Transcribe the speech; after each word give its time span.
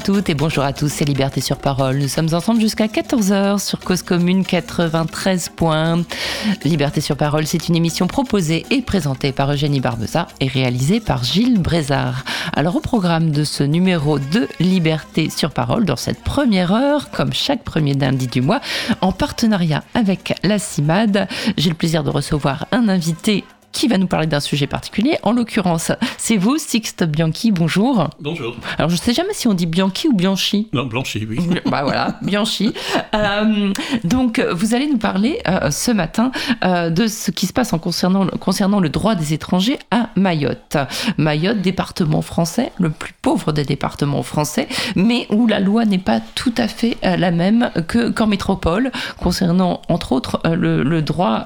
À 0.00 0.02
toutes 0.02 0.30
et 0.30 0.34
bonjour 0.34 0.64
à 0.64 0.72
tous, 0.72 0.88
c'est 0.88 1.04
Liberté 1.04 1.42
sur 1.42 1.58
Parole. 1.58 1.98
Nous 1.98 2.08
sommes 2.08 2.32
ensemble 2.32 2.58
jusqu'à 2.58 2.86
14h 2.86 3.58
sur 3.58 3.80
Cause 3.80 4.02
Commune 4.02 4.46
93 4.46 5.50
points. 5.50 6.00
Liberté 6.64 7.02
sur 7.02 7.18
Parole, 7.18 7.46
c'est 7.46 7.68
une 7.68 7.76
émission 7.76 8.06
proposée 8.06 8.64
et 8.70 8.80
présentée 8.80 9.30
par 9.30 9.52
Eugénie 9.52 9.80
Barbeza 9.80 10.26
et 10.40 10.46
réalisée 10.46 11.00
par 11.00 11.22
Gilles 11.22 11.60
Brézard. 11.60 12.24
Alors 12.54 12.76
au 12.76 12.80
programme 12.80 13.30
de 13.30 13.44
ce 13.44 13.62
numéro 13.62 14.18
de 14.18 14.48
Liberté 14.58 15.28
sur 15.28 15.50
Parole, 15.50 15.84
dans 15.84 15.96
cette 15.96 16.22
première 16.22 16.72
heure, 16.72 17.10
comme 17.10 17.34
chaque 17.34 17.62
premier 17.62 17.92
lundi 17.92 18.26
du 18.26 18.40
mois, 18.40 18.62
en 19.02 19.12
partenariat 19.12 19.84
avec 19.92 20.32
la 20.42 20.58
CIMAD, 20.58 21.28
j'ai 21.58 21.68
le 21.68 21.76
plaisir 21.76 22.04
de 22.04 22.10
recevoir 22.10 22.68
un 22.72 22.88
invité 22.88 23.44
qui 23.72 23.88
va 23.88 23.98
nous 23.98 24.06
parler 24.06 24.26
d'un 24.26 24.40
sujet 24.40 24.66
particulier. 24.66 25.18
En 25.22 25.32
l'occurrence, 25.32 25.92
c'est 26.18 26.36
vous, 26.36 26.58
Sixte 26.58 27.04
Bianchi. 27.04 27.52
Bonjour. 27.52 28.08
Bonjour. 28.20 28.56
Alors, 28.78 28.90
je 28.90 28.94
ne 28.94 29.00
sais 29.00 29.12
jamais 29.12 29.32
si 29.32 29.48
on 29.48 29.54
dit 29.54 29.66
Bianchi 29.66 30.08
ou 30.08 30.12
Bianchi. 30.12 30.68
Non, 30.72 30.86
Blanchi, 30.86 31.26
oui. 31.28 31.38
bah 31.66 31.82
voilà, 31.82 32.18
Bianchi. 32.22 32.72
Euh, 33.14 33.72
donc, 34.04 34.40
vous 34.52 34.74
allez 34.74 34.86
nous 34.86 34.98
parler 34.98 35.40
euh, 35.48 35.70
ce 35.70 35.90
matin 35.90 36.32
euh, 36.64 36.90
de 36.90 37.06
ce 37.06 37.30
qui 37.30 37.46
se 37.46 37.52
passe 37.52 37.72
en 37.72 37.78
concernant, 37.78 38.26
concernant 38.40 38.80
le 38.80 38.88
droit 38.88 39.14
des 39.14 39.34
étrangers 39.34 39.78
à 39.90 40.10
Mayotte. 40.16 40.76
Mayotte, 41.16 41.60
département 41.60 42.22
français, 42.22 42.72
le 42.78 42.90
plus 42.90 43.14
pauvre 43.22 43.52
des 43.52 43.64
départements 43.64 44.22
français, 44.22 44.68
mais 44.96 45.26
où 45.30 45.46
la 45.46 45.60
loi 45.60 45.84
n'est 45.84 45.98
pas 45.98 46.20
tout 46.34 46.54
à 46.56 46.68
fait 46.68 46.96
la 47.02 47.30
même 47.30 47.70
que 47.88 48.10
qu'en 48.10 48.26
métropole, 48.26 48.90
concernant 49.18 49.82
entre 49.88 50.12
autres 50.12 50.40
le, 50.44 50.82
le 50.82 51.02
droit 51.02 51.44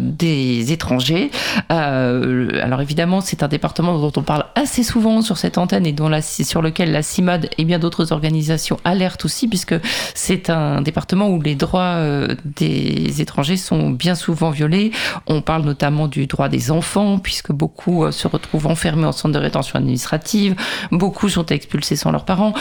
des 0.00 0.72
étrangers. 0.72 1.30
Euh, 1.70 2.48
alors 2.62 2.80
évidemment, 2.80 3.20
c'est 3.20 3.42
un 3.42 3.48
département 3.48 3.98
dont 3.98 4.12
on 4.16 4.22
parle 4.22 4.44
assez 4.54 4.82
souvent 4.82 5.22
sur 5.22 5.38
cette 5.38 5.58
antenne 5.58 5.86
et 5.86 5.92
dont 5.92 6.08
la, 6.08 6.22
sur 6.22 6.62
lequel 6.62 6.92
la 6.92 7.02
CIMAD 7.02 7.50
et 7.58 7.64
bien 7.64 7.78
d'autres 7.78 8.12
organisations 8.12 8.78
alertent 8.84 9.24
aussi, 9.24 9.48
puisque 9.48 9.74
c'est 10.14 10.50
un 10.50 10.80
département 10.80 11.28
où 11.28 11.40
les 11.40 11.54
droits 11.54 11.96
euh, 11.96 12.34
des 12.44 13.20
étrangers 13.20 13.56
sont 13.56 13.90
bien 13.90 14.14
souvent 14.14 14.50
violés. 14.50 14.90
On 15.26 15.40
parle 15.42 15.62
notamment 15.62 16.08
du 16.08 16.26
droit 16.26 16.48
des 16.48 16.70
enfants, 16.70 17.18
puisque 17.18 17.52
beaucoup 17.52 18.04
euh, 18.04 18.10
se 18.10 18.28
retrouvent 18.28 18.66
enfermés 18.66 19.06
en 19.06 19.12
centre 19.12 19.34
de 19.34 19.38
rétention 19.38 19.78
administrative, 19.78 20.54
beaucoup 20.90 21.28
sont 21.28 21.46
expulsés 21.46 21.96
sans 21.96 22.10
leurs 22.10 22.24
parents, 22.24 22.54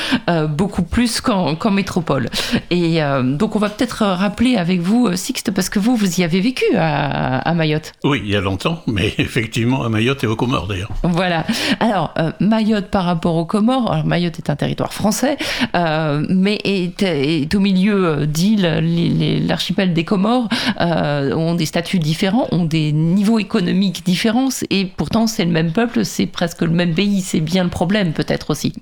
beaucoup 0.50 0.84
plus 0.84 1.22
qu'en 1.22 1.72
métropole. 1.72 2.30
Et 2.70 3.00
donc 3.24 3.56
on 3.56 3.60
va 3.60 3.70
peut-être 3.70 4.04
rappeler 4.06 4.58
avec 4.58 4.80
vous, 4.80 5.16
Sixte, 5.16 5.52
parce 5.52 5.70
que 5.70 5.80
vous, 5.80 5.96
vous 5.96 6.20
y 6.20 6.24
avez 6.24 6.42
vécu 6.42 6.66
à, 6.76 7.40
à 7.40 7.54
Mayotte. 7.54 7.94
Oui, 8.04 8.22
il 8.24 8.32
y 8.32 8.36
a 8.36 8.42
longtemps 8.42 8.75
mais 8.88 9.14
effectivement 9.18 9.84
à 9.84 9.90
Mayotte 9.90 10.24
et 10.24 10.28
aux 10.28 10.36
Comores 10.36 10.68
d'ailleurs. 10.68 10.92
Voilà. 11.04 11.46
Alors, 11.80 12.14
euh, 12.18 12.32
Mayotte 12.40 12.88
par 12.88 13.06
rapport 13.06 13.36
aux 13.36 13.46
Comores, 13.46 13.92
alors 13.92 14.06
Mayotte 14.06 14.38
est 14.40 14.50
un 14.50 14.56
territoire 14.56 14.94
français, 14.94 15.38
euh, 15.76 16.26
mais 16.30 16.60
est, 16.64 17.54
au 17.56 17.60
milieu 17.60 18.06
euh, 18.06 18.26
d'îles, 18.26 19.46
l'archipel 19.48 19.94
des 19.94 20.04
Comores 20.04 20.50
ont 20.80 21.56
des 21.56 21.66
statuts 21.66 22.00
différents, 22.00 22.48
ont 22.52 22.66
des 22.66 22.92
niveaux 22.92 23.40
économiques 23.40 24.06
différents, 24.06 24.50
et 24.70 24.86
pourtant 24.86 25.28
c'est 25.28 25.46
le 25.46 25.52
même 25.52 25.72
peuple, 25.72 26.06
c'est 26.06 26.26
presque 26.26 26.62
le 26.62 26.70
même 26.70 26.94
pays, 26.94 27.22
c'est 27.22 27.40
bien 27.40 27.64
le 27.64 27.70
problème 27.70 28.14
peut-être 28.14 28.50
aussi. 28.52 28.74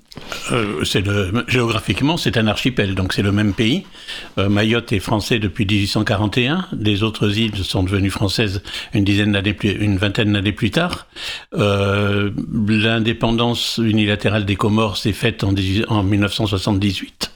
le, 0.50 1.44
géographiquement, 1.48 2.16
c'est 2.16 2.36
un 2.36 2.46
archipel, 2.46 2.94
donc 2.94 3.12
c'est 3.12 3.22
le 3.22 3.32
même 3.32 3.52
pays. 3.52 3.84
Mayotte 4.36 4.92
est 4.92 5.00
français 5.00 5.38
depuis 5.38 5.66
1841, 5.66 6.66
les 6.78 7.02
autres 7.02 7.38
îles 7.38 7.56
sont 7.64 7.82
devenues 7.82 8.10
françaises 8.10 8.62
une 8.92 9.04
dizaine 9.04 9.32
d'années 9.32 9.54
plus, 9.54 9.70
une 9.84 9.98
vingtaine 9.98 10.32
d'années 10.32 10.52
plus 10.52 10.70
tard. 10.70 11.06
Euh, 11.54 12.30
L'indépendance 12.68 13.80
unilatérale 13.82 14.44
des 14.44 14.56
Comores 14.56 14.96
s'est 14.96 15.12
faite 15.12 15.44
en, 15.44 15.54
en 15.88 16.02
1978 16.02 17.34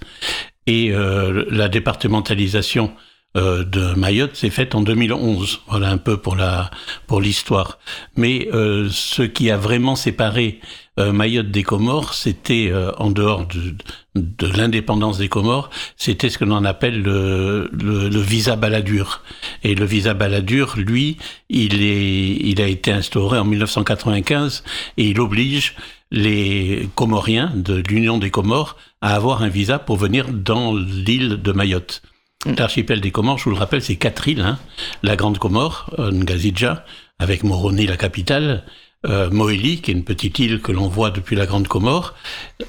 et 0.67 0.93
euh, 0.93 1.45
la 1.51 1.69
départementalisation 1.69 2.93
euh, 3.37 3.65
de 3.65 3.95
Mayotte 3.95 4.37
s'est 4.37 4.51
faite 4.51 4.75
en 4.75 4.81
2011. 4.81 5.61
Voilà 5.69 5.91
un 5.91 5.99
peu 5.99 6.17
pour 6.17 6.37
la 6.37 6.71
pour 7.07 7.21
l'histoire. 7.21 7.79
Mais 8.17 8.49
euh, 8.53 8.89
ce 8.91 9.23
qui 9.23 9.51
a 9.51 9.57
vraiment 9.57 9.97
séparé 9.97 10.61
euh, 10.99 11.13
Mayotte 11.13 11.51
des 11.51 11.63
Comores, 11.63 12.15
c'était 12.15 12.71
euh, 12.73 12.91
en 12.99 13.11
dehors 13.11 13.47
de, 13.47 13.75
de 14.17 14.47
l'indépendance 14.57 15.19
des 15.19 15.29
Comores, 15.29 15.71
c'était 15.97 16.29
ce 16.29 16.39
que 16.39 16.45
l'on 16.45 16.65
appelle 16.65 17.03
le, 17.03 17.71
le, 17.73 18.09
le, 18.09 18.21
visa 18.21 18.57
baladur. 18.57 19.23
Et 19.63 19.77
le 19.77 19.85
visa 19.85 20.15
baladur, 20.15 20.75
lui, 20.77 21.17
il, 21.51 21.83
est, 21.83 22.37
il 22.41 22.61
a 22.61 22.67
été 22.67 22.91
instauré 22.91 23.39
en 23.39 23.45
1995 23.45 24.65
et 24.97 25.05
il 25.05 25.21
oblige 25.21 25.77
les 26.11 26.89
Comoriens 26.97 27.53
de 27.55 27.83
l'Union 27.89 28.19
des 28.19 28.31
Comores 28.31 28.77
à 29.01 29.15
avoir 29.15 29.43
un 29.43 29.49
visa 29.49 29.79
pour 29.79 29.97
venir 29.99 30.27
dans 30.33 30.75
l'île 30.75 31.41
de 31.41 31.53
Mayotte. 31.53 32.03
L'archipel 32.47 33.01
des 33.01 33.11
Comores, 33.11 33.39
je 33.39 33.45
vous 33.45 33.51
le 33.51 33.57
rappelle, 33.57 33.83
c'est 33.83 33.97
quatre 33.97 34.29
îles. 34.29 34.41
Hein. 34.41 34.59
La 35.03 35.17
Grande 35.17 35.39
Comore, 35.39 35.91
Ngazidja, 35.99 36.85
avec 37.19 37.43
Moroni, 37.43 37.87
la 37.87 37.97
capitale, 37.97 38.65
euh, 39.07 39.29
qui 39.29 39.73
est 39.73 39.89
une 39.89 40.05
petite 40.05 40.39
île 40.39 40.61
que 40.61 40.71
l'on 40.71 40.89
voit 40.89 41.11
depuis 41.11 41.35
la 41.35 41.47
Grande 41.47 41.67
Comore, 41.67 42.15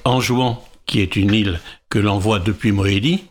Anjouan, 0.05 0.63
qui 0.87 1.01
est 1.01 1.15
une 1.15 1.33
île 1.33 1.59
que 1.89 1.99
l'on 1.99 2.17
voit 2.17 2.39
depuis 2.39 2.71
Moélie, 2.71 3.25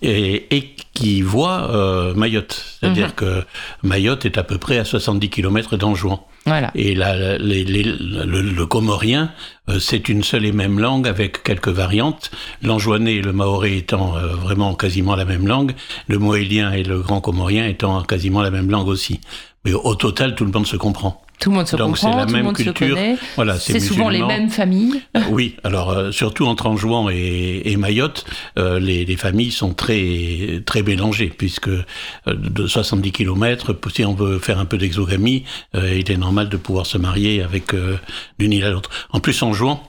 et, 0.00 0.56
et 0.56 0.76
qui 0.94 1.22
voit 1.22 1.70
euh, 1.70 2.14
Mayotte. 2.14 2.78
C'est-à-dire 2.80 3.08
mhm. 3.08 3.12
que 3.12 3.44
Mayotte 3.82 4.26
est 4.26 4.38
à 4.38 4.42
peu 4.42 4.58
près 4.58 4.78
à 4.78 4.84
70 4.84 5.30
km 5.30 5.76
d'Anjouan. 5.76 6.26
Voilà. 6.44 6.72
Et 6.74 6.94
la, 6.96 7.38
les, 7.38 7.64
les, 7.64 7.84
le, 7.84 8.42
le, 8.42 8.66
comorien, 8.66 9.30
euh, 9.68 9.78
c'est 9.78 10.08
une 10.08 10.24
seule 10.24 10.44
et 10.44 10.50
même 10.50 10.80
langue 10.80 11.06
avec 11.06 11.44
quelques 11.44 11.68
variantes. 11.68 12.32
L'anjouanais 12.62 13.14
et 13.14 13.22
le 13.22 13.32
maoré 13.32 13.76
étant 13.76 14.16
euh, 14.16 14.26
vraiment 14.34 14.74
quasiment 14.74 15.14
la 15.14 15.24
même 15.24 15.46
langue, 15.46 15.72
le 16.08 16.18
moélien 16.18 16.72
et 16.72 16.82
le 16.82 17.00
grand 17.00 17.20
comorien 17.20 17.66
étant 17.66 18.02
quasiment 18.02 18.42
la 18.42 18.50
même 18.50 18.70
langue 18.70 18.88
aussi. 18.88 19.20
Mais 19.64 19.72
au 19.72 19.94
total, 19.94 20.34
tout 20.34 20.44
le 20.44 20.50
monde 20.50 20.66
se 20.66 20.76
comprend. 20.76 21.21
Tout 21.42 21.50
le 21.50 21.56
monde 21.56 21.66
se 21.66 21.74
Donc 21.74 21.96
comprend, 21.98 22.16
la 22.16 22.26
tout 22.26 22.32
même 22.32 22.42
le 22.42 22.46
monde 22.46 22.56
culture. 22.56 22.74
se 22.74 22.94
connaît. 22.94 23.16
Voilà, 23.34 23.58
c'est 23.58 23.80
souvent 23.80 24.08
les 24.08 24.22
mêmes 24.22 24.48
familles. 24.48 25.02
oui, 25.30 25.56
alors 25.64 25.90
euh, 25.90 26.12
surtout 26.12 26.46
entre 26.46 26.66
Anjouan 26.66 27.10
et, 27.10 27.62
et 27.64 27.76
Mayotte, 27.76 28.24
euh, 28.58 28.78
les, 28.78 29.04
les, 29.04 29.16
familles 29.16 29.50
sont 29.50 29.74
très 29.74 30.62
très 30.64 30.82
mélangées 30.82 31.32
puisque 31.36 31.66
euh, 31.68 31.82
de 32.28 32.66
70 32.68 33.10
km, 33.10 33.76
si 33.92 34.04
on 34.04 34.14
veut 34.14 34.38
faire 34.38 34.60
un 34.60 34.66
peu 34.66 34.78
d'exogamie, 34.78 35.44
euh, 35.74 35.98
il 35.98 36.10
est 36.12 36.16
normal 36.16 36.48
de 36.48 36.56
pouvoir 36.56 36.86
se 36.86 36.96
marier 36.96 37.42
avec 37.42 37.74
euh, 37.74 37.98
d'une 38.38 38.52
île 38.52 38.64
à 38.64 38.70
l'autre. 38.70 38.90
En 39.10 39.18
plus, 39.18 39.42
Anjouan 39.42 39.82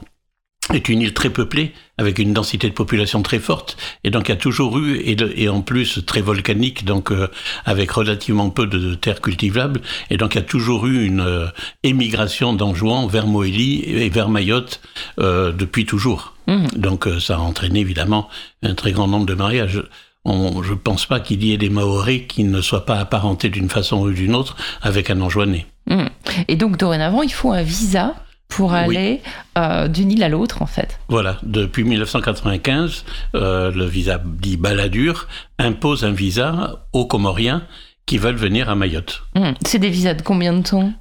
est 0.72 0.88
une 0.90 1.02
île 1.02 1.14
très 1.14 1.30
peuplée, 1.30 1.74
avec 1.98 2.20
une 2.20 2.34
densité 2.34 2.70
de 2.70 2.74
population 2.74 3.22
très 3.22 3.40
forte, 3.40 3.78
et 4.04 4.10
donc 4.10 4.30
il 4.30 4.32
y 4.32 4.34
a 4.34 4.38
toujours 4.38 4.78
eu, 4.78 5.02
et, 5.04 5.16
de, 5.16 5.32
et 5.36 5.50
en 5.50 5.62
plus 5.62 6.06
très 6.06 6.22
volcanique, 6.22 6.86
donc 6.86 7.12
euh, 7.12 7.28
avec 7.66 7.92
relativement 7.92 8.50
peu 8.50 8.66
de, 8.66 8.78
de 8.78 8.96
terres 8.96 9.22
cultivables, 9.22 9.82
et 10.10 10.18
donc 10.18 10.36
il 10.36 10.38
y 10.38 10.42
a 10.42 10.46
toujours 10.46 10.88
eu 10.88 11.06
une 11.06 11.22
euh, 11.22 11.48
émigration 11.84 12.54
d'Anjouan 12.54 13.08
vers 13.08 13.28
Moélie 13.28 13.84
et 13.86 14.10
vers 14.10 14.30
Mayotte 14.30 14.82
euh, 15.20 15.52
depuis 15.52 15.86
toujours. 15.86 16.34
Mmh. 16.48 16.68
Donc 16.76 17.08
ça 17.20 17.36
a 17.36 17.40
entraîné 17.40 17.80
évidemment 17.80 18.30
un 18.64 18.74
très 18.74 18.92
grand 18.92 19.08
nombre 19.08 19.26
de 19.26 19.34
mariages. 19.34 19.82
On, 20.26 20.64
je 20.64 20.72
ne 20.72 20.78
pense 20.78 21.06
pas 21.06 21.20
qu'il 21.20 21.44
y 21.44 21.54
ait 21.54 21.58
des 21.58 21.70
Maoris 21.70 22.24
qui 22.28 22.44
ne 22.46 22.62
soient 22.62 22.86
pas 22.86 22.98
apparentés 22.98 23.50
d'une 23.50 23.70
façon 23.70 24.02
ou 24.02 24.12
d'une 24.12 24.36
autre 24.36 24.56
avec 24.82 25.10
un 25.10 25.20
Anjouanais. 25.22 25.66
Mmh. 25.88 26.06
Et 26.48 26.56
donc 26.56 26.78
dorénavant, 26.78 27.22
il 27.22 27.32
faut 27.32 27.52
un 27.52 27.62
visa 27.62 28.16
pour 28.48 28.74
aller 28.74 29.22
oui. 29.24 29.32
euh, 29.58 29.88
d'une 29.88 30.12
île 30.12 30.24
à 30.24 30.30
l'autre, 30.30 30.62
en 30.62 30.68
fait. 30.68 31.00
Voilà, 31.10 31.40
depuis 31.44 31.84
1995, 31.84 33.06
euh, 33.36 33.72
le 33.72 33.86
visa 33.86 34.22
dit 34.24 34.58
Baladur 34.58 35.28
impose 35.58 36.04
un 36.06 36.12
visa 36.12 36.86
aux 36.94 37.06
Comoriens 37.06 37.64
qui 38.06 38.18
veulent 38.18 38.36
venir 38.36 38.70
à 38.70 38.76
Mayotte. 38.76 39.24
Mmh. 39.36 39.52
C'est 39.66 39.80
des 39.80 39.90
visas 39.90 40.14
de 40.14 40.22
combien 40.22 40.54
de 40.54 40.62
temps? 40.62 40.94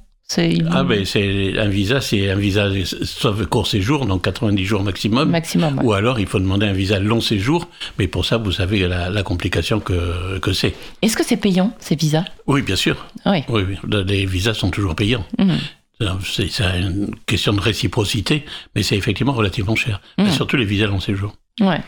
Ah 0.71 0.83
ben 0.83 1.05
c'est 1.05 1.59
un 1.59 1.67
visa, 1.67 2.01
c'est 2.01 2.29
un 2.31 2.35
visa 2.35 2.67
sauf 3.03 3.45
court 3.47 3.67
séjour, 3.67 4.05
donc 4.05 4.23
90 4.23 4.65
jours 4.65 4.81
maximum. 4.81 5.29
Maximum. 5.29 5.77
Ouais. 5.79 5.83
Ou 5.85 5.93
alors 5.93 6.19
il 6.19 6.25
faut 6.25 6.39
demander 6.39 6.65
un 6.65 6.73
visa 6.73 6.99
long 6.99 7.21
séjour, 7.21 7.67
mais 7.99 8.07
pour 8.07 8.25
ça 8.25 8.37
vous 8.37 8.51
savez 8.51 8.87
la, 8.87 9.09
la 9.09 9.23
complication 9.23 9.79
que, 9.79 10.39
que 10.39 10.53
c'est. 10.53 10.73
Est-ce 11.01 11.15
que 11.17 11.23
c'est 11.23 11.37
payant 11.37 11.75
ces 11.79 11.95
visas? 11.95 12.23
Oui, 12.47 12.61
bien 12.61 12.75
sûr. 12.75 13.05
Oui. 13.25 13.43
oui. 13.49 13.63
oui, 13.83 14.03
les 14.07 14.25
visas 14.25 14.53
sont 14.53 14.71
toujours 14.71 14.95
payants. 14.95 15.25
Mmh. 15.37 15.53
C'est 16.23 16.49
une 16.79 17.15
question 17.25 17.53
de 17.53 17.61
réciprocité, 17.61 18.45
mais 18.75 18.83
c'est 18.83 18.95
effectivement 18.95 19.33
relativement 19.33 19.75
cher. 19.75 20.01
Mmh. 20.17 20.29
Surtout 20.29 20.57
les 20.57 20.65
visas 20.65 20.87
long 20.87 20.99
séjour. 20.99 21.33
Ouais. 21.59 21.81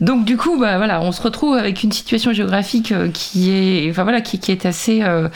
Donc 0.00 0.24
du 0.24 0.36
coup, 0.36 0.58
bah 0.58 0.78
voilà, 0.78 1.02
on 1.02 1.12
se 1.12 1.20
retrouve 1.20 1.54
avec 1.54 1.82
une 1.82 1.92
situation 1.92 2.32
géographique 2.32 2.94
qui 3.12 3.50
est, 3.50 3.90
enfin 3.90 4.02
voilà, 4.02 4.20
qui, 4.20 4.38
qui 4.38 4.50
est 4.52 4.66
assez. 4.66 5.02
Euh 5.02 5.28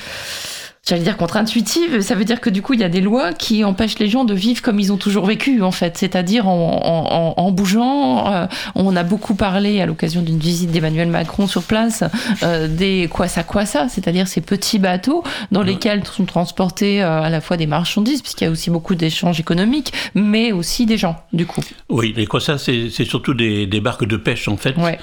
j'allais 0.86 1.02
dire 1.02 1.16
contre-intuitive, 1.16 2.00
ça 2.00 2.14
veut 2.14 2.24
dire 2.24 2.40
que 2.40 2.50
du 2.50 2.60
coup, 2.60 2.74
il 2.74 2.80
y 2.80 2.84
a 2.84 2.90
des 2.90 3.00
lois 3.00 3.32
qui 3.32 3.64
empêchent 3.64 3.98
les 3.98 4.08
gens 4.08 4.24
de 4.24 4.34
vivre 4.34 4.60
comme 4.60 4.78
ils 4.78 4.92
ont 4.92 4.98
toujours 4.98 5.24
vécu, 5.24 5.62
en 5.62 5.70
fait, 5.70 5.96
c'est-à-dire 5.96 6.46
en, 6.46 7.34
en, 7.36 7.50
bougeant. 7.52 8.30
Euh, 8.30 8.46
on 8.74 8.94
a 8.94 9.02
beaucoup 9.02 9.34
parlé 9.34 9.80
à 9.80 9.86
l'occasion 9.86 10.20
d'une 10.20 10.38
visite 10.38 10.70
d'Emmanuel 10.70 11.08
Macron 11.08 11.46
sur 11.46 11.62
place 11.62 12.04
euh, 12.42 12.68
des 12.68 13.08
quoi 13.10 13.28
ça 13.28 13.44
quoi 13.44 13.64
ça, 13.64 13.88
c'est-à-dire 13.88 14.28
ces 14.28 14.42
petits 14.42 14.78
bateaux 14.78 15.22
dans 15.52 15.62
lesquels 15.62 16.04
sont 16.06 16.26
transportés 16.26 17.02
euh, 17.02 17.22
à 17.22 17.30
la 17.30 17.40
fois 17.40 17.56
des 17.56 17.66
marchandises, 17.66 18.20
puisqu'il 18.20 18.44
y 18.44 18.46
a 18.48 18.50
aussi 18.50 18.68
beaucoup 18.68 18.94
d'échanges 18.94 19.40
économiques, 19.40 19.92
mais 20.14 20.52
aussi 20.52 20.84
des 20.84 20.98
gens, 20.98 21.16
du 21.32 21.46
coup. 21.46 21.62
Oui, 21.88 22.12
les 22.14 22.26
quoi 22.26 22.40
ça, 22.40 22.58
c'est 22.58 22.90
surtout 22.90 23.32
des, 23.32 23.66
des, 23.66 23.80
barques 23.80 24.06
de 24.06 24.16
pêche, 24.16 24.48
en 24.48 24.56
fait. 24.58 24.76
Ouais. 24.76 24.98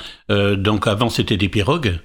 donc 0.57 0.87
avant, 0.87 1.09
c'était 1.09 1.37
des 1.37 1.49
pirogues. 1.49 1.99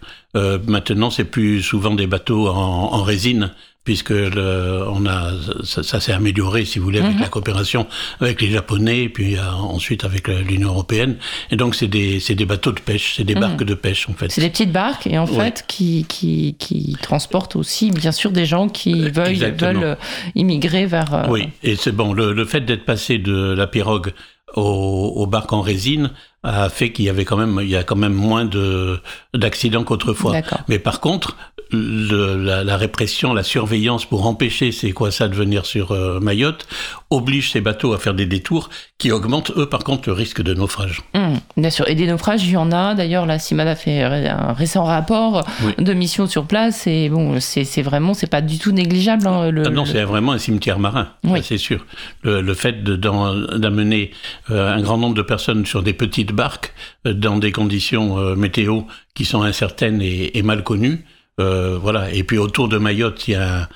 Maintenant, 0.67 1.11
c'est 1.11 1.25
plus 1.25 1.63
souvent 1.63 1.95
des 1.95 2.07
bateaux 2.07 2.49
en, 2.49 2.93
en 2.93 3.03
résine 3.03 3.51
puisque 3.87 4.11
le, 4.11 4.85
on 4.89 5.07
a, 5.07 5.31
ça, 5.63 6.01
s'est 6.01 6.13
amélioré, 6.13 6.65
si 6.65 6.81
vous 6.81 6.85
voulez, 6.85 6.99
avec 6.99 7.15
mhm. 7.15 7.21
la 7.21 7.29
coopération 7.29 7.87
avec 8.21 8.43
les 8.43 8.51
Japonais, 8.51 9.05
et 9.05 9.09
puis 9.09 9.37
euh, 9.37 9.49
ensuite 9.49 10.05
avec 10.05 10.27
l'Union 10.27 10.71
européenne. 10.71 11.17
Et 11.53 11.57
donc, 11.57 11.77
c'est 11.77 11.87
des, 11.87 12.19
des, 12.19 12.45
bateaux 12.45 12.73
de 12.73 12.81
pêche, 12.81 13.15
c'est 13.17 13.23
des 13.23 13.37
mhm. 13.37 13.41
barques 13.41 13.63
de 13.63 13.75
pêche, 13.75 14.09
en 14.11 14.13
fait. 14.13 14.33
C'est 14.33 14.41
des 14.41 14.51
petites 14.51 14.73
barques, 14.73 15.07
et 15.07 15.19
en 15.19 15.27
fait, 15.27 15.65
qui, 15.69 16.05
qui, 16.09 16.57
qui, 16.59 16.97
transportent 17.01 17.55
aussi, 17.55 17.93
bien 17.93 18.11
sûr, 18.11 18.33
des 18.33 18.45
gens 18.45 18.69
qui 18.69 19.05
euh, 19.05 19.11
veulent, 19.11 19.55
veulent 19.57 19.85
euh, 19.85 19.95
immigrer 20.35 20.87
vers... 20.87 21.29
Oui, 21.31 21.49
et 21.63 21.77
c'est 21.77 21.93
bon, 21.93 22.13
le, 22.13 22.33
le 22.33 22.45
fait 22.45 22.63
d'être 22.63 22.85
passé 22.85 23.19
de 23.19 23.55
la 23.57 23.69
pirogue 23.69 24.13
aux, 24.57 25.27
barques 25.27 25.53
en 25.53 25.61
résine 25.61 26.11
a 26.43 26.69
fait 26.69 26.93
qu'il 26.93 27.05
y 27.05 27.09
avait 27.09 27.25
quand 27.25 27.37
même, 27.37 27.59
il 27.63 27.69
y 27.69 27.77
a 27.77 27.85
quand 27.85 27.97
même 27.97 28.15
moins 28.15 28.45
de 28.45 29.01
d'accidents 29.35 29.85
qu'autrefois. 29.85 30.37
Mais 30.69 30.79
par 30.79 31.01
contre, 31.01 31.37
le, 31.71 32.37
la, 32.37 32.65
la, 32.65 32.77
répression, 32.77 33.35
la 33.35 33.43
surveillance 33.43 34.05
pour 34.05 34.27
empêcher 34.27 34.73
ces 34.73 34.93
quoi 34.93 35.11
ça 35.11 35.29
de 35.29 35.35
venir 35.35 35.67
sur 35.67 35.93
euh, 35.93 36.21
Mayotte 36.21 36.67
oblige 37.11 37.51
ces 37.53 37.61
bateaux 37.61 37.93
à 37.93 37.99
faire 37.99 38.15
des 38.15 38.27
détours 38.27 38.71
qui 38.99 39.11
augmentent 39.13 39.53
eux 39.57 39.67
par 39.67 39.85
contre 39.85 40.09
le 40.09 40.13
risque 40.13 40.43
de 40.43 40.55
naufrage. 40.55 41.03
Mmh, 41.15 41.35
bien 41.57 41.71
sûr, 41.71 41.89
et 41.89 41.95
des 41.95 42.07
naufrages 42.07 42.45
il 42.45 42.53
y 42.53 42.57
en 42.57 42.73
a. 42.73 42.95
D'ailleurs, 42.95 43.27
la 43.27 43.39
CIMAD 43.39 43.69
a 43.69 43.77
fait 43.77 44.03
un 44.03 44.53
récent 44.53 44.85
rapport 44.85 45.45
de 45.79 45.93
mission 45.93 46.27
sur 46.27 46.47
place 46.47 46.87
et 46.87 47.09
bon, 47.09 47.39
c'est 47.41 47.83
vraiment, 47.83 48.15
c'est 48.15 48.31
pas 48.31 48.41
du 48.41 48.59
tout 48.59 48.73
négligeable. 48.73 49.27
Hein, 49.27 49.51
le, 49.51 49.67
ah 49.67 49.71
non, 49.71 49.85
c'est 49.85 50.03
vraiment 50.03 50.33
un 50.33 50.39
cimetière 50.39 50.79
marin, 50.79 51.09
oui. 51.25 51.41
c'est 51.43 51.59
sûr. 51.59 51.85
Le, 52.23 52.41
le 52.41 52.55
fait 52.55 52.83
d'amener 52.85 54.13
euh, 54.51 54.75
un 54.75 54.81
grand 54.81 54.99
nombre 54.99 55.15
de 55.15 55.23
personnes 55.23 55.67
sur 55.67 55.83
des 55.83 55.93
petites 55.93 56.33
barques 56.33 56.73
euh, 57.07 57.13
dans 57.13 57.39
des 57.39 57.53
conditions 57.53 58.17
météo 58.37 58.83
qui 59.15 59.25
sont 59.25 59.43
incertaines 59.43 60.01
et, 60.01 60.39
et 60.39 60.43
mal 60.43 60.63
connues. 60.63 61.05
Euh, 61.41 61.79
voilà. 61.79 62.13
Et 62.13 62.25
puis 62.25 62.39
autour 62.39 62.69
de 62.69 62.79
Mayotte, 62.79 63.29
il 63.29 63.33
y 63.33 63.35
a, 63.35 63.69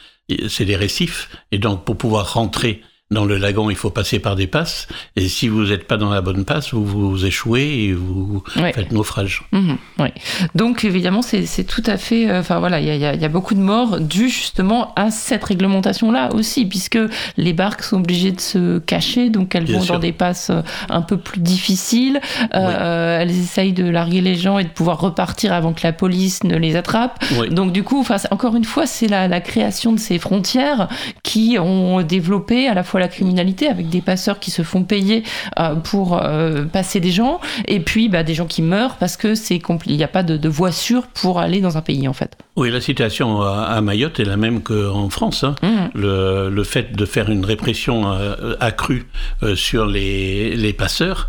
c'est 0.49 0.65
des 0.65 0.77
récifs, 0.77 1.29
et 1.53 1.59
donc 1.59 1.85
pour 1.85 1.97
pouvoir 1.97 2.35
rentrer 2.35 2.83
dans 3.11 3.25
le 3.25 3.39
lagon, 3.39 3.71
il 3.71 3.77
faut 3.77 3.91
passer 3.91 4.21
par 4.21 4.37
des 4.37 4.47
passes. 4.47 4.87
Et 5.17 5.29
si 5.29 5.49
vous 5.49 5.65
n'êtes 5.65 5.89
pas 5.89 5.97
dans 5.97 6.11
la 6.11 6.21
bonne 6.21 6.45
passe, 6.45 6.73
vous 6.73 6.85
vous 6.85 7.27
échouez 7.27 7.85
et 7.85 7.93
vous 7.93 8.45
faites 8.55 8.93
naufrage. 8.93 9.43
Mhm. 9.51 9.79
Donc 10.55 10.85
évidemment, 10.85 11.23
c'est 11.23 11.65
tout 11.65 11.83
à 11.87 11.97
fait. 11.97 12.31
Euh, 12.31 12.41
enfin 12.41 12.61
voilà, 12.61 12.79
il 12.79 12.87
y 12.87 13.05
a, 13.05 13.15
y 13.15 13.25
a, 13.25 13.29
beaucoup 13.29 13.55
de 13.55 13.61
morts 13.61 13.99
dues 14.01 14.29
justement 14.29 14.93
à 14.95 15.11
cette 15.11 15.43
réglementation-là 15.43 16.33
aussi, 16.35 16.67
puisque 16.67 16.99
les 17.37 17.53
barques 17.53 17.83
sont 17.83 17.99
obligées 17.99 18.31
de 18.31 18.41
se 18.41 18.79
cacher, 18.79 19.29
donc 19.29 19.55
elles 19.57 19.71
vont 19.71 19.85
dans 19.85 19.99
des 19.99 20.12
passes 20.12 20.51
euh, 20.51 20.62
un 20.89 21.03
peu 21.03 21.17
plus 21.17 21.41
difficiles. 21.41 22.21
Euh, 22.55 23.21
elles 23.21 23.31
essayent 23.31 23.73
de 23.73 23.89
larguer 23.89 24.21
les 24.21 24.37
gens 24.37 24.59
et 24.59 24.65
de 24.65 24.69
pouvoir 24.69 25.01
repartir 25.01 25.53
avant 25.53 25.73
que 25.73 25.81
la 25.83 25.93
police 25.93 26.45
ne 26.45 26.57
les 26.57 26.77
attrape. 26.77 27.25
Donc 27.51 27.73
du 27.73 27.83
coup, 27.83 28.07
encore 28.31 28.55
une 28.55 28.65
fois, 28.65 28.87
c'est 28.87 29.09
la, 29.09 29.27
la 29.27 29.41
création 29.41 29.93
de 29.93 29.99
ces 29.99 30.21
frontières 30.21 30.89
qui 31.25 31.59
ont 31.59 32.03
développé 32.03 32.69
à 32.69 32.75
la 32.75 32.85
fois 32.85 33.00
la 33.00 33.08
criminalité 33.08 33.67
avec 33.67 33.88
des 33.88 34.00
passeurs 34.00 34.38
qui 34.38 34.50
se 34.50 34.62
font 34.62 34.85
payer 34.85 35.25
euh, 35.58 35.75
pour 35.75 36.20
euh, 36.23 36.64
passer 36.64 37.00
des 37.00 37.11
gens 37.11 37.41
et 37.67 37.81
puis 37.81 38.08
bah, 38.08 38.23
des 38.23 38.35
gens 38.35 38.47
qui 38.47 38.62
meurent 38.62 38.97
parce 38.97 39.17
que 39.17 39.35
c'est 39.35 39.61
il 39.87 39.97
n'y 39.97 40.05
a 40.05 40.08
pas 40.08 40.23
de, 40.23 40.37
de, 40.37 40.49
voie 40.49 40.73
sûre 40.73 41.06
pour 41.08 41.38
aller 41.38 41.61
dans 41.61 41.76
un 41.76 41.81
pays 41.81 42.08
en 42.08 42.12
fait. 42.12 42.37
Oui, 42.56 42.70
la 42.70 42.81
situation 42.81 43.41
à 43.43 43.81
Mayotte 43.81 44.20
est 44.20 44.25
la 44.25 44.37
même 44.37 44.62
qu'en 44.62 45.08
France. 45.08 45.44
Hein. 45.44 45.55
Mmh. 45.62 45.99
Le, 45.99 46.50
le, 46.50 46.64
fait 46.64 46.94
de 46.97 47.05
faire 47.05 47.31
une 47.31 47.44
répression 47.44 48.12
euh, 48.12 48.56
accrue 48.61 49.06
sur 49.55 49.87
les, 49.87 50.55
les 50.56 50.73
passeurs 50.73 51.29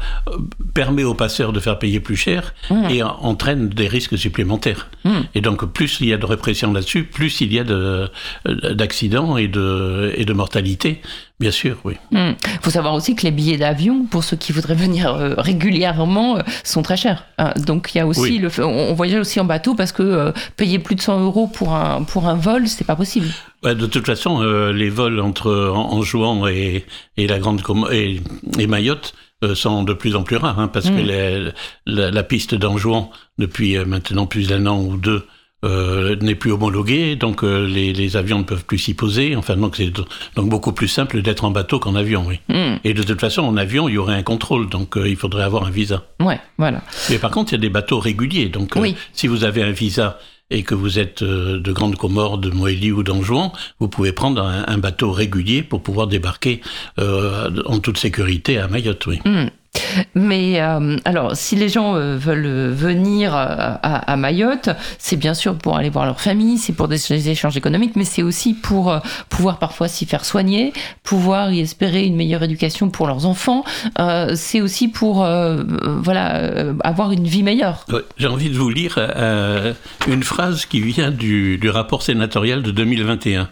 permet 0.74 1.04
aux 1.04 1.14
passeurs 1.14 1.54
de 1.54 1.60
faire 1.60 1.80
payer 1.80 2.00
plus 2.00 2.16
cher 2.16 2.54
mmh. 2.70 2.86
et 2.90 3.04
entraîne 3.04 3.70
des 3.70 3.88
risques 3.88 4.18
supplémentaires. 4.18 4.90
Mmh. 5.06 5.12
Et 5.36 5.42
donc 5.42 5.66
plus 5.66 6.00
il 6.02 6.08
y 6.08 6.14
a 6.14 6.18
de 6.18 6.26
répression 6.26 6.74
là-dessus, 6.74 7.04
plus 7.04 7.42
il 7.42 7.54
y 7.54 7.60
a 7.60 7.64
d'accidents 8.74 9.38
et 9.38 9.48
de, 9.48 10.14
et 10.16 10.26
de 10.26 10.34
mortalité. 10.34 11.02
Bien 11.42 11.52
sûr, 11.52 11.78
oui. 11.84 11.96
Il 12.12 12.20
hmm. 12.20 12.36
faut 12.62 12.70
savoir 12.70 12.94
aussi 12.94 13.16
que 13.16 13.24
les 13.24 13.32
billets 13.32 13.58
d'avion, 13.58 14.06
pour 14.06 14.24
ceux 14.24 14.38
qui 14.38 14.52
voudraient 14.52 14.76
venir 14.88 15.14
euh, 15.14 15.34
régulièrement, 15.38 16.38
euh, 16.38 16.42
sont 16.64 16.84
très 16.84 16.96
chers. 16.96 17.26
Hein. 17.40 17.54
donc 17.66 17.94
il 17.94 17.98
y 17.98 18.02
a 18.02 18.06
aussi 18.06 18.38
le, 18.38 18.50
on, 18.64 18.94
voyage 18.94 19.22
aussi 19.22 19.40
en 19.40 19.46
bateau 19.46 19.74
parce 19.74 19.92
que 19.92 20.04
euh, 20.04 20.32
payer 20.56 20.78
plus 20.78 20.94
de 20.94 21.02
100 21.02 21.20
euros 21.22 21.48
pour 21.48 21.74
un 21.74 22.04
pour 22.04 22.28
un 22.28 22.36
vol, 22.36 22.68
c'est 22.68 22.86
pas 22.86 22.96
possible. 22.96 23.28
de 23.64 23.86
toute 23.88 24.06
façon, 24.06 24.42
les 24.72 24.90
vols 24.90 25.20
entre 25.20 25.52
Anjouan 25.74 26.48
et, 26.48 26.86
et 27.18 27.28
la 27.28 27.40
Grande 27.40 27.62
et, 27.92 28.22
et 28.60 28.68
Mayotte 28.68 29.16
sont 29.56 29.84
de 29.84 29.94
plus 29.94 30.16
en 30.16 30.22
plus 30.22 30.36
rares, 30.36 30.60
hein, 30.60 30.68
parce 30.68 30.90
que 30.90 30.92
hmm. 30.92 31.52
la, 31.88 32.12
la, 32.12 32.24
piste 32.24 32.54
d'Anjouan, 32.54 33.10
depuis 33.40 33.78
maintenant 33.86 34.28
plus 34.28 34.48
d'un 34.48 34.68
an 34.68 34.80
ou 34.80 34.98
deux, 34.98 35.26
euh, 35.64 36.16
n'est 36.16 36.36
plus 36.36 36.52
homologué, 36.52 37.16
donc 37.16 37.44
euh, 37.44 37.68
les, 37.68 37.94
les, 37.94 38.18
avions 38.18 38.40
ne 38.40 38.44
peuvent 38.44 38.66
plus 38.66 38.80
s'y 38.80 38.94
poser. 38.94 39.36
Enfin, 39.36 39.56
donc 39.56 39.76
c'est 39.76 39.92
donc 40.36 40.50
beaucoup 40.50 40.72
plus 40.72 40.88
simple 40.88 41.22
d'être 41.22 41.44
en 41.44 41.52
bateau 41.52 41.80
qu'en 41.80 41.96
avion, 41.96 42.26
oui. 42.28 42.40
Mm. 42.50 42.78
Et 42.84 42.94
de 42.94 43.04
toute 43.04 43.20
façon, 43.20 43.44
en 43.44 43.58
avion, 43.58 43.88
il 43.88 43.94
y 43.94 43.98
aurait 43.98 44.16
un 44.16 44.24
contrôle, 44.24 44.70
donc 44.70 44.98
euh, 44.98 45.08
il 45.08 45.16
faudrait 45.16 45.44
avoir 45.44 45.66
un 45.66 45.70
visa. 45.70 46.04
Ouais, 46.20 46.40
voilà. 46.58 46.82
Mais 47.10 47.20
par 47.20 47.32
contre, 47.32 47.54
il 47.54 47.56
y 47.56 47.60
a 47.60 47.62
des 47.62 47.70
bateaux 47.70 48.00
réguliers, 48.00 48.50
donc 48.50 48.76
euh, 48.76 48.92
si 49.14 49.28
vous 49.28 49.44
avez 49.44 49.62
un 49.62 49.72
visa 49.72 50.18
et 50.50 50.64
que 50.64 50.76
vous 50.76 51.00
êtes 51.00 51.24
de 51.24 51.72
Grande 51.72 51.96
Comore, 51.96 52.38
de 52.38 52.50
Moélie 52.50 52.92
ou 52.92 53.04
d'Anjouan, 53.04 53.54
vous 53.80 53.88
pouvez 53.88 54.12
prendre 54.12 54.44
un, 54.44 54.66
un, 54.68 54.78
bateau 54.80 55.12
régulier 55.14 55.64
pour 55.64 55.82
pouvoir 55.82 56.08
débarquer 56.08 56.60
en 56.98 57.80
toute 57.80 57.98
sécurité 57.98 58.58
à 58.58 58.68
Mayotte, 58.68 59.06
oui. 59.06 59.20
Mm. 59.24 59.48
Mais 60.16 60.62
euh, 60.62 60.98
alors, 61.06 61.36
si 61.36 61.56
les 61.56 61.70
gens 61.70 61.96
euh, 61.96 62.18
veulent 62.18 62.72
venir 62.72 63.36
euh, 63.36 63.76
à, 63.82 64.16
Mayotte, 64.16 64.70
c'est 64.98 65.16
bien 65.16 65.34
sûr 65.34 65.58
pour 65.58 65.78
aller 65.78 65.90
voir 65.90 66.06
leur 66.06 66.20
famille, 66.20 66.58
c'est 66.58 66.74
pour 66.74 66.88
des, 66.88 67.30
échanges 67.30 67.58
économiques, 67.58 67.96
mais 67.96 68.06
c'est 68.06 68.24
aussi 68.24 68.54
pour 68.54 68.96
pouvoir 69.30 69.60
parfois 69.60 69.88
s'y 69.88 70.06
faire 70.06 70.26
soigner, 70.26 70.74
pouvoir 71.04 71.52
y 71.52 71.60
espérer 71.60 72.06
une 72.06 72.16
meilleure 72.16 72.44
éducation 72.44 72.90
pour 72.90 73.08
leurs 73.08 73.26
enfants. 73.26 73.64
c'est 74.36 74.62
aussi 74.62 74.88
pour 74.88 75.26
voilà 75.26 76.52
avoir 76.84 77.12
une 77.12 77.26
vie 77.26 77.44
meilleure. 77.44 77.86
J'ai 78.18 78.28
envie 78.28 78.50
de 78.50 78.58
vous 78.58 78.70
lire 78.70 79.00
une 80.08 80.24
phrase 80.24 80.66
qui 80.66 80.82
vient 80.82 81.12
du, 81.12 81.58
du 81.58 81.70
rapport 81.70 82.04
sénatorial 82.04 82.64
de 82.64 82.72
2021. 82.72 83.50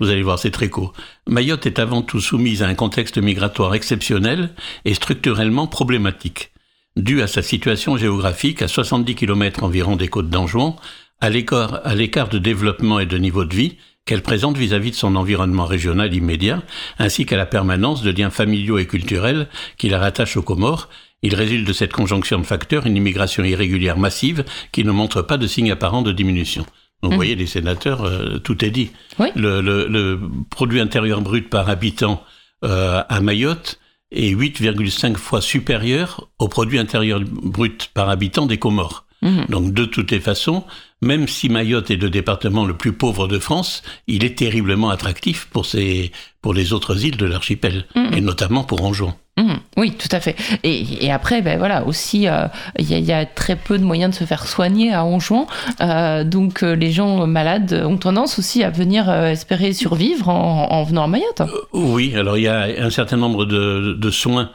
Vous 0.00 0.08
allez 0.08 0.22
voir, 0.22 0.38
c'est 0.38 0.50
très 0.50 0.68
court. 0.68 0.92
Mayotte 1.26 1.66
est 1.66 1.78
avant 1.78 2.02
tout 2.02 2.20
soumise 2.20 2.62
à 2.62 2.68
un 2.68 2.74
contexte 2.74 3.18
migratoire 3.18 3.74
exceptionnel 3.74 4.50
et 4.84 4.94
structurellement 4.94 5.66
problématique, 5.66 6.52
dû 6.96 7.22
à 7.22 7.26
sa 7.26 7.42
situation 7.42 7.96
géographique 7.96 8.62
à 8.62 8.68
70 8.68 9.14
km 9.14 9.64
environ 9.64 9.96
des 9.96 10.08
côtes 10.08 10.30
d'Anjouan, 10.30 10.76
à 11.20 11.30
l'écart 11.30 12.28
de 12.28 12.38
développement 12.38 13.00
et 13.00 13.06
de 13.06 13.18
niveau 13.18 13.44
de 13.44 13.54
vie 13.54 13.76
qu'elle 14.04 14.22
présente 14.22 14.56
vis-à-vis 14.56 14.90
-vis 14.90 14.92
de 14.92 14.96
son 14.96 15.16
environnement 15.16 15.66
régional 15.66 16.14
immédiat, 16.14 16.62
ainsi 16.98 17.26
qu'à 17.26 17.36
la 17.36 17.46
permanence 17.46 18.02
de 18.02 18.12
liens 18.12 18.30
familiaux 18.30 18.78
et 18.78 18.86
culturels 18.86 19.48
qui 19.78 19.88
la 19.88 19.98
rattachent 19.98 20.36
aux 20.36 20.42
Comores, 20.42 20.88
il 21.22 21.34
résulte 21.34 21.66
de 21.66 21.72
cette 21.72 21.92
conjonction 21.92 22.38
de 22.38 22.44
facteurs 22.44 22.86
une 22.86 22.96
immigration 22.96 23.42
irrégulière 23.42 23.98
massive 23.98 24.44
qui 24.70 24.84
ne 24.84 24.92
montre 24.92 25.22
pas 25.22 25.38
de 25.38 25.46
signe 25.46 25.72
apparent 25.72 26.02
de 26.02 26.12
diminution. 26.12 26.64
Donc, 27.06 27.12
vous 27.12 27.18
mmh. 27.18 27.18
voyez, 27.18 27.36
les 27.36 27.46
sénateurs, 27.46 28.02
euh, 28.02 28.38
tout 28.38 28.64
est 28.64 28.70
dit. 28.70 28.90
Le, 29.36 29.60
le, 29.60 29.86
le, 29.86 30.20
produit 30.50 30.80
intérieur 30.80 31.20
brut 31.20 31.48
par 31.48 31.70
habitant 31.70 32.20
euh, 32.64 33.00
à 33.08 33.20
Mayotte 33.20 33.78
est 34.10 34.34
8,5 34.34 35.14
fois 35.14 35.40
supérieur 35.40 36.28
au 36.40 36.48
produit 36.48 36.80
intérieur 36.80 37.20
brut 37.20 37.90
par 37.94 38.08
habitant 38.08 38.46
des 38.46 38.58
Comores. 38.58 39.06
Mmh. 39.22 39.44
Donc, 39.48 39.72
de 39.72 39.84
toutes 39.84 40.10
les 40.10 40.18
façons, 40.18 40.64
même 41.00 41.28
si 41.28 41.48
Mayotte 41.48 41.92
est 41.92 41.96
le 41.96 42.10
département 42.10 42.64
le 42.64 42.76
plus 42.76 42.92
pauvre 42.92 43.28
de 43.28 43.38
France, 43.38 43.84
il 44.08 44.24
est 44.24 44.36
terriblement 44.36 44.90
attractif 44.90 45.46
pour, 45.52 45.64
ses, 45.64 46.10
pour 46.42 46.54
les 46.54 46.72
autres 46.72 47.04
îles 47.04 47.16
de 47.16 47.26
l'archipel, 47.26 47.86
mmh. 47.94 48.14
et 48.14 48.20
notamment 48.20 48.64
pour 48.64 48.82
Anjouan. 48.84 49.14
Mmh. 49.38 49.56
oui, 49.76 49.92
tout 49.92 50.08
à 50.12 50.20
fait. 50.20 50.34
Et, 50.62 51.12
après, 51.12 51.42
ben 51.42 51.58
voilà, 51.58 51.84
aussi, 51.84 52.26
euh, 52.26 52.46
il 52.78 52.88
y, 52.88 53.12
a 53.12 53.26
très 53.26 53.54
peu 53.54 53.76
de 53.76 53.84
moyens 53.84 54.14
de 54.14 54.18
se 54.18 54.24
faire 54.24 54.46
soigner 54.46 54.94
à 54.94 55.04
Anjouan. 55.04 55.46
Euh, 55.82 56.24
donc, 56.24 56.62
euh, 56.62 56.74
les 56.74 56.90
gens 56.90 57.26
malades 57.26 57.84
ont 57.86 57.98
tendance 57.98 58.38
aussi 58.38 58.64
à 58.64 58.70
venir 58.70 59.10
espérer 59.10 59.74
survivre 59.74 60.30
en, 60.30 60.82
venant 60.84 61.04
à 61.04 61.06
Mayotte. 61.06 61.42
oui, 61.74 62.14
alors 62.16 62.38
il 62.38 62.44
y 62.44 62.48
a 62.48 62.62
un 62.78 62.88
certain 62.88 63.18
nombre 63.18 63.44
de, 63.44 64.10
soins 64.10 64.50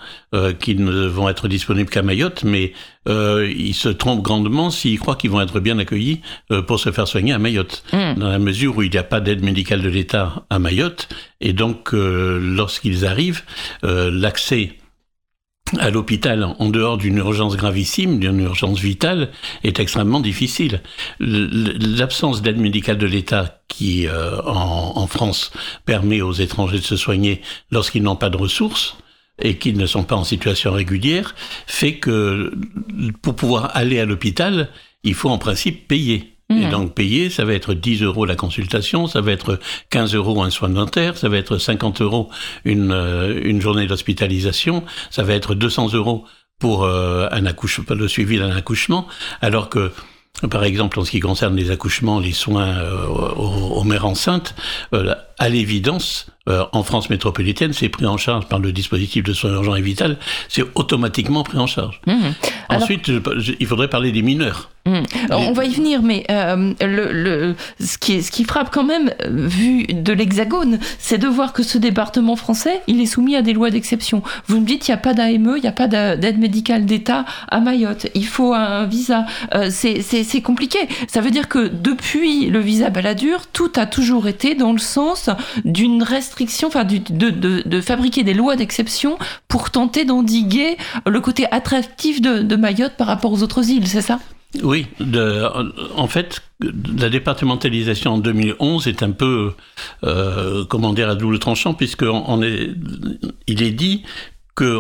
qui 0.60 0.76
ne 0.76 1.06
vont 1.06 1.30
être 1.30 1.48
disponibles 1.48 1.90
qu'à 1.90 2.02
Mayotte, 2.02 2.44
mais 2.44 2.74
ils 3.08 3.76
se 3.76 3.90
trompent 3.90 4.24
grandement 4.24 4.72
s'ils 4.72 4.98
croient 5.00 5.16
qu'ils 5.16 5.30
vont 5.30 5.42
être 5.42 5.60
bien 5.60 5.78
accueillis 5.78 6.22
pour 6.66 6.80
se 6.80 6.92
faire 6.92 7.08
soigner 7.08 7.34
à 7.34 7.40
Mayotte. 7.40 7.84
Hmm. 7.94 8.16
Dans 8.18 8.30
la 8.30 8.40
mesure 8.40 8.78
où 8.78 8.82
il 8.82 8.90
n'y 8.90 8.98
a 8.98 9.04
pas 9.04 9.20
d'aide 9.20 9.44
médicale 9.44 9.82
de 9.82 9.90
l'État 9.90 10.46
à 10.50 10.58
Mayotte, 10.58 11.10
et 11.42 11.54
donc 11.54 11.90
lorsqu'ils 11.94 13.06
arrivent, 13.06 13.44
l'accès 13.84 14.78
à 15.80 15.90
l'hôpital 15.90 16.56
en 16.60 16.70
dehors 16.70 16.98
d'une 16.98 17.18
urgence 17.18 17.56
gravissime, 17.56 18.20
d'une 18.20 18.40
urgence 18.40 18.80
vitale, 18.80 19.30
est 19.64 19.80
extrêmement 19.80 20.20
difficile. 20.20 20.82
L'absence 21.20 22.42
d'aide 22.42 22.58
médicale 22.58 22.98
de 22.98 23.06
l'État 23.06 23.62
qui, 23.68 24.08
euh, 24.08 24.42
en, 24.44 25.08
France, 25.08 25.52
permet 25.86 26.22
aux 26.22 26.34
étrangers 26.34 26.80
de 26.80 26.84
se 26.84 26.98
soigner 26.98 27.42
lorsqu'ils 27.72 28.04
n'ont 28.04 28.16
pas 28.16 28.30
de 28.30 28.38
ressources, 28.38 28.98
et 29.44 29.58
qu'ils 29.58 29.78
ne 29.78 29.88
sont 29.88 30.04
pas 30.04 30.16
en 30.16 30.24
situation 30.24 30.72
régulière, 30.72 31.34
fait 31.66 31.96
que 31.96 32.54
pour 33.24 33.36
pouvoir 33.36 33.72
aller 33.76 34.00
à 34.00 34.06
l'hôpital, 34.06 34.70
il 35.04 35.16
faut 35.16 35.30
en 35.30 35.40
principe 35.40 35.88
payer. 35.88 36.31
Et 36.52 36.66
mhm. 36.66 36.70
donc 36.70 36.94
payer, 36.94 37.30
ça 37.30 37.46
va 37.46 37.54
être 37.54 37.74
10 37.74 38.04
euros 38.04 38.26
la 38.26 38.36
consultation, 38.36 39.08
ça 39.08 39.22
va 39.22 39.32
être 39.32 39.60
15 39.90 40.16
euros 40.16 40.44
un 40.44 40.50
soin 40.50 40.70
dentaire, 40.70 41.18
ça 41.18 41.30
va 41.30 41.38
être 41.38 41.58
50 41.58 42.02
euros 42.02 42.30
une, 42.66 42.92
euh, 42.92 43.40
une 43.44 43.62
journée 43.62 43.88
d'hospitalisation, 43.88 44.84
ça 45.10 45.24
va 45.24 45.34
être 45.34 45.56
200 45.56 45.94
euros 45.94 46.26
pour 46.60 46.84
euh, 46.84 47.28
un 47.32 47.46
accouchement, 47.46 47.86
le 47.96 48.08
suivi 48.08 48.38
d'un 48.38 48.56
accouchement, 48.56 49.08
alors 49.42 49.70
que 49.70 49.92
par 50.50 50.64
exemple, 50.64 51.00
en 51.00 51.06
ce 51.06 51.12
qui 51.12 51.20
concerne 51.20 51.56
les 51.56 51.72
accouchements, 51.72 52.20
les 52.20 52.32
soins 52.32 52.70
euh, 52.70 53.06
aux, 53.06 53.84
mères 53.84 54.06
enceintes, 54.06 54.56
à 55.42 55.50
l'évidence, 55.50 56.28
en 56.48 56.84
France 56.84 57.10
métropolitaine, 57.10 57.74
c'est 57.74 57.90
pris 57.90 58.06
en 58.06 58.18
charge 58.18 58.46
par 58.48 58.60
le 58.60 58.72
dispositif 58.72 59.24
de 59.24 59.34
soins 59.34 59.54
urgents 59.54 59.76
et 59.76 59.82
vital, 59.82 60.18
c'est 60.50 60.64
automatiquement 60.76 61.44
pris 61.44 61.58
en 61.58 61.66
charge. 61.66 62.00
Mhm. 62.06 62.34
Ensuite, 62.70 63.12
il 63.60 63.66
faudrait 63.66 63.90
parler 63.90 64.12
des 64.12 64.22
mineurs. 64.22 64.70
Hmm. 64.86 65.04
On 65.30 65.52
va 65.52 65.66
y 65.66 65.70
venir, 65.70 66.02
mais 66.02 66.26
euh, 66.32 66.74
le, 66.82 67.56
ce, 67.80 68.00
qui, 68.00 68.24
ce 68.24 68.32
qui 68.32 68.46
frappe 68.46 68.72
quand 68.72 68.84
même, 68.84 69.12
euh, 69.22 69.46
vu 69.46 69.84
de 69.86 70.12
l'Hexagone, 70.12 70.80
c'est 70.98 71.20
de 71.20 71.28
voir 71.28 71.54
que 71.54 71.62
ce 71.62 71.78
département 71.78 72.36
français, 72.36 72.82
il 72.88 73.00
est 73.00 73.06
soumis 73.06 73.36
à 73.36 73.44
des 73.44 73.54
lois 73.54 73.70
d'exception. 73.70 74.24
Vous 74.48 74.60
me 74.60 74.66
dites, 74.66 74.88
il 74.88 74.92
n'y 74.92 74.96
a 74.96 74.98
pas 74.98 75.14
d'AME, 75.14 75.54
il 75.58 75.62
n'y 75.62 75.68
a 75.68 75.72
pas 75.72 75.88
d'aide 75.88 76.40
médicale 76.40 76.86
d'État 76.86 77.26
à 77.48 77.60
Mayotte, 77.60 78.08
il 78.16 78.26
faut 78.26 78.56
un 78.56 78.86
visa. 78.88 79.28
Euh, 79.54 79.70
c'est 79.70 80.42
compliqué. 80.42 80.80
Ça 81.08 81.22
veut 81.22 81.32
dire 81.32 81.48
que 81.48 81.68
depuis 81.68 82.48
le 82.48 82.60
visa 82.60 82.90
Balladur, 82.90 83.46
tout 83.54 83.72
a 83.76 83.86
toujours 83.86 84.28
été 84.28 84.56
dans 84.56 84.74
le 84.74 84.80
sens 84.80 85.30
d'une 85.66 86.04
restriction, 86.04 86.68
enfin 86.68 86.86
de, 86.86 87.82
fabriquer 87.82 88.24
des 88.24 88.34
lois 88.34 88.56
d'exception 88.56 89.18
pour 89.48 89.72
tenter 89.72 90.06
d'endiguer 90.06 90.78
le 91.06 91.20
côté 91.20 91.46
attractif 91.52 92.22
de, 92.22 92.56
Mayotte 92.56 92.94
par 92.98 93.08
rapport 93.08 93.32
aux 93.32 93.42
autres 93.42 93.70
îles, 93.70 93.88
c'est 93.88 94.02
ça? 94.02 94.20
Oui, 94.64 94.86
en 95.96 96.08
fait, 96.08 96.42
la 96.98 97.10
départementalisation 97.10 98.16
en 98.16 98.18
2011 98.18 98.88
est 98.88 99.02
un 99.02 99.12
peu, 99.12 99.54
euh, 100.04 100.66
comment 100.66 100.94
dire, 100.94 101.10
à 101.10 101.16
double 101.16 101.40
tranchant, 101.40 101.74
puisque 101.74 102.04
est 103.64 103.72
dit 103.72 104.04
que 104.56 104.80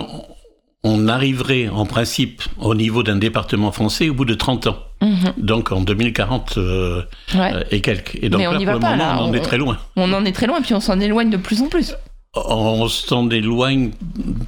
on 0.83 1.07
arriverait 1.07 1.69
en 1.69 1.85
principe 1.85 2.41
au 2.59 2.73
niveau 2.73 3.03
d'un 3.03 3.17
département 3.17 3.71
français 3.71 4.09
au 4.09 4.13
bout 4.13 4.25
de 4.25 4.33
30 4.33 4.67
ans. 4.67 4.77
Mhm. 5.01 5.33
Donc 5.37 5.71
en 5.71 5.81
2040 5.81 6.57
euh, 6.57 7.01
euh, 7.35 7.63
et 7.71 7.81
quelques. 7.81 8.17
Et 8.21 8.29
donc 8.29 8.41
là, 8.41 8.49
pour 8.49 8.59
le 8.59 8.79
moment, 8.79 9.15
on 9.19 9.29
en 9.29 9.33
est 9.33 9.41
très 9.41 9.57
loin. 9.57 9.77
On 9.95 10.11
en 10.13 10.25
est 10.25 10.31
très 10.31 10.47
loin, 10.47 10.59
et 10.59 10.61
puis 10.61 10.73
on 10.73 10.79
s'en 10.79 10.99
éloigne 10.99 11.29
de 11.29 11.37
plus 11.37 11.61
en 11.61 11.67
plus 11.67 11.95
on 12.33 12.87
s'en 12.87 13.29
éloigne 13.29 13.91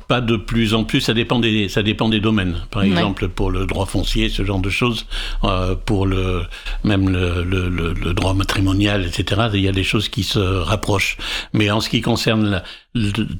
pas 0.07 0.21
de 0.21 0.37
plus 0.37 0.73
en 0.73 0.85
plus. 0.85 1.01
Ça 1.01 1.13
dépend 1.13 1.39
des, 1.39 1.67
ça 1.67 1.83
dépend 1.83 2.07
des 2.07 2.21
domaines. 2.21 2.61
Par 2.71 2.83
exemple, 2.83 3.27
pour 3.27 3.51
le 3.51 3.65
droit 3.65 3.85
foncier, 3.85 4.29
ce 4.29 4.45
genre 4.45 4.59
de 4.59 4.69
choses, 4.69 5.05
euh, 5.43 5.75
pour 5.75 6.05
le 6.05 6.43
même 6.85 7.09
le, 7.09 7.43
le, 7.43 7.67
le, 7.67 8.13
droit 8.13 8.33
matrimonial, 8.33 9.05
etc. 9.05 9.49
Il 9.53 9.61
y 9.61 9.67
a 9.67 9.73
des 9.73 9.83
choses 9.83 10.07
qui 10.07 10.23
se 10.23 10.39
rapprochent. 10.39 11.17
Mais 11.51 11.71
en 11.71 11.81
ce 11.81 11.89
qui 11.89 11.99
concerne 12.01 12.61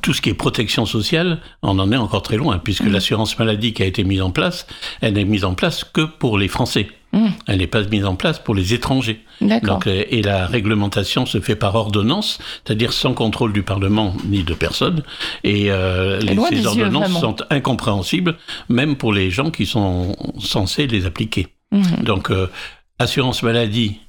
tout 0.02 0.14
ce 0.14 0.22
qui 0.22 0.30
est 0.30 0.34
protection 0.34 0.86
sociale, 0.86 1.40
on 1.62 1.80
en 1.80 1.92
est 1.92 1.98
encore 1.98 2.24
très 2.24 2.38
loin, 2.38 2.60
puisque 2.60 2.86
l'assurance 2.86 3.40
maladie 3.40 3.72
qui 3.72 3.84
a 3.84 3.86
été 3.86 4.04
mise 4.04 4.22
en 4.22 4.32
place, 4.32 4.68
elle 5.00 5.14
n'est 5.14 5.26
mise 5.26 5.46
en 5.46 5.54
place 5.54 5.86
que 5.86 6.02
pour 6.02 6.38
les 6.38 6.50
Français. 6.50 6.88
Mmh. 7.14 7.28
Elle 7.48 7.60
n'est 7.60 7.68
pas 7.68 7.84
mise 7.84 8.06
en 8.06 8.16
place 8.16 8.40
pour 8.40 8.56
les 8.56 8.74
étrangers. 8.74 9.24
Donc, 9.40 9.86
euh, 9.86 10.04
et 10.10 10.24
la 10.24 10.48
réglementation 10.48 11.28
se 11.28 11.40
fait 11.40 11.56
par 11.56 11.76
ordonnance, 11.76 12.40
c'est-à-dire 12.66 12.92
sans 12.92 13.14
contrôle 13.14 13.54
du 13.54 13.62
Parlement 13.62 14.16
ni 14.26 14.44
de 14.44 14.56
personne. 14.56 15.04
Et 15.44 15.72
euh, 15.72 16.20
ces 16.50 16.66
ordonnances 16.66 17.20
sont 17.20 17.36
incompréhensibles, 17.52 18.36
même 18.68 18.96
pour 18.96 19.14
les 19.14 19.30
gens 19.30 19.52
qui 19.52 19.68
sont 19.68 20.16
censés 20.40 20.88
les 20.88 21.06
appliquer. 21.06 21.50
Mmh. 21.72 22.04
Donc, 22.04 22.32
euh, 22.32 22.50
assurance 22.98 23.44
maladie 23.44 24.00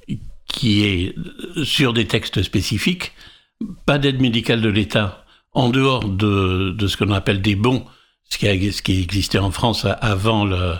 qui 0.47 0.83
est 0.83 1.15
sur 1.63 1.93
des 1.93 2.05
textes 2.05 2.41
spécifiques, 2.41 3.11
pas 3.85 3.99
d'aide 3.99 4.19
médicale 4.19 4.61
de 4.61 4.69
l'État 4.69 5.25
en 5.53 5.69
dehors 5.69 6.07
de, 6.07 6.71
de 6.71 6.87
ce 6.87 6.97
qu'on 6.97 7.11
appelle 7.11 7.41
des 7.41 7.55
bons, 7.55 7.85
ce 8.29 8.39
qui, 8.39 8.47
a, 8.47 8.71
ce 8.71 8.81
qui 8.81 8.99
existait 8.99 9.37
en 9.37 9.51
France 9.51 9.85
avant 10.01 10.43
le 10.43 10.73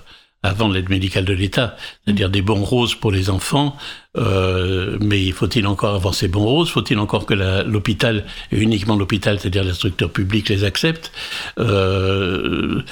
avant 0.46 0.70
l'aide 0.70 0.90
médicale 0.90 1.26
de 1.26 1.34
l'État, 1.34 1.76
c'est-à-dire 2.04 2.30
des 2.30 2.42
bons 2.42 2.64
roses 2.64 2.96
pour 2.96 3.12
les 3.12 3.30
enfants. 3.30 3.76
Euh, 4.16 4.98
mais 5.02 5.32
faut-il 5.32 5.66
encore 5.68 5.96
avoir 5.96 6.14
ces 6.14 6.28
bons 6.28 6.46
roses? 6.46 6.70
Faut-il 6.70 7.00
encore 7.00 7.26
que 7.26 7.34
l'hôpital, 7.34 8.26
et 8.52 8.60
uniquement 8.60 8.96
l'hôpital, 8.96 9.40
c'est-à-dire 9.40 9.64
la 9.64 9.74
structure 9.74 10.12
publique, 10.12 10.50
les 10.50 10.64
accepte? 10.64 11.12
Euh, 11.60 12.84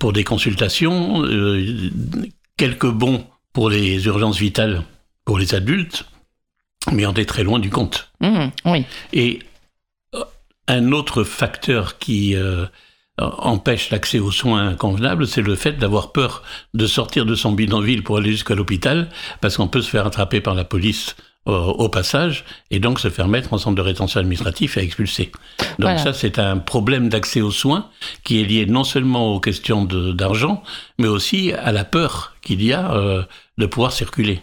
pour 0.00 0.12
des 0.12 0.24
consultations 0.24 1.24
euh, 1.24 1.90
Quelques 2.56 2.90
bons 2.90 3.24
pour 3.52 3.70
les 3.70 4.06
urgences 4.06 4.38
vitales 4.38 4.82
pour 5.24 5.38
les 5.38 5.54
adultes, 5.54 6.06
mais 6.92 7.04
on 7.06 7.14
est 7.14 7.24
très 7.24 7.42
loin 7.42 7.58
du 7.58 7.70
compte. 7.70 8.10
Mmh, 8.20 8.46
oui. 8.66 8.84
Et 9.12 9.40
un 10.68 10.92
autre 10.92 11.24
facteur 11.24 11.98
qui 11.98 12.36
empêche 13.18 13.90
l'accès 13.90 14.18
aux 14.18 14.32
soins 14.32 14.74
convenables, 14.74 15.26
c'est 15.26 15.42
le 15.42 15.54
fait 15.54 15.72
d'avoir 15.72 16.12
peur 16.12 16.42
de 16.74 16.86
sortir 16.86 17.26
de 17.26 17.34
son 17.34 17.52
bidonville 17.52 18.02
pour 18.02 18.16
aller 18.16 18.32
jusqu'à 18.32 18.54
l'hôpital, 18.54 19.08
parce 19.40 19.56
qu'on 19.56 19.68
peut 19.68 19.82
se 19.82 19.90
faire 19.90 20.06
attraper 20.06 20.40
par 20.40 20.54
la 20.54 20.64
police 20.64 21.14
euh, 21.46 21.52
au 21.52 21.90
passage 21.90 22.46
et 22.70 22.78
donc 22.78 22.98
se 22.98 23.10
faire 23.10 23.28
mettre 23.28 23.52
en 23.52 23.58
centre 23.58 23.76
de 23.76 23.82
rétention 23.82 24.18
administratif 24.18 24.78
et 24.78 24.80
expulser. 24.80 25.30
Donc 25.78 25.98
ça, 25.98 26.14
c'est 26.14 26.38
un 26.38 26.56
problème 26.56 27.10
d'accès 27.10 27.42
aux 27.42 27.50
soins 27.50 27.90
qui 28.22 28.40
est 28.40 28.44
lié 28.44 28.64
non 28.64 28.82
seulement 28.82 29.34
aux 29.34 29.40
questions 29.40 29.84
d'argent, 29.84 30.62
mais 30.98 31.06
aussi 31.06 31.52
à 31.52 31.70
la 31.70 31.84
peur 31.84 32.34
qu'il 32.40 32.64
y 32.64 32.72
a 32.72 32.92
euh, 32.94 33.22
de 33.58 33.66
pouvoir 33.66 33.92
circuler. 33.92 34.40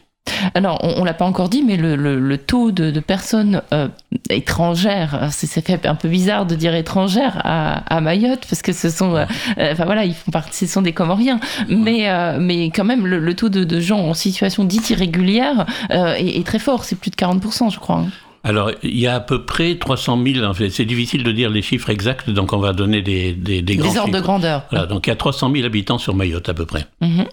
Alors, 0.53 0.79
on, 0.83 1.01
ne 1.01 1.05
l'a 1.05 1.13
pas 1.13 1.25
encore 1.25 1.49
dit, 1.49 1.63
mais 1.63 1.77
le, 1.77 2.37
taux 2.37 2.71
de, 2.71 2.99
personnes 2.99 3.61
euh, 3.73 3.87
étrangères, 4.29 5.29
c'est 5.31 5.65
fait 5.65 5.85
un 5.85 5.95
peu 5.95 6.07
bizarre 6.07 6.45
de 6.45 6.55
dire 6.55 6.75
étrangères 6.75 7.41
à, 7.43 8.01
Mayotte, 8.01 8.45
parce 8.49 8.61
que 8.61 8.73
ce 8.73 8.89
sont, 8.89 9.15
euh, 9.15 9.25
enfin 9.57 9.85
voilà, 9.85 10.05
ils 10.05 10.13
font 10.13 10.31
partie, 10.31 10.67
ce 10.67 10.73
sont 10.73 10.81
des 10.81 10.93
Comoriens, 10.93 11.39
mais, 11.69 12.09
euh, 12.09 12.37
mais 12.39 12.65
quand 12.65 12.83
même, 12.83 13.05
le, 13.05 13.33
taux 13.33 13.49
de, 13.49 13.79
gens 13.79 13.99
en 13.99 14.13
situation 14.13 14.63
dite 14.63 14.89
irrégulière 14.89 15.65
est, 15.89 16.45
très 16.45 16.59
fort, 16.59 16.83
c'est 16.83 16.97
plus 16.97 17.11
de 17.11 17.15
40%, 17.15 17.71
je 17.71 17.79
crois. 17.79 17.97
Hein. 17.97 18.09
Alors, 18.43 18.71
il 18.81 18.97
y 18.97 19.05
a 19.05 19.15
à 19.15 19.19
peu 19.19 19.45
près 19.45 19.75
300 19.75 20.19
000, 20.23 20.45
en 20.45 20.53
fait. 20.53 20.69
c'est 20.69 20.85
difficile 20.85 21.23
de 21.23 21.31
dire 21.31 21.49
les 21.49 21.61
chiffres 21.61 21.89
exacts, 21.89 22.29
donc 22.29 22.53
on 22.53 22.57
va 22.57 22.73
donner 22.73 23.01
des, 23.01 23.33
des, 23.33 23.61
des, 23.61 23.75
des 23.75 23.97
ordres 23.97 24.13
de 24.13 24.19
grandeur. 24.19 24.63
Voilà, 24.71 24.87
donc 24.87 25.05
il 25.05 25.11
y 25.11 25.13
a 25.13 25.15
300 25.15 25.51
000 25.53 25.65
habitants 25.65 25.99
sur 25.99 26.15
Mayotte 26.15 26.49
à 26.49 26.53
peu 26.53 26.65
près. 26.65 26.85
Mm-hmm. 27.01 27.27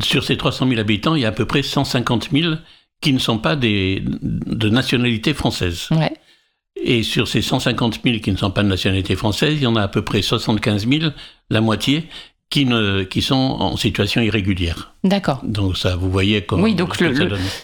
Sur 0.00 0.24
ces 0.24 0.36
300 0.36 0.68
000 0.68 0.80
habitants, 0.80 1.14
il 1.14 1.22
y 1.22 1.24
a 1.24 1.28
à 1.28 1.32
peu 1.32 1.46
près 1.46 1.62
150 1.62 2.30
000 2.32 2.54
qui 3.00 3.12
ne 3.12 3.18
sont 3.18 3.38
pas 3.38 3.56
des, 3.56 4.02
de 4.22 4.68
nationalité 4.68 5.34
française. 5.34 5.88
Et 6.84 7.02
sur 7.02 7.28
ces 7.28 7.42
150 7.42 8.00
000 8.02 8.18
qui 8.20 8.32
ne 8.32 8.36
sont 8.36 8.50
pas 8.50 8.62
de 8.62 8.68
nationalité 8.68 9.16
française, 9.16 9.54
il 9.56 9.62
y 9.62 9.66
en 9.66 9.76
a 9.76 9.82
à 9.82 9.88
peu 9.88 10.02
près 10.02 10.22
75 10.22 10.88
000, 10.88 11.12
la 11.50 11.60
moitié, 11.60 12.04
qui, 12.52 12.66
ne, 12.66 13.02
qui 13.02 13.22
sont 13.22 13.34
en 13.34 13.78
situation 13.78 14.20
irrégulière. 14.20 14.92
D'accord. 15.04 15.40
Donc 15.42 15.78
ça, 15.78 15.96
vous 15.96 16.10
voyez 16.10 16.42
comment 16.42 16.62
oui, 16.62 16.74
donc 16.74 16.96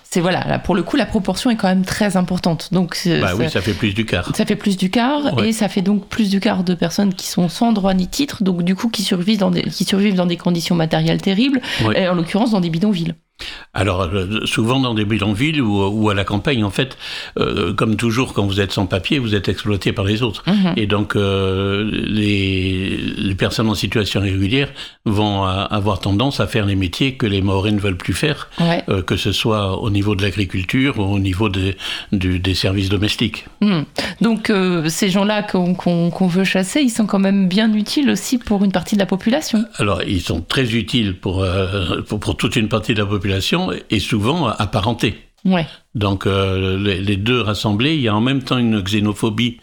c'est 0.02 0.20
voilà, 0.20 0.44
là, 0.48 0.58
pour 0.58 0.74
le 0.74 0.82
coup, 0.82 0.96
la 0.96 1.04
proportion 1.04 1.50
est 1.50 1.56
quand 1.56 1.68
même 1.68 1.84
très 1.84 2.16
importante. 2.16 2.70
Donc 2.72 2.98
bah 3.04 3.32
oui, 3.36 3.50
ça 3.50 3.60
fait 3.60 3.74
plus 3.74 3.92
du 3.92 4.06
quart. 4.06 4.34
Ça 4.34 4.46
fait 4.46 4.56
plus 4.56 4.78
du 4.78 4.88
quart 4.88 5.44
et 5.44 5.52
ça 5.52 5.68
fait 5.68 5.82
donc 5.82 6.08
plus 6.08 6.30
du 6.30 6.40
quart 6.40 6.64
de 6.64 6.72
personnes 6.72 7.12
qui 7.12 7.26
sont 7.26 7.50
sans 7.50 7.72
droit 7.72 7.92
ni 7.92 8.08
titre, 8.08 8.42
donc 8.42 8.62
du 8.62 8.74
coup 8.74 8.88
qui 8.88 9.02
survivent 9.02 9.38
dans 9.38 9.50
des, 9.50 9.62
qui 9.64 9.84
survivent 9.84 10.14
dans 10.14 10.26
des 10.26 10.38
conditions 10.38 10.74
matérielles 10.74 11.20
terribles, 11.20 11.60
et 11.94 12.08
en 12.08 12.14
l'occurrence 12.14 12.52
dans 12.52 12.60
des 12.60 12.70
bidonvilles. 12.70 13.14
Alors, 13.74 14.02
euh, 14.02 14.44
souvent 14.46 14.80
dans 14.80 14.94
des 14.94 15.04
bidonvilles 15.04 15.60
ou, 15.60 15.84
ou 15.86 16.10
à 16.10 16.14
la 16.14 16.24
campagne, 16.24 16.64
en 16.64 16.70
fait, 16.70 16.96
euh, 17.38 17.72
comme 17.72 17.96
toujours, 17.96 18.32
quand 18.32 18.44
vous 18.46 18.60
êtes 18.60 18.72
sans 18.72 18.86
papier, 18.86 19.18
vous 19.18 19.34
êtes 19.34 19.48
exploité 19.48 19.92
par 19.92 20.04
les 20.04 20.22
autres. 20.22 20.42
Mhm. 20.46 20.72
Et 20.76 20.86
donc, 20.86 21.14
euh, 21.14 21.88
les, 21.92 22.96
les 22.96 23.34
personnes 23.34 23.68
en 23.68 23.74
situation 23.74 24.20
régulière 24.20 24.68
vont 25.04 25.44
avoir 25.44 26.00
tendance 26.00 26.40
à 26.40 26.46
faire 26.46 26.66
les 26.66 26.74
métiers 26.74 27.14
que 27.14 27.26
les 27.26 27.40
Maoris 27.42 27.72
ne 27.72 27.78
veulent 27.78 27.96
plus 27.96 28.14
faire, 28.14 28.48
Ouais. 28.60 28.82
euh, 28.88 29.02
que 29.02 29.16
ce 29.16 29.32
soit 29.32 29.80
au 29.80 29.90
niveau 29.90 30.16
de 30.16 30.22
l'agriculture 30.22 30.98
ou 30.98 31.02
au 31.02 31.18
niveau 31.18 31.48
des, 31.48 31.76
du- 32.12 32.40
des 32.40 32.54
services 32.54 32.88
domestiques. 32.88 33.46
Hmm. 33.60 33.82
Donc 34.20 34.52
ces 34.88 35.10
gens-là 35.10 35.42
qu'on 35.42 36.26
veut 36.26 36.44
chasser, 36.44 36.80
ils 36.80 36.90
sont 36.90 37.06
quand 37.06 37.18
même 37.18 37.48
bien 37.48 37.72
utiles 37.74 38.10
aussi 38.10 38.38
pour 38.38 38.64
une 38.64 38.72
partie 38.72 38.94
de 38.96 39.00
la 39.00 39.06
population. 39.06 39.64
Alors, 39.76 40.02
ils 40.02 40.20
sont 40.20 40.40
très 40.40 40.74
utiles 40.74 41.14
pour, 41.16 41.44
pour, 42.08 42.18
pour 42.20 42.36
toute 42.36 42.56
une 42.56 42.68
partie 42.68 42.94
de 42.94 42.98
la 42.98 43.06
population 43.06 43.27
et 43.90 44.00
souvent 44.00 44.48
apparentés. 44.48 45.14
Ouais. 45.44 45.66
Donc 45.94 46.26
euh, 46.26 46.78
les, 46.78 47.00
les 47.00 47.16
deux 47.16 47.40
rassemblés, 47.40 47.94
il 47.94 48.00
y 48.00 48.08
a 48.08 48.14
en 48.14 48.20
même 48.20 48.42
temps 48.42 48.58
une 48.58 48.82
xénophobie, 48.82 49.58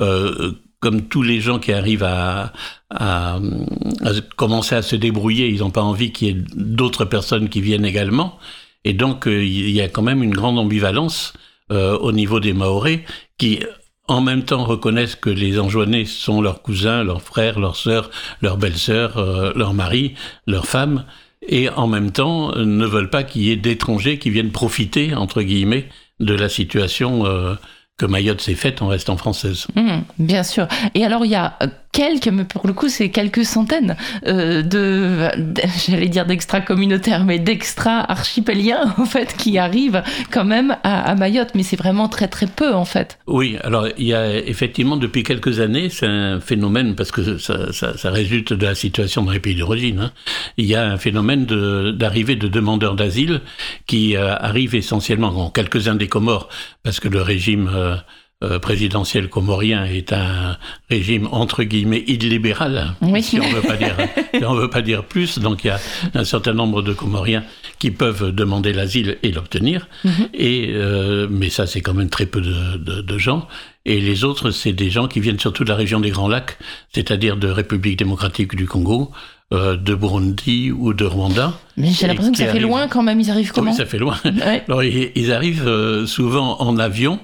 euh, 0.00 0.52
comme 0.80 1.08
tous 1.08 1.22
les 1.22 1.40
gens 1.40 1.58
qui 1.58 1.72
arrivent 1.72 2.04
à, 2.04 2.52
à, 2.90 3.36
à 3.36 4.10
commencer 4.36 4.74
à 4.74 4.82
se 4.82 4.96
débrouiller, 4.96 5.48
ils 5.48 5.60
n'ont 5.60 5.70
pas 5.70 5.82
envie 5.82 6.12
qu'il 6.12 6.28
y 6.28 6.30
ait 6.30 6.44
d'autres 6.54 7.04
personnes 7.04 7.48
qui 7.48 7.60
viennent 7.60 7.84
également. 7.84 8.38
Et 8.84 8.94
donc 8.94 9.26
euh, 9.26 9.44
il 9.44 9.70
y 9.70 9.80
a 9.80 9.88
quand 9.88 10.02
même 10.02 10.22
une 10.22 10.34
grande 10.34 10.58
ambivalence 10.58 11.32
au 11.70 12.12
niveau 12.12 12.40
des 12.40 12.54
Maoris 12.54 13.00
qui 13.36 13.60
en 14.06 14.22
même 14.22 14.42
temps 14.42 14.64
reconnaissent 14.64 15.16
que 15.16 15.28
les 15.28 15.60
Anjouanais 15.60 16.06
sont 16.06 16.40
leurs 16.40 16.62
cousins, 16.62 17.04
leurs 17.04 17.20
frères, 17.20 17.60
leurs 17.60 17.76
sœurs, 17.76 18.08
leurs 18.40 18.56
belles-sœurs, 18.56 19.52
leurs 19.54 19.74
maris, 19.74 20.14
leurs 20.46 20.64
femmes, 20.64 21.04
et 21.48 21.68
en 21.70 21.86
même 21.86 22.12
temps 22.12 22.54
ne 22.54 22.86
veulent 22.86 23.10
pas 23.10 23.24
qu'il 23.24 23.42
y 23.42 23.50
ait 23.50 23.56
d'étrangers 23.56 24.18
qui 24.18 24.30
viennent 24.30 24.52
profiter, 24.52 25.14
entre 25.14 25.42
guillemets, 25.42 25.88
de 26.20 26.34
la 26.34 26.48
situation 26.48 27.26
euh, 27.26 27.54
que 27.96 28.06
Mayotte 28.06 28.40
s'est 28.40 28.54
faite 28.54 28.80
en 28.82 28.88
restant 28.88 29.16
française. 29.16 29.66
Hmm, 29.74 30.00
bien 30.18 30.42
sûr. 30.42 30.68
Et 30.94 31.04
alors 31.04 31.24
il 31.24 31.30
y 31.30 31.34
a 31.34 31.56
euh, 31.62 31.66
quelques, 31.92 32.28
mais 32.28 32.44
pour 32.44 32.66
le 32.66 32.72
coup 32.72 32.88
c'est 32.88 33.10
quelques 33.10 33.44
centaines 33.44 33.96
euh, 34.26 34.62
de, 34.62 35.28
j'allais 35.86 36.08
dire 36.08 36.26
d'extra 36.26 36.60
communautaires, 36.60 37.24
mais 37.24 37.38
d'extra 37.38 38.10
archipéliens 38.10 38.94
en 38.98 39.04
fait 39.04 39.36
qui 39.36 39.58
arrivent 39.58 40.02
quand 40.30 40.44
même 40.44 40.76
à, 40.82 41.14
Mayotte. 41.14 41.54
Mais 41.54 41.62
c'est 41.62 41.76
vraiment 41.76 42.08
très 42.08 42.28
très 42.28 42.46
peu 42.46 42.74
en 42.74 42.84
fait. 42.84 43.18
Oui, 43.26 43.56
alors 43.64 43.88
il 43.96 44.06
y 44.06 44.14
a 44.14 44.36
effectivement 44.36 44.96
depuis 44.96 45.22
quelques 45.22 45.60
années, 45.60 45.88
c'est 45.88 46.06
un 46.06 46.40
phénomène, 46.40 46.94
parce 46.94 47.10
que 47.10 47.38
ça, 47.38 48.10
résulte 48.10 48.52
de 48.52 48.66
la 48.66 48.74
situation 48.74 49.22
dans 49.22 49.32
les 49.32 49.40
pays 49.40 49.54
d'origine, 49.54 50.00
hein. 50.00 50.12
il 50.56 50.66
y 50.66 50.74
a 50.74 50.84
un 50.84 50.96
phénomène 50.96 51.44
d'arrivée 51.44 52.36
de, 52.36 52.48
demandeurs 52.48 52.94
d'asile 52.94 53.40
qui 53.86 54.16
euh, 54.16 54.34
arrivent 54.36 54.74
essentiellement, 54.74 55.30
bon, 55.30 55.50
quelques-uns 55.50 55.94
des 55.94 56.08
Comores, 56.08 56.48
parce 56.82 57.00
que 57.00 57.08
le 57.08 57.22
régime 57.22 57.70
euh, 57.72 57.96
euh, 58.44 58.60
présidentiel 58.60 59.28
comorien 59.28 59.84
est 59.84 60.12
un 60.12 60.56
régime 60.88 61.26
entre 61.32 61.64
guillemets 61.64 62.04
illibéral, 62.06 62.94
Oui. 63.02 63.20
si 63.20 63.40
on 63.40 63.48
veut 63.50 63.62
pas 63.62 63.76
dire, 63.76 63.96
si 64.34 64.44
on 64.44 64.54
veut 64.54 64.70
pas 64.70 64.80
dire 64.82 65.02
plus. 65.04 65.40
Donc 65.40 65.64
il 65.64 65.68
y 65.68 65.70
a 65.70 65.80
un 66.14 66.22
certain 66.24 66.52
nombre 66.54 66.82
de 66.82 66.92
Comoriens 66.92 67.42
qui 67.80 67.90
peuvent 67.90 68.30
demander 68.32 68.72
l'asile 68.72 69.18
et 69.24 69.32
l'obtenir. 69.32 69.88
Et 70.34 70.68
euh, 70.70 71.26
mais 71.28 71.50
ça 71.50 71.66
c'est 71.66 71.80
quand 71.80 71.94
même 71.94 72.10
très 72.10 72.26
peu 72.26 72.40
de, 72.40 72.76
de, 72.76 73.00
de 73.00 73.18
gens. 73.18 73.48
Et 73.84 74.00
les 74.00 74.22
autres 74.22 74.52
c'est 74.52 74.72
des 74.72 74.90
gens 74.90 75.08
qui 75.08 75.18
viennent 75.18 75.40
surtout 75.40 75.64
de 75.64 75.70
la 75.70 75.76
région 75.76 75.98
des 75.98 76.10
Grands 76.10 76.28
Lacs, 76.28 76.58
c'est-à-dire 76.94 77.36
de 77.38 77.48
République 77.48 77.98
démocratique 77.98 78.54
du 78.54 78.66
Congo, 78.66 79.10
euh, 79.52 79.76
de 79.76 79.94
Burundi 79.96 80.70
ou 80.70 80.94
de 80.94 81.04
Rwanda. 81.04 81.54
Mais 81.76 81.90
j'ai 81.90 82.06
l'impression 82.06 82.30
que 82.30 82.38
ça 82.38 82.46
fait 82.52 82.60
loin 82.60 82.86
quand 82.86 83.02
même. 83.02 83.18
Ils 83.18 83.30
arrivent 83.32 83.50
comment 83.50 83.72
Oui, 83.72 83.76
ça 83.76 83.84
fait 83.86 83.98
loin. 83.98 84.16
Ouais. 84.24 84.62
Alors, 84.68 84.84
ils, 84.84 85.10
ils 85.16 85.32
arrivent 85.32 86.04
souvent 86.06 86.60
en 86.60 86.76
avion. 86.78 87.18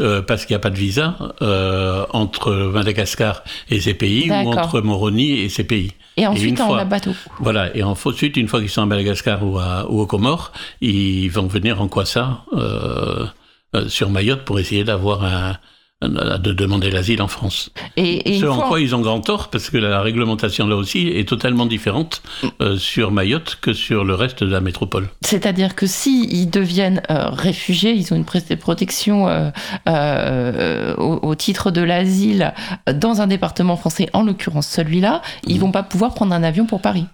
Euh, 0.00 0.22
parce 0.22 0.44
qu'il 0.46 0.54
n'y 0.54 0.56
a 0.56 0.60
pas 0.60 0.70
de 0.70 0.76
visa 0.76 1.16
euh, 1.42 2.06
entre 2.10 2.52
Madagascar 2.52 3.42
et 3.70 3.80
ces 3.80 3.94
pays 3.94 4.28
ou 4.30 4.52
entre 4.60 4.80
Moroni 4.80 5.32
et 5.40 5.48
ces 5.48 5.64
pays. 5.64 5.92
Et 6.16 6.26
ensuite 6.26 6.58
une 6.58 6.62
en 6.62 6.66
fois- 6.66 6.84
bateau. 6.84 7.12
Voilà, 7.40 7.74
et 7.76 7.82
ensuite, 7.82 8.36
une 8.36 8.48
fois 8.48 8.60
qu'ils 8.60 8.68
sont 8.70 8.82
à 8.82 8.86
Madagascar 8.86 9.42
ou, 9.46 9.58
à, 9.58 9.86
ou 9.90 10.00
aux 10.00 10.06
Comores, 10.06 10.52
ils 10.80 11.28
vont 11.30 11.46
venir 11.46 11.80
en 11.80 11.88
Kwassa, 11.88 12.42
euh, 12.54 13.26
euh, 13.74 13.88
sur 13.88 14.10
Mayotte, 14.10 14.44
pour 14.44 14.58
essayer 14.60 14.84
d'avoir 14.84 15.24
un- 15.24 15.56
de 16.02 16.52
demander 16.52 16.90
l'asile 16.90 17.22
en 17.22 17.28
France. 17.28 17.70
Et, 17.96 18.40
Ce 18.40 18.46
en 18.46 18.54
fois- 18.56 18.68
quoi 18.68 18.80
ils 18.80 18.94
ont 18.94 19.00
grand 19.00 19.20
tort, 19.20 19.48
parce 19.48 19.70
que 19.70 19.78
la 19.78 20.00
réglementation 20.02 20.66
là 20.66 20.76
aussi 20.76 21.08
est 21.08 21.28
totalement 21.28 21.66
différente 21.66 22.22
euh, 22.60 22.76
sur 22.76 23.10
Mayotte 23.12 23.58
que 23.60 23.72
sur 23.72 24.04
le 24.04 24.14
reste 24.14 24.42
de 24.44 24.50
la 24.50 24.60
métropole. 24.60 25.08
C'est-à-dire 25.22 25.74
que 25.74 25.86
si 25.86 26.26
ils 26.30 26.46
deviennent 26.50 27.02
euh, 27.10 27.28
réfugiés, 27.30 27.92
ils 27.92 28.12
ont 28.12 28.16
une 28.16 28.24
protection 28.24 29.28
euh, 29.28 29.50
euh, 29.88 30.94
au, 30.96 31.20
au 31.22 31.34
titre 31.34 31.70
de 31.70 31.80
l'asile 31.80 32.52
dans 32.92 33.20
un 33.20 33.26
département 33.26 33.76
français, 33.76 34.08
en 34.12 34.22
l'occurrence 34.22 34.66
celui-là, 34.68 35.22
ils 35.46 35.60
vont 35.60 35.72
pas 35.72 35.82
pouvoir 35.82 36.14
prendre 36.14 36.34
un 36.34 36.42
avion 36.42 36.66
pour 36.66 36.80
Paris. 36.80 37.04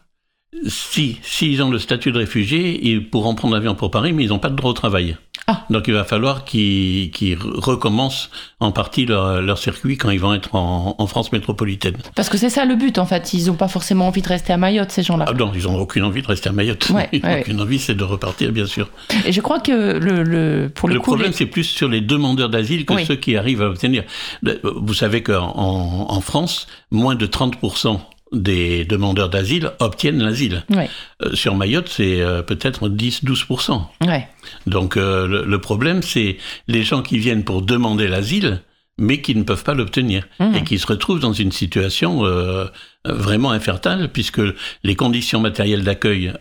Si, 0.66 1.18
s'ils 1.22 1.62
ont 1.62 1.70
le 1.70 1.78
statut 1.78 2.10
de 2.10 2.18
réfugié, 2.18 2.80
ils 2.88 3.08
pourront 3.10 3.34
prendre 3.34 3.54
l'avion 3.54 3.74
pour 3.74 3.90
Paris, 3.90 4.12
mais 4.14 4.24
ils 4.24 4.28
n'ont 4.30 4.38
pas 4.38 4.48
de 4.48 4.56
droit 4.56 4.70
au 4.70 4.74
travail. 4.74 5.16
Ah. 5.48 5.64
Donc 5.70 5.88
il 5.88 5.94
va 5.94 6.04
falloir 6.04 6.44
qu'ils 6.44 7.10
recommencent 7.40 8.30
en 8.60 8.70
partie 8.72 9.06
leur, 9.06 9.40
leur 9.42 9.58
circuit 9.58 9.96
quand 9.96 10.10
ils 10.10 10.20
vont 10.20 10.34
être 10.34 10.54
en, 10.54 10.94
en 10.98 11.06
France 11.06 11.32
métropolitaine. 11.32 11.96
Parce 12.14 12.28
que 12.28 12.36
c'est 12.38 12.50
ça 12.50 12.64
le 12.64 12.76
but 12.76 12.98
en 12.98 13.06
fait. 13.06 13.32
Ils 13.32 13.46
n'ont 13.46 13.54
pas 13.54 13.68
forcément 13.68 14.06
envie 14.06 14.22
de 14.22 14.28
rester 14.28 14.52
à 14.52 14.56
Mayotte 14.56 14.90
ces 14.92 15.02
gens-là. 15.02 15.24
Ah 15.28 15.32
non, 15.32 15.50
ils 15.54 15.64
n'ont 15.64 15.78
aucune 15.78 16.04
envie 16.04 16.22
de 16.22 16.26
rester 16.26 16.48
à 16.48 16.52
Mayotte. 16.52 16.90
Ouais, 16.90 17.08
ils 17.12 17.22
n'ont 17.22 17.28
ouais. 17.28 17.40
aucune 17.40 17.60
envie, 17.60 17.78
c'est 17.78 17.94
de 17.94 18.04
repartir, 18.04 18.52
bien 18.52 18.66
sûr. 18.66 18.88
Et 19.26 19.32
je 19.32 19.40
crois 19.40 19.60
que 19.60 19.98
le, 19.98 20.22
le 20.22 20.70
pour 20.74 20.88
le, 20.88 20.94
Le 20.94 21.00
coup, 21.00 21.10
problème, 21.12 21.30
les- 21.30 21.36
c'est 21.36 21.46
plus 21.46 21.64
sur 21.64 21.88
les 21.88 22.00
demandeurs 22.00 22.48
d'asile 22.50 22.84
que 22.84 22.94
Oui. 22.94 23.06
ceux 23.06 23.16
qui 23.16 23.36
arrivent 23.36 23.62
à 23.62 23.68
obtenir. 23.70 24.04
Le- 24.42 24.60
Vous 24.62 24.94
savez 24.94 25.22
qu'en 25.22 25.52
en, 25.56 26.06
en 26.10 26.20
France, 26.20 26.66
moins 26.90 27.14
de 27.14 27.26
30% 27.26 27.98
des 28.32 28.84
demandeurs 28.84 29.28
d'asile 29.30 29.72
obtiennent 29.80 30.22
l'asile. 30.22 30.64
Ouais, 30.70 30.90
Euh, 31.22 31.34
sur 31.34 31.54
Mayotte, 31.54 31.88
c'est 31.88 32.20
euh, 32.20 32.42
peut-être 32.42 32.88
10-12%. 32.88 33.82
ouais. 34.06 34.28
Donc 34.66 34.96
euh, 34.96 35.26
le, 35.26 35.44
le 35.44 35.60
problème, 35.60 36.02
c'est 36.02 36.36
les 36.66 36.82
gens 36.82 37.02
qui 37.02 37.18
viennent 37.18 37.44
pour 37.44 37.62
demander 37.62 38.06
l'asile, 38.06 38.60
mais 38.98 39.20
qui 39.22 39.34
ne 39.34 39.44
peuvent 39.44 39.64
pas 39.64 39.74
l'obtenir 39.74 40.26
Mhm. 40.40 40.54
et 40.56 40.64
qui 40.64 40.78
se 40.78 40.86
retrouvent 40.86 41.20
dans 41.20 41.32
une 41.32 41.52
situation 41.52 42.22
vraiment 43.06 43.50
infertile, 43.52 44.10
puisque 44.12 44.40
les 44.82 44.94
conditions 44.96 45.40
matérielles 45.40 45.84
d'accueil 45.84 46.32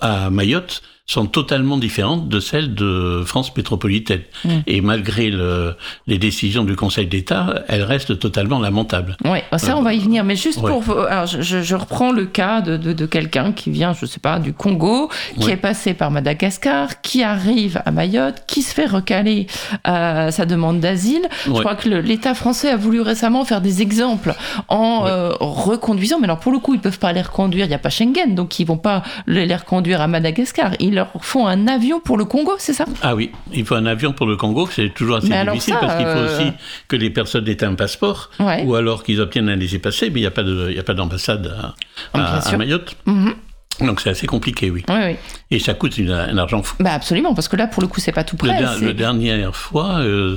à 0.00 0.30
Mayotte 0.30 0.82
sont 1.06 1.26
totalement 1.26 1.76
différentes 1.76 2.28
de 2.30 2.40
celles 2.40 2.74
de 2.74 3.22
France 3.26 3.54
métropolitaine. 3.54 4.22
Mhm. 4.44 4.62
Et 4.66 4.80
malgré 4.80 5.28
le, 5.30 5.76
les 6.06 6.16
décisions 6.16 6.64
du 6.64 6.76
Conseil 6.76 7.06
d'État, 7.06 7.62
elles 7.68 7.82
restent 7.82 8.18
totalement 8.18 8.58
lamentables. 8.58 9.16
Ouais, 9.24 9.44
ça 9.58 9.76
on 9.76 9.82
va 9.82 9.92
y 9.92 9.98
venir, 9.98 10.24
mais 10.24 10.34
juste 10.34 10.62
Ouais. 10.62 10.70
pour. 10.70 10.98
Alors, 11.06 11.26
je, 11.26 11.74
reprends 11.74 12.10
le 12.10 12.24
cas 12.24 12.62
de, 12.62 12.78
de, 12.78 12.94
de 12.94 13.06
quelqu'un 13.06 13.52
qui 13.52 13.70
vient, 13.70 13.92
je 13.92 14.06
sais 14.06 14.18
pas, 14.20 14.38
du 14.38 14.54
Congo, 14.54 15.10
qui 15.38 15.44
Ouais. 15.46 15.52
est 15.52 15.56
passé 15.58 15.92
par 15.92 16.10
Madagascar, 16.10 17.02
qui 17.02 17.22
arrive 17.22 17.82
à 17.84 17.90
Mayotte, 17.90 18.44
qui 18.46 18.62
se 18.62 18.72
fait 18.72 18.86
recaler 18.86 19.46
à 19.84 20.30
sa 20.30 20.46
demande 20.46 20.80
d'asile. 20.80 21.28
Je 21.44 21.50
crois 21.50 21.74
que 21.74 21.88
l'État 21.88 22.34
français 22.34 22.70
a 22.70 22.76
voulu 22.76 23.02
récemment 23.02 23.44
faire 23.44 23.60
des 23.60 23.82
exemples 23.82 24.34
en 24.68 25.04
euh, 25.06 25.32
reconduisant, 25.38 26.16
mais 26.18 26.24
alors 26.24 26.38
pour 26.40 26.52
le 26.52 26.58
coup, 26.60 26.72
ils 26.72 26.80
peuvent 26.80 26.98
pas 26.98 27.12
les 27.12 27.20
reconduire, 27.22 27.66
il 27.66 27.68
n'y 27.68 27.74
a 27.74 27.78
pas 27.78 27.90
Schengen, 27.90 28.34
donc 28.34 28.58
ils 28.58 28.64
vont 28.66 28.78
pas 28.78 29.02
les, 29.26 29.44
les 29.44 29.56
reconduire 29.56 30.00
à 30.00 30.08
Madagascar. 30.08 30.72
Ils 30.80 30.93
leur 30.94 31.10
font 31.20 31.46
un 31.46 31.66
avion 31.68 32.00
pour 32.00 32.16
le 32.16 32.24
Congo, 32.24 32.52
c'est 32.58 32.72
ça? 32.72 32.84
Ah 33.02 33.14
oui, 33.14 33.30
il 33.52 33.64
faut 33.64 33.74
un 33.74 33.86
avion 33.86 34.12
pour 34.12 34.26
le 34.26 34.36
Congo, 34.36 34.66
c'est 34.70 34.92
toujours 34.94 35.16
assez 35.16 35.28
Mais 35.28 35.44
difficile 35.44 35.74
ça, 35.74 35.80
parce 35.80 35.96
qu'il 35.96 36.06
faut 36.06 36.12
euh, 36.18 36.38
aussi 36.40 36.52
que 36.88 36.96
les 36.96 37.10
personnes 37.10 37.46
aient 37.48 37.62
un 37.64 37.74
passeport 37.74 38.30
Ouais. 38.40 38.62
ou 38.64 38.74
alors 38.74 39.02
qu'ils 39.02 39.20
obtiennent 39.20 39.48
un 39.48 39.56
laissez-passer, 39.56 40.10
mais 40.10 40.20
il 40.20 40.22
n'y 40.22 40.26
a 40.26 40.30
pas 40.30 40.42
de- 40.44 40.68
il 40.70 40.76
y 40.76 40.80
a 40.80 40.82
pas 40.84 40.94
d'ambassade 40.94 41.46
à, 41.60 41.74
Ah, 42.14 42.38
à- 42.38 42.48
à. 42.48 42.56
Mayotte. 42.56 42.96
Mhm. 43.06 43.34
Donc 43.80 44.00
c'est 44.00 44.10
assez 44.10 44.28
compliqué, 44.28 44.70
oui. 44.70 44.84
Oui, 44.88 44.94
oui. 45.04 45.16
Et 45.50 45.58
ça 45.58 45.74
coûte 45.74 45.98
une- 45.98 46.12
un 46.12 46.38
argent 46.38 46.62
fou. 46.62 46.76
Bah 46.78 46.92
absolument, 46.92 47.34
parce 47.34 47.48
que 47.48 47.56
là, 47.56 47.66
pour 47.66 47.82
le 47.82 47.88
coup, 47.88 47.98
c'est 47.98 48.12
pas 48.12 48.22
tout 48.22 48.36
der- 48.36 48.74
c'est- 48.78 48.84
le 48.84 48.94
dernière 48.94 49.56
fois, 49.56 49.96
euh, 49.98 50.36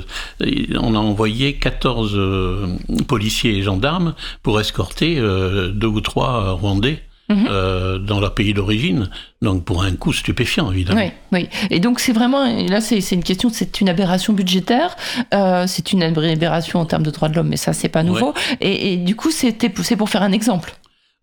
on 0.80 0.94
a 0.96 0.98
envoyé 0.98 1.54
14 1.54 2.14
euh, 2.16 2.66
policiers 3.06 3.56
et 3.58 3.62
gendarmes 3.62 4.14
pour 4.42 4.58
escorter 4.60 5.18
euh, 5.20 5.68
deux 5.68 5.86
ou 5.86 6.00
trois 6.00 6.50
Rwandais 6.52 7.00
Mhm. 7.28 7.46
euh, 7.50 7.98
dans 7.98 8.20
leur 8.20 8.34
pays 8.34 8.54
d'origine. 8.54 9.10
Donc 9.42 9.64
pour 9.64 9.82
un 9.82 9.92
coût 9.92 10.12
stupéfiant, 10.12 10.72
évidemment. 10.72 11.00
Oui, 11.00 11.10
oui. 11.32 11.48
Et 11.70 11.78
donc 11.78 12.00
c'est 12.00 12.12
vraiment, 12.12 12.46
là 12.68 12.80
c'est 12.80 13.00
une 13.12 13.22
question, 13.22 13.50
c'est 13.52 13.80
une 13.80 13.88
aberration 13.88 14.32
budgétaire, 14.32 14.96
euh, 15.34 15.64
c'est 15.66 15.92
une 15.92 16.02
aberration 16.02 16.80
en 16.80 16.86
termes 16.86 17.02
de 17.02 17.10
droits 17.10 17.28
de 17.28 17.36
l'homme, 17.36 17.48
mais 17.48 17.56
ça 17.56 17.72
c'est 17.72 17.88
pas 17.90 18.02
nouveau. 18.02 18.32
Et, 18.60 18.92
et 18.92 18.96
du 18.96 19.14
coup 19.14 19.30
c'était 19.30 19.70
c'est 19.82 19.96
pour 19.96 20.08
faire 20.08 20.22
un 20.22 20.32
exemple. 20.32 20.74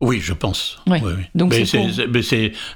Oui, 0.01 0.19
je 0.21 0.33
pense. 0.33 0.77
Ouais. 0.87 0.99
Oui, 1.03 1.13
oui. 1.17 1.23
Donc 1.35 1.51
mais 1.51 1.65
c'est 1.65 1.77
pour- 1.77 1.87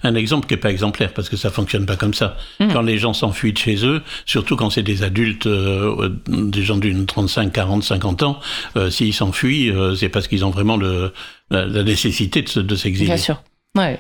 un 0.03 0.15
exemple 0.15 0.47
qui 0.47 0.53
n'est 0.53 0.59
pas 0.59 0.71
exemplaire 0.71 1.13
parce 1.13 1.27
que 1.27 1.35
ça 1.35 1.49
fonctionne 1.49 1.85
pas 1.85 1.97
comme 1.97 2.13
ça. 2.13 2.37
Mhm. 2.61 2.71
Quand 2.71 2.81
les 2.81 2.97
gens 2.97 3.13
s'enfuient 3.13 3.51
de 3.51 3.57
chez 3.57 3.85
eux, 3.85 4.01
surtout 4.25 4.55
quand 4.55 4.69
c'est 4.69 4.83
des 4.83 5.03
adultes, 5.03 5.45
euh, 5.45 6.09
des 6.27 6.63
gens 6.63 6.77
d'une 6.77 7.05
35, 7.05 7.51
40, 7.51 7.83
50 7.83 8.23
ans, 8.23 8.39
euh, 8.77 8.89
s'ils 8.89 9.13
s'enfuient, 9.13 9.69
euh, 9.69 9.95
c'est 9.95 10.07
parce 10.09 10.27
qu'ils 10.29 10.45
ont 10.45 10.49
vraiment 10.49 10.77
le, 10.77 11.11
la, 11.51 11.65
la 11.65 11.83
nécessité 11.83 12.41
de 12.41 12.47
se- 12.49 12.59
de 12.61 12.75
s'exiler. 12.75 13.07
Bien 13.07 13.17
sûr. 13.17 13.43
Ouais. 13.75 13.99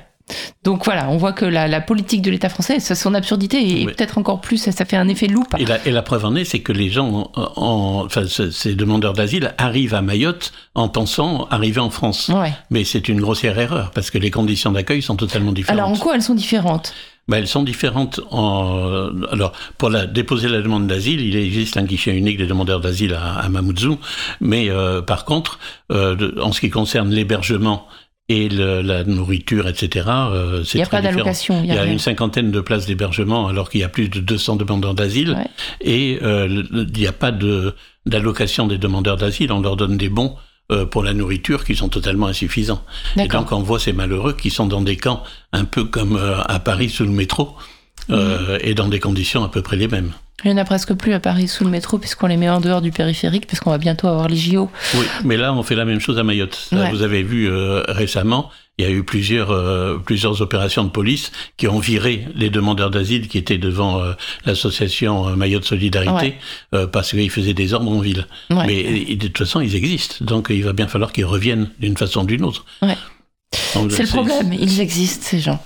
Donc 0.63 0.85
voilà, 0.85 1.09
on 1.09 1.17
voit 1.17 1.33
que 1.33 1.45
la, 1.45 1.81
politique 1.81 2.21
de 2.21 2.31
l'État 2.31 2.49
français, 2.49 2.79
son 2.79 3.13
absurdité, 3.13 3.81
et 3.81 3.85
peut-être 3.85 4.17
encore 4.17 4.41
plus, 4.41 4.57
ça, 4.57 4.85
fait 4.85 4.97
un 4.97 5.07
effet 5.07 5.27
loupe. 5.27 5.55
Et 5.57 5.65
la, 5.65 5.85
et 5.87 5.91
la 5.91 6.01
preuve 6.01 6.25
en 6.25 6.35
est, 6.35 6.45
c'est 6.45 6.59
que 6.59 6.71
les 6.71 6.89
gens, 6.89 7.31
en, 7.35 8.03
enfin, 8.05 8.23
ces 8.27 8.75
demandeurs 8.75 9.13
d'asile 9.13 9.53
arrivent 9.57 9.93
à 9.93 10.01
Mayotte 10.01 10.51
en 10.75 10.89
pensant 10.89 11.47
arriver 11.49 11.79
en 11.79 11.89
France. 11.89 12.31
Mais 12.69 12.83
c'est 12.83 13.09
une 13.09 13.21
grossière 13.21 13.57
erreur, 13.57 13.91
parce 13.91 14.11
que 14.11 14.17
les 14.17 14.31
conditions 14.31 14.71
d'accueil 14.71 15.01
sont 15.01 15.15
totalement 15.15 15.51
différentes. 15.51 15.79
Alors 15.79 15.91
en 15.91 15.97
quoi 15.97 16.15
elles 16.15 16.21
sont 16.21 16.35
différentes? 16.35 16.93
Ben, 17.29 17.37
elles 17.37 17.47
sont 17.47 17.63
différentes. 17.63 18.19
En... 18.31 19.09
Alors, 19.31 19.53
pour 19.77 19.91
la, 19.91 20.07
déposer 20.07 20.49
la 20.49 20.61
demande 20.61 20.87
d'asile, 20.87 21.21
il 21.21 21.35
existe 21.35 21.77
un 21.77 21.83
guichet 21.83 22.11
unique 22.11 22.37
des 22.37 22.47
demandeurs 22.47 22.81
d'asile 22.81 23.13
à, 23.13 23.35
à 23.35 23.49
Mamoudzou, 23.49 23.99
mais 24.41 24.69
euh, 24.69 25.03
par 25.03 25.25
contre, 25.25 25.59
euh, 25.91 26.31
en 26.41 26.51
ce 26.51 26.59
qui 26.59 26.71
concerne 26.71 27.11
l'hébergement 27.11 27.87
et 28.29 28.47
la 28.47 29.03
nourriture, 29.03 29.67
etc. 29.67 30.05
Euh, 30.07 30.63
il 30.73 30.77
n'y 30.77 30.83
a 30.83 30.85
pas 30.85 31.01
d'allocation. 31.01 31.61
Il 31.63 31.73
y 31.73 31.77
a, 31.77 31.85
une 31.85 31.97
cinquantaine 31.99 32.51
de 32.51 32.61
places 32.61 32.85
d'hébergement 32.85 33.47
alors 33.47 33.69
qu'il 33.71 33.81
y 33.81 33.83
a 33.83 33.89
plus 33.89 34.07
de 34.07 34.19
200 34.19 34.55
demandeurs 34.55 34.93
d'asile. 34.93 35.35
Et 35.81 36.19
euh, 36.21 36.63
il 36.71 36.91
n'y 36.95 37.07
a 37.07 37.11
pas 37.11 37.33
d'allocation 38.05 38.67
des 38.67 38.77
demandeurs 38.77 39.17
d'asile. 39.17 39.51
On 39.51 39.61
leur 39.61 39.75
donne 39.75 39.97
des 39.97 40.09
bons 40.09 40.35
euh, 40.71 40.85
pour 40.85 41.03
la 41.03 41.13
nourriture 41.13 41.65
qui 41.65 41.75
sont 41.75 41.89
totalement 41.89 42.27
insuffisants. 42.27 42.83
Et 43.17 43.27
donc 43.27 43.51
on 43.51 43.63
voit 43.63 43.79
ces 43.79 43.93
malheureux 43.93 44.33
qui 44.33 44.51
sont 44.51 44.67
dans 44.67 44.81
des 44.81 44.95
camps 44.95 45.23
un 45.51 45.65
peu 45.65 45.83
comme 45.85 46.17
à 46.47 46.59
Paris 46.59 46.89
sous 46.89 47.05
le 47.05 47.11
métro 47.11 47.55
mmh. 48.09 48.57
et 48.61 48.73
dans 48.73 48.87
des 48.87 48.99
conditions 48.99 49.43
à 49.43 49.49
peu 49.49 49.61
près 49.61 49.77
les 49.77 49.87
mêmes. 49.87 50.11
Il 50.43 50.51
n'y 50.51 50.57
en 50.57 50.61
a 50.61 50.65
presque 50.65 50.93
plus 50.93 51.13
à 51.13 51.19
Paris 51.19 51.47
sous 51.47 51.65
le 51.65 51.69
métro 51.69 51.97
puisqu'on 51.97 52.27
les 52.27 52.37
met 52.37 52.49
en 52.49 52.61
dehors 52.61 52.81
du 52.81 52.91
périphérique 52.91 53.45
puisqu'on 53.45 53.71
va 53.71 53.77
bientôt 53.77 54.07
avoir 54.07 54.27
les 54.27 54.37
JO. 54.37 54.69
Oui, 54.95 55.05
mais 55.25 55.35
là 55.35 55.53
on 55.53 55.63
fait 55.63 55.75
la 55.75 55.85
même 55.85 55.99
chose 55.99 56.17
à 56.17 56.23
Mayotte. 56.23 56.69
Vous 56.91 57.01
avez 57.01 57.23
vu 57.23 57.49
euh, 57.49 57.83
récemment, 57.89 58.49
il 58.77 58.85
y 58.85 58.87
a 58.87 58.91
eu 58.91 59.03
plusieurs 59.03 59.51
euh, 59.51 59.97
plusieurs 59.97 60.41
opérations 60.41 60.85
de 60.85 60.89
police 60.89 61.33
qui 61.57 61.67
ont 61.67 61.79
viré 61.79 62.25
les 62.35 62.49
demandeurs 62.49 62.89
d'asile 62.89 63.27
qui 63.27 63.37
étaient 63.37 63.57
devant 63.57 64.01
euh, 64.01 64.13
l'association 64.45 65.35
Mayotte 65.35 65.65
Solidarité 65.65 66.35
parce 66.91 67.11
qu'ils 67.11 67.31
faisaient 67.31 67.53
des 67.53 67.73
ordres 67.73 67.91
en 67.91 67.99
ville. 67.99 68.25
Mais 68.49 69.15
de 69.15 69.27
toute 69.27 69.39
façon 69.39 69.59
ils 69.59 69.75
existent, 69.75 70.23
donc 70.23 70.47
il 70.49 70.63
va 70.63 70.73
bien 70.73 70.87
falloir 70.87 71.11
qu'ils 71.11 71.25
reviennent 71.25 71.69
d'une 71.79 71.97
façon 71.97 72.23
ou 72.23 72.27
d'une 72.27 72.45
autre. 72.45 72.65
C'est 73.51 74.03
le 74.03 74.07
problème, 74.07 74.53
ils 74.53 74.79
existent 74.79 75.25
ces 75.25 75.39
gens. 75.39 75.59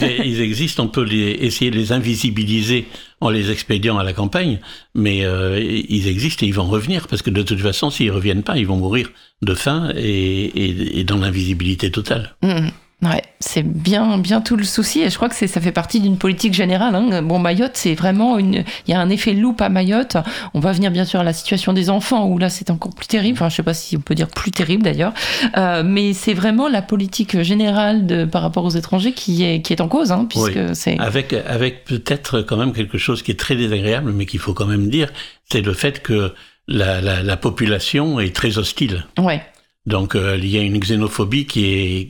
ils, 0.00 0.40
existent, 0.40 0.84
on 0.84 0.88
peut 0.88 1.02
les, 1.02 1.38
essayer 1.40 1.70
de 1.70 1.76
les 1.76 1.92
invisibiliser 1.92 2.86
en 3.20 3.30
les 3.30 3.50
expédiant 3.50 3.98
à 3.98 4.04
la 4.04 4.12
campagne, 4.12 4.60
mais 4.94 5.24
euh, 5.24 5.60
ils 5.60 6.08
existent 6.08 6.44
et 6.44 6.48
ils 6.48 6.54
vont 6.54 6.66
revenir, 6.66 7.08
parce 7.08 7.22
que 7.22 7.30
de 7.30 7.42
toute 7.42 7.60
façon, 7.60 7.90
s'ils 7.90 8.10
reviennent 8.10 8.42
pas, 8.42 8.56
ils 8.56 8.66
vont 8.66 8.76
mourir 8.76 9.10
de 9.42 9.54
faim 9.54 9.92
et, 9.96 11.04
dans 11.04 11.16
l'invisibilité 11.16 11.90
totale. 11.90 12.34
Mmh. 12.42 12.68
Ouais, 13.02 13.22
c'est 13.38 13.62
bien, 13.62 14.16
bien 14.16 14.40
tout 14.40 14.56
le 14.56 14.64
souci 14.64 15.02
et 15.02 15.10
je 15.10 15.16
crois 15.16 15.28
que 15.28 15.34
ça 15.34 15.60
fait 15.60 15.72
partie 15.72 16.00
d'une 16.00 16.16
politique 16.16 16.54
générale. 16.54 16.94
Hein. 16.94 17.20
Bon, 17.20 17.38
Mayotte, 17.38 17.72
c'est 17.74 17.94
vraiment 17.94 18.38
une, 18.38 18.64
il 18.86 18.90
y 18.90 18.94
a 18.94 19.00
un 19.00 19.10
effet 19.10 19.34
loupe 19.34 19.60
à 19.60 19.68
Mayotte. 19.68 20.16
On 20.54 20.60
va 20.60 20.72
venir 20.72 20.90
bien 20.90 21.04
sûr 21.04 21.20
à 21.20 21.24
la 21.24 21.34
situation 21.34 21.74
des 21.74 21.90
enfants 21.90 22.26
où 22.26 22.38
là 22.38 22.48
c'est 22.48 22.70
encore 22.70 22.94
plus 22.94 23.06
terrible. 23.06 23.36
Enfin, 23.36 23.50
je 23.50 23.56
sais 23.56 23.62
pas 23.62 23.74
si 23.74 23.98
on 23.98 24.00
peut 24.00 24.14
dire 24.14 24.28
plus 24.28 24.52
terrible 24.52 24.84
d'ailleurs, 24.84 25.12
euh, 25.58 25.82
mais 25.84 26.14
c'est 26.14 26.32
vraiment 26.32 26.68
la 26.68 26.80
politique 26.80 27.42
générale 27.42 28.06
de, 28.06 28.24
par 28.24 28.40
rapport 28.40 28.64
aux 28.64 28.70
étrangers 28.70 29.12
qui 29.12 29.44
est, 29.44 29.60
qui 29.60 29.74
est 29.74 29.82
en 29.82 29.88
cause, 29.88 30.10
hein, 30.10 30.26
puisque 30.30 30.74
c'est 30.74 30.98
avec 30.98 31.34
avec 31.34 31.84
peut-être 31.84 32.40
quand 32.40 32.56
même 32.56 32.72
quelque 32.72 32.96
chose 32.96 33.22
qui 33.22 33.32
est 33.32 33.38
très 33.38 33.56
désagréable, 33.56 34.12
mais 34.12 34.24
qu'il 34.24 34.40
faut 34.40 34.54
quand 34.54 34.66
même 34.66 34.88
dire, 34.88 35.12
c'est 35.50 35.60
le 35.60 35.74
fait 35.74 36.00
que 36.00 36.32
la, 36.68 37.02
la, 37.02 37.22
la 37.22 37.36
population 37.36 38.18
est 38.18 38.34
très 38.34 38.56
hostile. 38.56 39.04
Ouais. 39.18 39.42
Donc 39.86 40.14
euh, 40.14 40.38
il 40.38 40.48
y 40.48 40.56
a 40.56 40.62
une 40.62 40.78
xénophobie 40.78 41.44
qui 41.44 41.66
est 41.66 42.08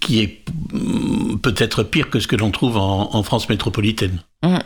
qui 0.00 0.20
est 0.20 0.44
peut-être 1.42 1.82
pire 1.82 2.10
que 2.10 2.20
ce 2.20 2.26
que 2.26 2.36
l'on 2.36 2.50
trouve 2.50 2.76
en, 2.76 3.22
France 3.22 3.48
métropolitaine. 3.48 4.22
Mmh. 4.42 4.58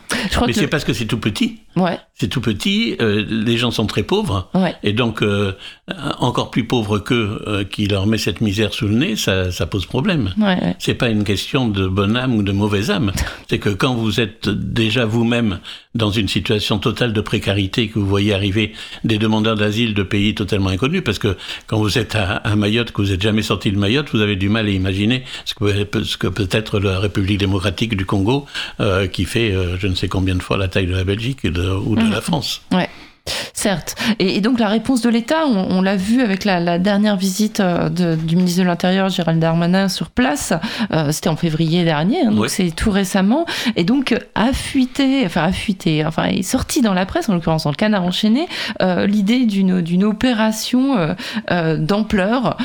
Mais 0.47 0.53
c'est 0.53 0.67
parce 0.67 0.85
que 0.85 0.93
c'est 0.93 1.07
tout 1.07 1.19
petit. 1.19 1.59
Ouais. 1.77 1.99
C'est 2.15 2.27
tout 2.27 2.41
petit, 2.41 2.97
euh, 3.01 3.25
les 3.29 3.57
gens 3.57 3.71
sont 3.71 3.87
très 3.87 4.03
pauvres, 4.03 4.51
et 4.83 4.93
donc 4.93 5.23
euh, 5.23 5.53
encore 6.19 6.51
plus 6.51 6.65
pauvres 6.65 6.99
qu'eux, 6.99 7.41
euh, 7.47 7.63
qui 7.63 7.87
leur 7.87 8.09
met 8.09 8.19
cette 8.19 8.41
misère 8.41 8.75
sous 8.75 8.89
le 8.89 8.95
nez, 8.95 9.15
ça, 9.15 9.53
ça 9.53 9.67
pose 9.67 9.87
problème. 9.87 10.35
Ouais, 10.37 10.75
C'est 10.81 10.95
pas 10.95 11.11
une 11.11 11.23
question 11.23 11.69
de 11.69 11.87
bonne 11.87 12.17
âme 12.17 12.35
ou 12.35 12.43
de 12.43 12.51
mauvaise 12.51 12.91
âme. 12.91 13.13
c'est 13.49 13.61
que 13.61 13.69
quand 13.69 13.95
vous 13.95 14.19
êtes 14.19 14.49
déjà 14.49 15.05
vous-même 15.05 15.61
dans 15.95 16.11
une 16.11 16.27
situation 16.27 16.79
totale 16.79 17.13
de 17.13 17.21
précarité, 17.21 17.87
que 17.87 18.01
vous 18.01 18.07
voyez 18.07 18.35
arriver 18.35 18.73
des 19.05 19.19
demandeurs 19.19 19.55
d'asile 19.55 19.95
de 19.95 20.03
pays 20.03 20.35
totalement 20.35 20.71
inconnus, 20.71 21.03
parce 21.05 21.21
que 21.21 21.37
quand 21.69 21.79
vous 21.79 21.99
êtes 21.99 22.17
à, 22.17 22.57
Mayotte, 22.57 22.91
que 22.91 23.03
vous 23.03 23.11
n'êtes 23.11 23.23
jamais 23.23 23.43
sorti 23.43 23.71
de 23.71 23.79
Mayotte, 23.79 24.09
vous 24.13 24.21
avez 24.21 24.35
du 24.35 24.49
mal 24.49 24.67
à 24.67 24.71
imaginer 24.71 25.23
ce 25.45 25.55
que, 25.55 26.03
ce 26.03 26.17
que 26.17 26.27
peut 26.27 26.49
être 26.51 26.81
la 26.81 26.99
République 26.99 27.39
démocratique 27.39 27.97
du 27.97 28.07
Congo, 28.07 28.47
qui 29.13 29.25
fait 29.25 29.55
je 29.79 29.87
ne 29.87 29.95
sais 29.95 30.09
combien 30.09 30.18
de 30.21 30.41
fois 30.41 30.57
la 30.57 30.69
taille 30.69 30.87
de 30.87 30.95
la 30.95 31.05
Belgique 31.05 31.41
ou 31.45 31.51
de 31.51 32.03
mmh. 32.03 32.11
la 32.11 32.21
France. 32.21 32.63
Ouais. 32.73 32.89
Certes. 33.53 33.97
Et, 34.19 34.41
donc 34.41 34.59
la 34.59 34.69
réponse 34.69 35.01
de 35.01 35.09
l'État, 35.09 35.47
on, 35.47 35.83
l'a 35.83 35.97
vu 35.97 36.23
avec 36.23 36.45
la, 36.45 36.79
dernière 36.79 37.17
visite 37.17 37.61
euh, 37.61 37.89
du 37.89 38.37
ministre 38.37 38.61
de 38.61 38.67
l'Intérieur, 38.67 39.09
Gérald 39.09 39.41
Darmanin, 39.41 39.89
sur 39.89 40.11
place. 40.11 40.53
Euh, 40.93 41.13
c'était 41.13 41.29
en 41.29 41.37
février 41.37 41.85
dernier, 41.85 42.23
hein, 42.23 42.31
donc 42.31 42.49
c'est 42.49 42.71
tout 42.71 42.91
récemment. 42.91 43.47
Et 43.77 43.85
donc 43.85 44.15
a 44.35 44.53
fuité, 44.53 45.23
enfin 45.27 45.45
a 45.45 45.53
fuité, 45.53 46.05
enfin 46.07 46.27
est 46.27 46.43
sorti 46.43 46.83
dans 46.83 46.95
la 46.95 47.07
presse, 47.07 47.29
en 47.29 47.35
l'occurrence 47.35 47.65
dans 47.65 47.71
le 47.71 47.77
Canard 47.77 48.05
enchaîné, 48.05 48.47
euh, 48.83 49.07
l'idée 49.07 49.47
d'une 49.47 50.05
opération 50.05 51.15
d'ampleur 51.51 52.57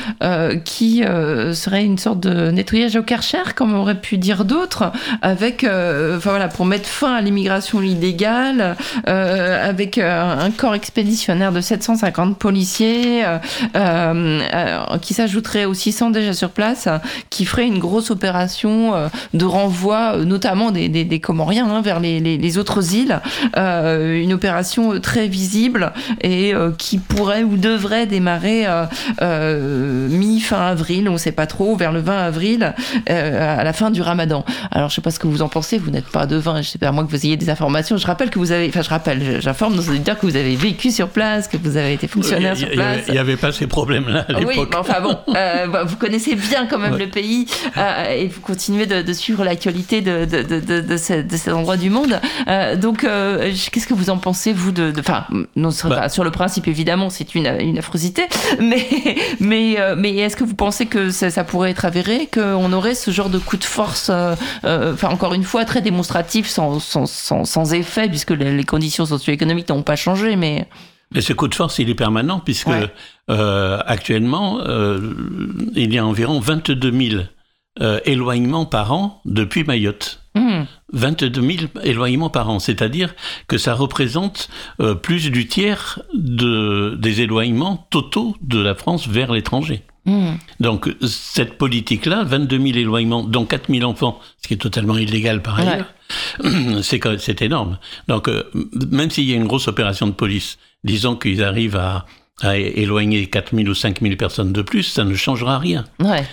qui 0.64 1.02
serait 1.02 1.84
une 1.84 1.98
sorte 1.98 2.20
de 2.20 2.50
nettoyage 2.50 2.96
au 2.96 3.02
Karcher, 3.02 3.54
comme 3.54 3.74
aurait 3.74 4.00
pu 4.00 4.18
dire 4.18 4.44
d'autres, 4.44 4.92
avec, 5.22 5.64
enfin 5.64 6.30
voilà, 6.30 6.48
pour 6.48 6.66
mettre 6.66 6.88
fin 6.88 7.14
à 7.14 7.20
l'immigration 7.20 7.82
illégale, 7.82 8.76
avec 9.06 9.98
un 9.98 10.50
corps 10.54 10.74
expéditionnaire 10.74 11.52
de 11.52 11.60
750 11.60 12.38
policiers 12.38 13.24
euh, 13.24 13.38
euh, 13.76 14.98
qui 15.00 15.14
s'ajouterait 15.14 15.64
aux 15.64 15.74
600 15.74 16.10
déjà 16.10 16.32
sur 16.32 16.50
place, 16.50 16.88
qui 17.30 17.44
ferait 17.44 17.66
une 17.66 17.78
grosse 17.78 18.10
opération 18.10 18.94
euh, 18.94 19.08
de 19.32 19.44
renvoi, 19.44 20.18
notamment 20.24 20.70
des, 20.70 21.20
Comoriens 21.20 21.68
hein, 21.68 21.80
vers 21.80 22.00
les, 22.00 22.58
autres 22.58 22.94
îles. 22.94 23.20
une 23.56 24.32
opération 24.32 25.00
très 25.00 25.28
visible 25.28 25.92
et 26.20 26.52
qui 26.78 26.98
pourrait 26.98 27.42
ou 27.42 27.56
devrait 27.56 28.06
démarrer 28.06 28.66
mi-fin 29.20 30.66
avril, 30.66 31.08
on 31.08 31.14
ne 31.14 31.18
sait 31.18 31.32
pas 31.32 31.46
trop, 31.46 31.76
vers 31.76 31.92
le 31.92 32.00
20 32.00 32.18
avril, 32.18 32.74
à 33.06 33.64
la 33.64 33.72
fin 33.72 33.90
du 33.90 34.02
ramadan. 34.02 34.44
Alors 34.70 34.88
je 34.88 34.94
ne 34.94 34.96
sais 34.96 35.02
pas 35.02 35.10
ce 35.10 35.18
que 35.18 35.26
vous 35.26 35.42
en 35.42 35.48
pensez, 35.48 35.78
vous 35.78 35.90
n'êtes 35.90 36.08
pas 36.08 36.26
devin, 36.26 36.62
je 36.62 36.68
sais 36.68 36.78
pas, 36.78 36.88
à 36.88 36.92
moins 36.92 37.04
que 37.06 37.10
vous 37.10 37.26
ayez 37.26 37.36
des 37.36 37.50
informations. 37.50 37.96
Je 37.96 38.06
rappelle 38.06 38.30
que 38.30 38.38
vous 38.38 38.52
avez, 38.52 38.68
enfin 38.68 38.82
je 38.82 38.90
rappelle, 38.90 39.40
j'informe 39.40 39.74
nos 39.74 39.82
auditeurs 39.82 40.18
que 40.18 40.26
vous 40.26 40.36
avez 40.36 40.43
vécu 40.54 40.90
sur 40.90 41.08
place, 41.08 41.48
que 41.48 41.56
vous 41.56 41.76
avez 41.76 41.94
été 41.94 42.06
fonctionnaire 42.06 42.56
sur 42.56 42.70
place. 42.70 43.04
Il 43.08 43.12
n'y 43.12 43.18
avait 43.18 43.36
pas 43.36 43.52
ces 43.52 43.66
problèmes-là 43.66 44.26
à 44.28 44.32
l'époque. 44.32 44.54
Oui, 44.56 44.66
mais 44.70 44.76
enfin 44.76 45.00
bon, 45.00 45.16
euh, 45.34 45.66
bah, 45.66 45.84
vous 45.84 45.96
connaissez 45.96 46.34
bien 46.34 46.66
quand 46.66 46.78
même 46.78 46.96
le 46.96 47.08
pays 47.08 47.46
euh, 47.76 48.10
et 48.10 48.28
vous 48.28 48.40
continuez 48.40 48.86
de, 48.86 49.12
suivre 49.12 49.44
l'actualité 49.44 50.00
de, 50.00 50.24
de, 50.24 50.42
de, 50.42 50.80
de, 50.80 50.96
cet 50.96 51.48
endroit 51.48 51.76
du 51.76 51.90
monde. 51.90 52.20
Euh, 52.48 52.76
donc, 52.76 53.00
qu'est-ce 53.02 53.86
que 53.86 53.94
vous 53.94 54.10
en 54.10 54.18
pensez, 54.18 54.52
vous, 54.52 54.72
de... 54.72 54.92
Enfin, 54.98 55.26
bah. 55.84 56.08
sur 56.08 56.24
le 56.24 56.30
principe, 56.30 56.68
évidemment, 56.68 57.10
c'est 57.10 57.34
une, 57.34 57.46
une 57.46 57.78
affrosité, 57.78 58.22
mais, 58.60 58.86
mais, 59.40 59.76
mais 59.96 60.16
est-ce 60.16 60.36
que 60.36 60.44
vous 60.44 60.54
pensez 60.54 60.86
que 60.86 61.10
ça, 61.10 61.30
ça 61.30 61.44
pourrait 61.44 61.70
être 61.70 61.84
avéré, 61.84 62.28
qu'on 62.32 62.72
aurait 62.72 62.94
ce 62.94 63.10
genre 63.10 63.30
de 63.30 63.38
coup 63.38 63.56
de 63.56 63.64
force, 63.64 64.10
enfin, 64.64 65.08
encore 65.08 65.34
une 65.34 65.44
fois, 65.44 65.64
très 65.64 65.80
démonstratif, 65.80 66.48
sans, 66.48 66.80
sans, 66.80 67.06
sans, 67.06 67.44
sans 67.44 67.72
effet, 67.72 68.08
puisque 68.08 68.30
les, 68.30 68.56
les 68.56 68.64
conditions 68.64 69.06
socio-économiques 69.06 69.68
n'ont 69.68 69.82
pas 69.82 69.96
changé 69.96 70.33
mais... 70.36 70.68
Mais 71.12 71.20
ce 71.20 71.32
coup 71.32 71.46
de 71.48 71.54
force, 71.54 71.78
il 71.78 71.88
est 71.88 71.94
permanent, 71.94 72.40
puisque 72.40 72.68
euh, 73.30 73.80
actuellement, 73.86 74.60
euh, 74.60 74.98
il 75.76 75.94
y 75.94 75.98
a 75.98 76.04
environ 76.04 76.40
22 76.40 76.90
000 77.10 77.22
euh, 77.80 78.00
éloignements 78.04 78.66
par 78.66 78.92
an 78.92 79.20
depuis 79.24 79.64
Mayotte. 79.64 80.20
22 80.92 81.40
hmm. 81.40 81.50
000 81.50 81.66
éloignements 81.84 82.30
par 82.30 82.50
an, 82.50 82.58
c'est-à-dire 82.58 83.14
que 83.46 83.56
ça 83.56 83.74
représente 83.74 84.50
plus 85.02 85.30
du 85.30 85.46
tiers 85.46 86.00
de, 86.12 86.96
des 86.98 87.20
éloignements 87.20 87.86
totaux 87.90 88.34
de 88.40 88.58
la 88.58 88.74
France 88.74 89.06
vers 89.06 89.32
l'étranger. 89.32 89.84
Hmm. 90.06 90.34
Donc 90.60 90.94
cette 91.06 91.56
politique-là, 91.56 92.24
22 92.24 92.58
000 92.58 92.78
éloignements, 92.78 93.24
dont 93.24 93.46
4 93.46 93.72
000 93.72 93.88
enfants, 93.90 94.20
ce 94.42 94.48
qui 94.48 94.54
est 94.54 94.58
totalement 94.58 94.98
illégal 94.98 95.40
par 95.42 95.58
ailleurs, 95.58 95.94
c'est 96.82 97.42
énorme. 97.42 97.78
Donc, 98.08 98.28
euh, 98.28 98.44
même 98.90 99.10
s'il 99.10 99.24
y 99.24 99.32
a 99.32 99.36
une 99.36 99.46
grosse 99.46 99.68
opération 99.68 100.06
de 100.06 100.12
police, 100.12 100.58
disons 100.82 101.16
qu'ils 101.16 101.42
arrivent 101.42 101.76
à, 101.76 102.06
éloigner 102.42 103.28
4000 103.28 103.68
ou 103.68 103.74
5000 103.74 104.16
personnes 104.16 104.52
de 104.52 104.60
plus, 104.60 104.82
ça 104.82 105.04
ne 105.04 105.14
changera 105.14 105.60
rien. 105.60 105.84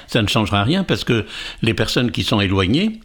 Ça 0.08 0.24
ne 0.24 0.28
changera 0.28 0.64
rien 0.64 0.84
parce 0.84 1.04
que 1.04 1.28
les 1.62 1.76
personnes 1.76 2.10
qui 2.10 2.24
sont 2.24 2.42
éloignées, 2.42 3.00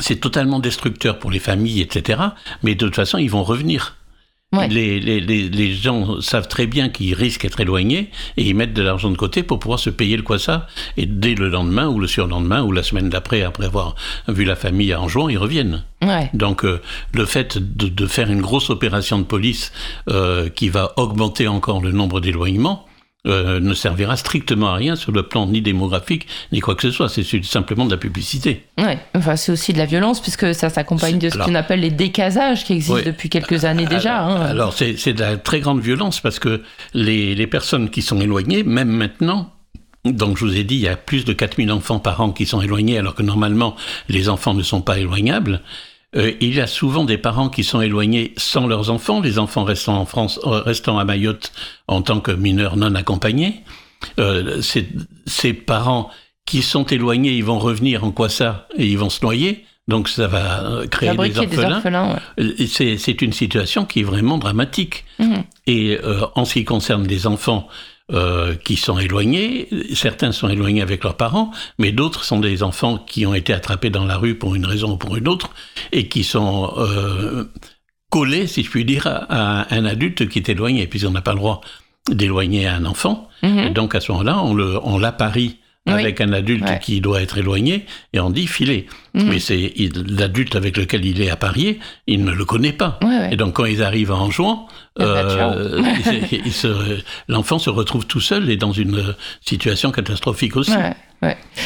c'est 0.00 0.16
totalement 0.16 0.58
destructeur 0.58 1.20
pour 1.20 1.30
les 1.30 1.38
familles, 1.38 1.80
etc. 1.80 2.20
Mais 2.64 2.74
de 2.74 2.84
toute 2.84 2.96
façon, 2.96 3.18
ils 3.18 3.30
vont 3.30 3.44
revenir. 3.44 3.96
Les, 4.52 5.00
les, 5.00 5.20
les, 5.20 5.72
gens 5.74 6.20
savent 6.20 6.48
très 6.48 6.66
bien 6.66 6.88
qu'ils 6.88 7.14
risquent 7.14 7.42
d'être 7.42 7.60
éloignés 7.60 8.10
et 8.36 8.42
ils 8.44 8.54
mettent 8.54 8.72
de 8.72 8.82
l'argent 8.82 9.10
de 9.10 9.16
côté 9.16 9.42
pour 9.42 9.58
pouvoir 9.58 9.78
se 9.78 9.90
payer 9.90 10.16
le 10.16 10.22
quoi 10.22 10.38
ça. 10.38 10.66
Et 10.96 11.04
dès 11.04 11.34
le 11.34 11.48
lendemain 11.48 11.88
ou 11.88 11.98
le 11.98 12.06
surlendemain 12.06 12.62
ou 12.62 12.72
la 12.72 12.82
semaine 12.82 13.10
d'après, 13.10 13.42
après 13.42 13.66
avoir 13.66 13.96
vu 14.28 14.44
la 14.44 14.56
famille 14.56 14.94
en 14.94 15.08
juin, 15.08 15.30
ils 15.30 15.36
reviennent. 15.36 15.84
Donc 16.32 16.64
euh, 16.64 16.80
le 17.12 17.26
fait 17.26 17.58
de, 17.58 17.88
de, 17.88 18.06
faire 18.06 18.30
une 18.30 18.40
grosse 18.40 18.70
opération 18.70 19.18
de 19.18 19.24
police 19.24 19.72
euh, 20.08 20.48
qui 20.48 20.68
va 20.68 20.92
augmenter 20.96 21.48
encore 21.48 21.82
le 21.82 21.90
nombre 21.90 22.20
d'éloignements, 22.20 22.86
euh, 23.26 23.60
ne 23.60 23.74
servira 23.74 24.16
strictement 24.16 24.68
à 24.68 24.74
rien 24.74 24.96
sur 24.96 25.12
le 25.12 25.22
plan 25.22 25.46
ni 25.46 25.60
démographique 25.60 26.26
ni 26.52 26.60
quoi 26.60 26.74
que 26.74 26.82
ce 26.82 26.90
soit. 26.90 27.08
C'est 27.08 27.44
simplement 27.44 27.84
de 27.84 27.90
la 27.90 27.96
publicité. 27.96 28.64
Ouais, 28.78 28.98
enfin 29.14 29.36
c'est 29.36 29.52
aussi 29.52 29.72
de 29.72 29.78
la 29.78 29.86
violence 29.86 30.20
puisque 30.20 30.54
ça 30.54 30.68
s'accompagne 30.68 31.18
de 31.18 31.30
ce 31.30 31.38
qu'on 31.38 31.54
appelle 31.54 31.80
les 31.80 31.90
décasages 31.90 32.64
qui 32.64 32.74
existent 32.74 33.02
depuis 33.04 33.28
quelques 33.28 33.64
années 33.64 33.86
déjà. 33.86 34.22
Hein. 34.22 34.42
Alors 34.42 34.72
c'est 34.72 35.12
de 35.12 35.20
la 35.20 35.36
très 35.36 35.60
grande 35.60 35.80
violence 35.80 36.20
parce 36.20 36.38
que 36.38 36.62
les, 36.94 37.34
les 37.34 37.46
personnes 37.46 37.90
qui 37.90 38.02
sont 38.02 38.20
éloignées, 38.20 38.62
même 38.62 38.90
maintenant, 38.90 39.50
donc 40.04 40.38
je 40.38 40.44
vous 40.44 40.56
ai 40.56 40.64
dit, 40.64 40.76
il 40.76 40.82
y 40.82 40.88
a 40.88 40.96
plus 40.96 41.24
de 41.24 41.32
4000 41.32 41.70
enfants 41.72 41.98
par 41.98 42.20
an 42.20 42.30
qui 42.30 42.46
sont 42.46 42.60
éloignés 42.60 42.98
alors 42.98 43.14
que 43.14 43.22
normalement 43.22 43.76
les 44.08 44.28
enfants 44.28 44.54
ne 44.54 44.62
sont 44.62 44.80
pas 44.80 44.98
éloignables. 44.98 45.60
Euh, 46.16 46.32
il 46.40 46.54
y 46.54 46.60
a 46.60 46.66
souvent 46.66 47.04
des 47.04 47.18
parents 47.18 47.48
qui 47.48 47.64
sont 47.64 47.80
éloignés 47.80 48.32
sans 48.36 48.66
leurs 48.66 48.90
enfants, 48.90 49.20
les 49.20 49.38
enfants 49.38 49.64
restant 49.64 49.98
en 49.98 50.06
France, 50.06 50.40
euh, 50.44 50.62
restant 50.62 50.98
à 50.98 51.04
Mayotte 51.04 51.52
en 51.88 52.02
tant 52.02 52.20
que 52.20 52.30
mineurs 52.30 52.76
non 52.76 52.94
accompagnés. 52.94 53.62
Euh, 54.18 54.60
ces 55.26 55.52
parents 55.52 56.10
qui 56.44 56.62
sont 56.62 56.84
éloignés, 56.84 57.32
ils 57.32 57.44
vont 57.44 57.58
revenir 57.58 58.04
en 58.04 58.12
quoi 58.12 58.28
ça 58.28 58.68
et 58.76 58.86
ils 58.86 58.98
vont 58.98 59.10
se 59.10 59.22
noyer. 59.22 59.64
Donc 59.88 60.08
ça 60.08 60.26
va 60.26 60.82
créer 60.90 61.14
des 61.16 61.38
orphelins. 61.38 62.18
C'est 62.66 63.22
une 63.22 63.32
situation 63.32 63.84
qui 63.84 64.00
est 64.00 64.04
vraiment 64.04 64.38
dramatique. 64.38 65.04
Mmh. 65.18 65.34
Et 65.68 65.98
en 66.34 66.44
ce 66.44 66.54
qui 66.54 66.64
concerne 66.64 67.06
les 67.06 67.28
enfants, 67.28 67.68
euh, 68.12 68.54
qui 68.54 68.76
sont 68.76 69.00
éloignés. 69.00 69.68
Certains 69.94 70.30
sont 70.30 70.48
éloignés 70.48 70.80
avec 70.80 71.02
leurs 71.02 71.16
parents, 71.16 71.50
mais 71.78 71.90
d'autres 71.90 72.22
sont 72.22 72.38
des 72.38 72.62
enfants 72.62 72.98
qui 72.98 73.26
ont 73.26 73.34
été 73.34 73.52
attrapés 73.52 73.90
dans 73.90 74.04
la 74.04 74.16
rue 74.16 74.36
pour 74.36 74.54
une 74.54 74.64
raison 74.64 74.92
ou 74.92 74.96
pour 74.96 75.16
une 75.16 75.26
autre 75.26 75.50
et 75.90 76.06
qui 76.06 76.22
sont 76.22 76.72
euh, 76.76 77.50
collés, 78.08 78.46
si 78.46 78.62
je 78.62 78.70
puis 78.70 78.84
dire, 78.84 79.08
à 79.08 79.74
un 79.74 79.84
adulte 79.84 80.28
qui 80.28 80.38
est 80.38 80.48
éloigné, 80.48 80.86
puisqu'on 80.86 81.10
n'a 81.10 81.20
pas 81.20 81.32
le 81.32 81.38
droit 81.38 81.60
d'éloigner 82.08 82.68
un 82.68 82.84
enfant. 82.84 83.28
Mhm. 83.42 83.72
donc 83.72 83.96
à 83.96 84.00
ce 84.00 84.12
moment-là, 84.12 84.40
on, 84.40 84.54
le, 84.54 84.78
avec 85.86 86.20
un 86.20 86.32
adulte 86.32 86.78
qui 86.80 87.00
doit 87.00 87.22
être 87.22 87.38
éloigné, 87.38 87.86
et 88.12 88.20
on 88.20 88.30
dit 88.30 88.46
filer. 88.46 88.86
Mhm. 89.14 89.28
Mais 89.28 89.38
c'est 89.38 89.72
l'adulte 90.08 90.56
avec 90.56 90.76
lequel 90.76 91.04
il 91.04 91.20
est 91.20 91.30
apparié, 91.30 91.78
il 92.06 92.24
ne 92.24 92.32
le 92.32 92.44
connaît 92.44 92.72
pas. 92.72 92.98
et 93.30 93.36
donc 93.36 93.54
quand 93.54 93.64
ils 93.64 93.82
arrivent 93.82 94.12
en 94.12 94.30
jouant, 94.30 94.68
eh 94.98 95.02
ben, 95.02 95.06
euh, 95.06 95.82
l'enfant 97.28 97.58
se 97.58 97.70
retrouve 97.70 98.06
tout 98.06 98.20
seul 98.20 98.50
et 98.50 98.56
dans 98.56 98.72
une 98.72 99.14
situation 99.40 99.90
catastrophique 99.90 100.56
aussi. 100.56 100.72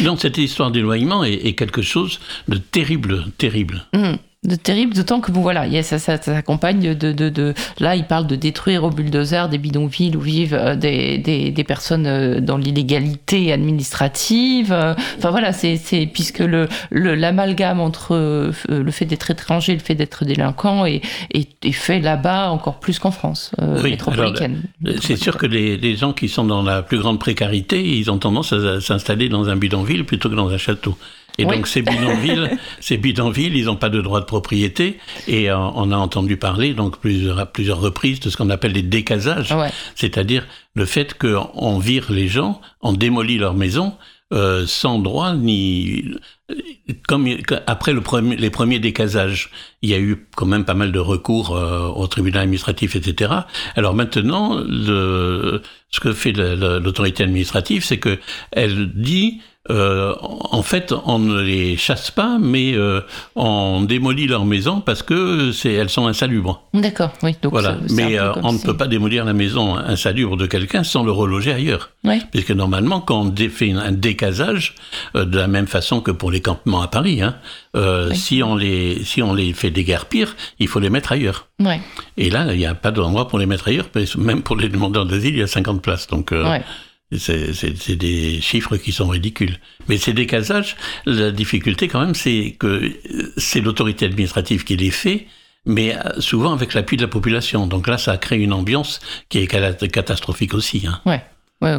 Donc 0.05 0.21
cette 0.21 0.39
histoire 0.39 0.71
d'éloignement 0.71 1.25
est, 1.25 1.55
quelque 1.55 1.83
chose 1.83 2.21
de 2.49 2.57
terrible, 2.57 3.25
terrible. 3.39 3.87
Mhm 3.95 4.19
de 4.43 4.55
terrible, 4.55 4.95
d'autant 4.95 5.21
que 5.21 5.31
bon 5.31 5.43
voilà, 5.43 5.67
ça, 5.83 5.99
ça, 5.99 6.17
s'accompagne 6.17 6.95
de, 6.95 7.13
de, 7.13 7.29
de, 7.29 7.53
là 7.79 7.95
il 7.95 8.05
parle 8.05 8.27
de 8.27 8.37
détruire 8.37 8.85
au 8.85 8.91
bulldozer 8.91 9.51
des 9.51 9.59
bidonvilles 9.59 10.17
où 10.17 10.21
vivent 10.21 10.55
euh, 10.55 10.77
des, 10.77 11.19
des, 11.19 11.51
des 11.51 11.65
personnes 11.65 12.07
euh, 12.07 12.41
dans 12.41 12.57
l'illégalité 12.57 13.53
administrative. 13.53 14.73
Euh, 14.73 14.95
enfin 15.19 15.31
voilà, 15.31 15.53
c'est 15.53 15.79
puisque 16.11 16.39
le 16.39 16.69
l'amalgame 16.91 17.81
entre 17.81 18.17
le 18.69 18.91
fait 18.91 19.05
d'être 19.05 19.31
étranger, 19.31 19.75
le 19.75 19.81
fait 19.81 19.95
d'être 19.95 20.25
délinquant 20.25 20.87
est, 20.87 21.03
est, 21.35 21.73
fait 21.73 22.01
là-bas 22.01 22.51
encore 22.51 22.81
plus 22.81 22.99
qu'en 22.99 23.11
France 23.11 23.53
métropolitaine. 23.83 24.63
C'est 25.03 25.17
sûr 25.17 25.37
que 25.37 25.47
les, 25.47 25.77
les, 25.77 25.97
gens 25.97 26.15
qui 26.15 26.29
sont 26.29 26.45
dans 26.45 26.63
la 26.63 26.83
plus 26.83 26.99
grande 26.99 27.19
précarité, 27.21 27.83
ils 27.99 28.11
ont 28.11 28.19
tendance 28.19 28.55
à 28.55 28.81
s'installer 28.81 29.29
dans 29.29 29.51
un 29.51 29.57
bidonville 29.57 30.05
plutôt 30.05 30.31
que 30.31 30.35
dans 30.35 30.49
un 30.49 30.59
château. 30.59 30.97
Et 31.39 31.45
donc 31.45 31.67
ces 31.67 31.83
bidonvilles, 31.83 32.51
ces 32.81 32.97
bidonvilles, 32.97 33.57
ils 33.57 33.67
n'ont 33.67 33.77
pas 33.77 33.89
de 33.89 34.01
droit 34.01 34.21
de 34.21 34.27
propriété. 34.27 34.99
Et 35.27 35.51
euh, 35.51 35.57
on 35.57 35.93
a 35.93 35.97
entendu 35.97 36.37
parler 36.37 36.75
donc 36.75 36.99
plusieurs, 36.99 37.39
à 37.39 37.47
plusieurs 37.47 37.81
reprises 37.81 38.21
de 38.21 38.31
ce 38.31 38.37
qu'on 38.37 38.51
appelle 38.51 38.73
les 38.73 38.83
décasages, 38.83 39.55
c'est-à-dire 39.95 40.47
le 40.75 40.85
fait 40.85 41.17
qu'on 41.19 41.79
vire 41.79 42.07
les 42.11 42.29
gens, 42.29 42.61
on 42.81 42.93
démolit 42.93 43.39
leur 43.39 43.55
maison 43.55 43.95
euh, 44.33 44.65
sans 44.67 45.01
droit 45.01 45.35
ni 45.35 46.05
comme 47.09 47.29
après 47.67 47.93
le 47.93 48.01
premier, 48.01 48.37
les 48.37 48.51
premiers 48.51 48.79
décasages, 48.79 49.51
il 49.83 49.91
y 49.91 49.95
a 49.95 49.99
eu 49.99 50.27
quand 50.37 50.47
même 50.47 50.65
pas 50.65 50.75
mal 50.75 50.93
de 50.93 50.99
recours 50.99 51.57
euh, 51.57 51.89
au 51.89 52.07
tribunal 52.07 52.43
administratif, 52.43 52.97
etc. 52.97 53.33
Alors 53.77 53.95
maintenant, 53.95 54.61
le, 54.67 55.63
ce 55.91 56.01
que 56.01 56.13
fait 56.13 56.33
l'autorité 56.33 57.25
administrative, 57.25 57.85
c'est 57.85 57.99
que 57.99 58.19
elle 58.53 58.93
dit 58.95 59.41
euh, 59.69 60.15
en 60.23 60.63
fait, 60.63 60.95
on 61.05 61.19
ne 61.19 61.39
les 61.43 61.77
chasse 61.77 62.11
pas, 62.11 62.39
mais 62.41 62.73
euh, 62.73 63.03
on 63.37 63.83
démolit 63.83 64.27
leurs 64.27 64.47
maisons 64.47 64.81
parce 64.81 65.03
que 65.03 65.53
c'est 65.53 65.73
elles 65.73 65.91
sont 65.91 66.07
insalubres. 66.07 66.63
D'accord, 66.73 67.13
oui. 67.23 67.37
Donc 67.43 67.53
voilà. 67.53 67.77
Mais 67.91 68.19
euh, 68.19 68.33
on 68.43 68.55
ne 68.55 68.59
peut 68.59 68.77
pas 68.77 68.87
démolir 68.87 69.27
la 69.27 69.35
maison 69.35 69.77
insalubre 69.77 70.39
de 70.39 70.47
quelqu'un 70.47 70.83
sans 70.83 71.05
le 71.05 71.13
reloger 71.13 71.53
ailleurs. 71.53 71.91
Oui. 72.05 72.23
Puisque 72.31 72.53
normalement, 72.53 73.03
quand 73.03 73.21
on 73.21 73.49
fait 73.51 73.73
un 73.73 73.93
décasage, 73.93 74.75
de 75.15 75.37
la 75.37 75.47
même 75.47 75.67
façon 75.67 76.01
que 76.01 76.11
pour 76.11 76.31
les 76.31 76.41
campements 76.41 76.81
à 76.81 76.89
Paris, 76.89 77.21
hein, 77.21 77.37
si 78.15 78.43
on 78.43 78.57
les 78.57 79.05
si 79.05 79.23
on 79.23 79.35
les 79.35 79.53
fait 79.53 79.71
déguerpir, 79.71 80.37
il 80.59 80.69
faut 80.69 80.81
les 80.81 80.91
mettre 80.91 81.13
ailleurs. 81.13 81.49
Oui. 81.59 81.75
Et 82.17 82.31
là, 82.31 82.47
il 82.53 82.59
n'y 82.59 82.67
a 82.67 82.75
pas 82.75 82.93
d'endroit 82.93 83.29
pour 83.29 83.39
les 83.39 83.47
mettre 83.47 83.69
ailleurs. 83.69 83.87
Même 84.17 84.43
pour 84.43 84.57
les 84.57 84.71
demandeurs 84.71 85.05
d'asile, 85.05 85.35
il 85.35 85.41
y 85.41 85.43
a 85.43 85.47
50 85.47 85.83
places. 85.83 86.07
Donc. 86.07 86.33
C'est 87.17 87.97
des 87.97 88.41
chiffres 88.41 88.77
qui 88.77 88.93
sont 88.93 89.09
ridicules. 89.09 89.59
Mais 89.89 89.99
ces 89.99 90.13
décasages, 90.13 90.77
la 91.07 91.31
difficulté 91.31 91.89
quand 91.89 92.01
même, 92.01 92.15
c'est 92.15 92.57
que 92.59 92.93
c'est 93.37 93.61
l'autorité 93.61 94.07
administrative 94.07 94.65
qui 94.65 94.77
les 94.77 94.91
fait, 94.91 95.27
mais 95.67 95.97
souvent 96.19 96.53
avec 96.53 96.75
l'appui 96.75 96.97
de 96.97 97.03
la 97.03 97.09
population. 97.09 97.67
Donc 97.67 97.89
là, 97.89 97.99
ça 97.99 98.17
crée 98.17 98.39
une 98.39 98.53
ambiance 98.53 99.01
qui 99.29 99.39
est 99.39 99.47
catastrophique 99.47 100.55
aussi. 100.55 100.87
Hein. 100.87 101.01
Ouais, 101.05 101.23
ouais, 101.63 101.77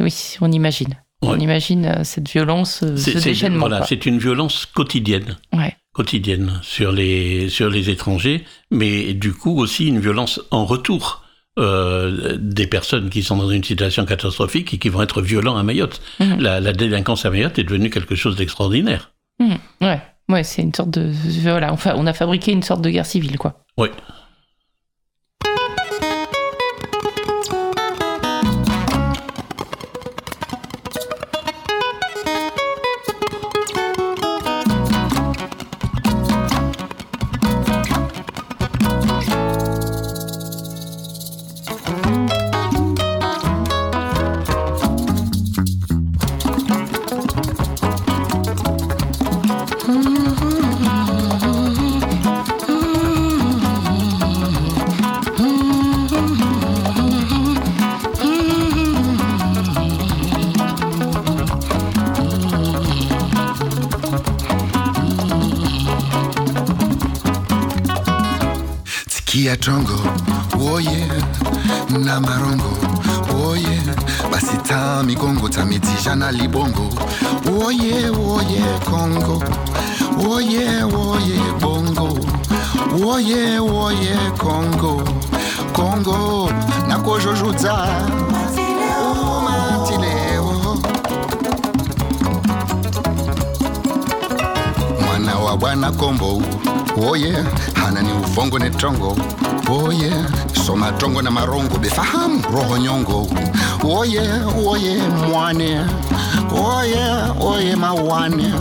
oui, 0.00 0.12
on 0.40 0.52
imagine. 0.52 0.96
On 1.22 1.38
imagine 1.38 1.86
euh, 1.86 2.04
cette 2.04 2.28
violence, 2.28 2.82
euh, 2.82 2.96
ce 2.96 3.18
déchaînement. 3.18 3.68
Voilà, 3.68 3.86
c'est 3.86 4.06
une 4.06 4.18
violence 4.18 4.66
quotidienne. 4.66 5.36
Ouais. 5.52 5.76
Quotidienne 5.92 6.58
sur 6.62 6.90
les, 6.90 7.48
sur 7.48 7.70
les 7.70 7.90
étrangers, 7.90 8.44
mais 8.70 9.12
du 9.12 9.32
coup 9.32 9.58
aussi 9.60 9.86
une 9.86 10.00
violence 10.00 10.40
en 10.50 10.64
retour 10.64 11.21
euh, 11.58 12.38
des 12.40 12.66
personnes 12.66 13.10
qui 13.10 13.22
sont 13.22 13.36
dans 13.36 13.50
une 13.50 13.62
situation 13.62 14.06
catastrophique 14.06 14.72
et 14.72 14.78
qui 14.78 14.88
vont 14.88 15.02
être 15.02 15.20
violents 15.20 15.56
à 15.56 15.62
Mayotte. 15.62 16.00
Mhm. 16.18 16.40
La, 16.40 16.72
délinquance 16.72 17.26
à 17.26 17.30
Mayotte 17.30 17.58
est 17.58 17.64
devenue 17.64 17.90
quelque 17.90 18.14
chose 18.14 18.36
d'extraordinaire. 18.36 19.12
Mhm. 19.38 19.58
Ouais, 19.82 20.00
ouais 20.30 20.44
c'est 20.44 20.62
une 20.62 20.74
sorte 20.74 20.90
de 20.90 21.10
voilà, 21.42 21.72
enfin, 21.72 21.94
on 21.96 22.06
a 22.06 22.14
fabriqué 22.14 22.52
une 22.52 22.62
sorte 22.62 22.80
de 22.82 22.90
guerre 22.90 23.06
civile, 23.06 23.36
quoi. 23.36 23.60
Oui. 23.76 23.88
Na 72.12 72.20
marongo 72.20 72.68
oye 73.48 73.80
basi 74.30 74.56
ta 74.68 75.02
migongo 75.02 75.48
tamitisha 75.48 76.14
na 76.14 76.30
libongo. 76.30 76.88
Oye 77.64 78.10
oye 78.10 78.62
kongo. 78.84 79.42
Oye 80.28 80.84
oye 80.84 81.40
bongo. 81.60 82.08
Oye 83.12 83.58
oye 83.58 84.16
kongo. 84.36 85.02
Kongo 85.72 86.50
nakozvozvodza 86.88 87.74
umatileo 89.12 90.76
mwana 95.00 95.38
wa 95.38 95.56
bwana 95.56 95.92
oye 97.10 97.44
hana 97.74 98.02
ni 98.02 98.12
uvongo 98.12 98.58
netongo 98.58 99.16
oye 99.70 100.12
soma 100.64 100.92
tongo 100.92 101.22
na 101.22 101.30
marongo 101.30 101.78
befahamu 101.78 102.42
roho 102.52 102.76
nyongo. 102.78 103.26
Oye 103.84 104.20
oye 104.66 104.96
mwane. 105.28 105.80
Oye 106.54 107.04
oye 107.40 107.76
mawane. 107.76 108.54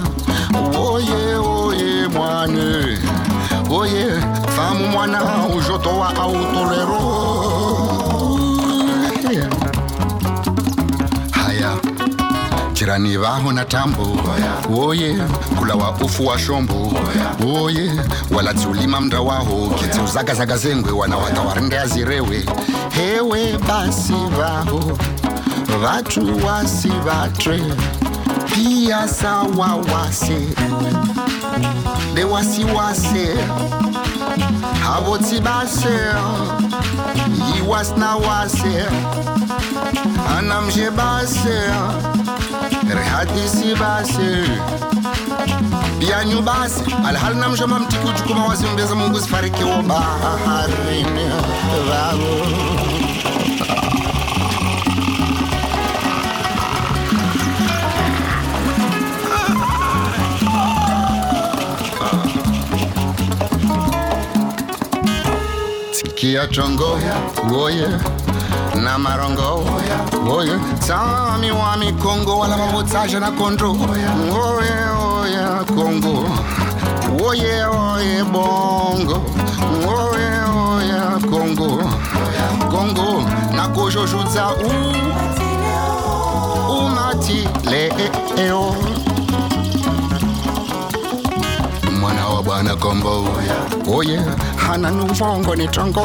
Oye 0.78 1.36
oye 1.36 2.08
mwane. 2.08 2.98
Oye 3.70 4.22
fahamu 4.56 4.88
mwana 4.88 5.22
ujoto 5.56 5.90
wa 6.00 6.16
autolero 6.16 7.41
jirani 12.82 13.16
vaho 13.18 13.52
na 13.52 13.64
tambo. 13.66 14.18
Oye 14.76 15.18
kula 15.60 15.76
wa 15.76 15.92
ufu 15.92 16.26
wa 16.28 16.40
shombo. 16.40 16.94
Oye 17.62 17.92
waladziulima 18.36 19.02
mnda 19.02 19.22
waho 19.22 19.70
kidziuzagazaga 19.70 20.58
zengwe 20.58 20.92
wanawata 20.92 21.42
warinde 21.42 21.80
azirewe. 21.80 22.46
Hewe 22.90 23.58
basi 23.68 24.14
vaho 24.14 24.98
vatu 25.82 26.46
wasi 26.46 26.88
vatre 27.06 27.62
pia 28.56 29.08
sawa 29.08 29.76
wase. 29.94 30.38
Bewasiwase 32.14 33.28
havotsi 34.84 35.40
base. 35.42 36.00
Iwasna 37.60 38.16
wase. 38.16 38.86
Anamshe 40.38 40.92
base 40.92 41.62
rihadisi 42.94 43.76
basi. 43.76 44.50
Yanyu 46.12 46.42
basi 46.42 46.84
alhali 47.08 47.36
mtiki 47.80 48.08
uchukuma 48.08 48.46
mungu 48.96 49.20
baharini 49.84 51.30
vavo 51.90 52.72
oh 67.52 67.68
yeah 67.70 68.41
na 68.84 68.98
marongo, 68.98 69.64
oye, 70.30 70.60
sami 70.80 71.52
wa 71.52 71.78
mikongo 71.78 72.40
wala 72.40 72.58
mabotsaje 72.58 73.20
na 73.20 73.32
kondo, 73.32 73.72
oye, 73.72 74.76
oye, 74.98 75.66
kongo, 75.76 76.26
oye, 77.26 77.66
oye, 77.66 78.24
bongo, 78.24 79.22
oye, 79.88 80.32
oye, 80.66 81.30
kongo, 81.30 81.70
kongo, 82.72 83.24
na 83.56 83.68
kojojutsa 83.68 84.52
u, 84.52 84.72
umati 86.78 87.48
leo. 88.36 89.01
hana 92.62 92.76
gombo 92.76 93.26
oh 93.90 94.02
yeah 94.04 94.22
hana 94.56 94.92
nuvongo 94.92 95.56
ni 95.56 95.68
tongo 95.68 96.02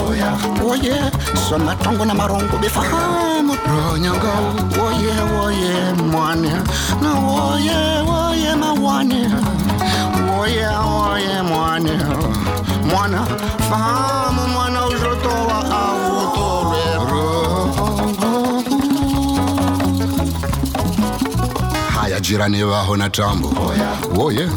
oh 0.65 0.75
yeah 0.83 1.11
so 1.49 1.59
matongo 1.59 2.05
na 2.07 2.15
marongo 2.15 2.57
bifahamu. 2.63 3.53
Ronyongo 3.69 4.33
oh 4.81 4.91
yeah 5.05 5.41
oh 5.41 5.51
yeah 5.53 5.93
mwane 6.11 6.53
na 7.03 7.11
oh 7.13 7.59
yeah 7.61 8.09
oh 8.09 8.33
yeah 8.33 8.57
mawane 8.57 9.21
oh 10.33 10.47
yeah 10.49 10.81
oh 10.81 11.19
yeah 11.19 11.43
mwane 11.45 11.93
mwana 12.89 13.27
fahamu 13.69 14.49
mwana 14.49 14.87
ujotoa 14.87 15.67
jirani 22.21 22.63
waho 22.65 22.97
na 22.97 23.11
tambo 23.11 23.49
oh 23.49 23.73
yeah. 23.75 24.19
Oh 24.19 24.31
yeah 24.33 24.51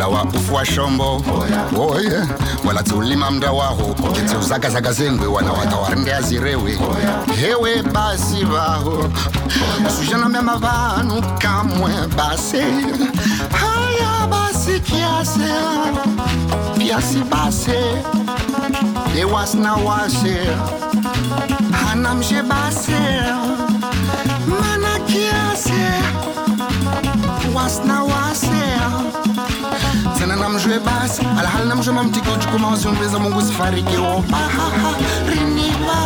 kula 0.00 0.08
wa 0.08 0.22
ufu 0.24 0.54
wa 0.54 0.64
shombo. 0.66 1.22
Oh, 1.76 1.86
Oye 1.92 2.22
waladziulima 2.64 3.30
mnda 3.30 3.52
waho 3.52 3.94
kidziuzagazaga 4.14 4.92
zengwe 4.92 5.26
wanawata 5.26 5.76
warinde 5.76 6.14
azirewe. 6.14 6.78
Hewe 7.40 7.82
basi 7.82 8.44
vaho 8.44 9.04
suzhanamyama 9.96 10.56
vanhu 10.56 11.22
kamwe 11.38 11.92
basi. 12.16 12.56
Haya 13.60 14.26
basi 14.30 14.80
kiase. 14.80 15.52
Kiasi 16.78 17.18
basi. 17.18 17.70
Ewasina 19.20 19.74
wase. 19.74 20.36
Hanamshe 21.86 22.42
basi. 22.42 22.92
Mana 24.48 24.98
kiase. 25.06 25.90
Wasna 27.54 28.02
wasea 28.04 28.49
namzwe 30.50 30.78
basi 30.78 31.22
alhali 31.38 31.68
namzwe 31.68 31.92
mamtiki 31.94 32.28
uchukuma 32.30 32.68
waziumbeza 32.68 33.18
mungu 33.18 33.42
sifarikiwo 33.42 34.24
bahaha 34.30 34.90
riniva 35.28 35.98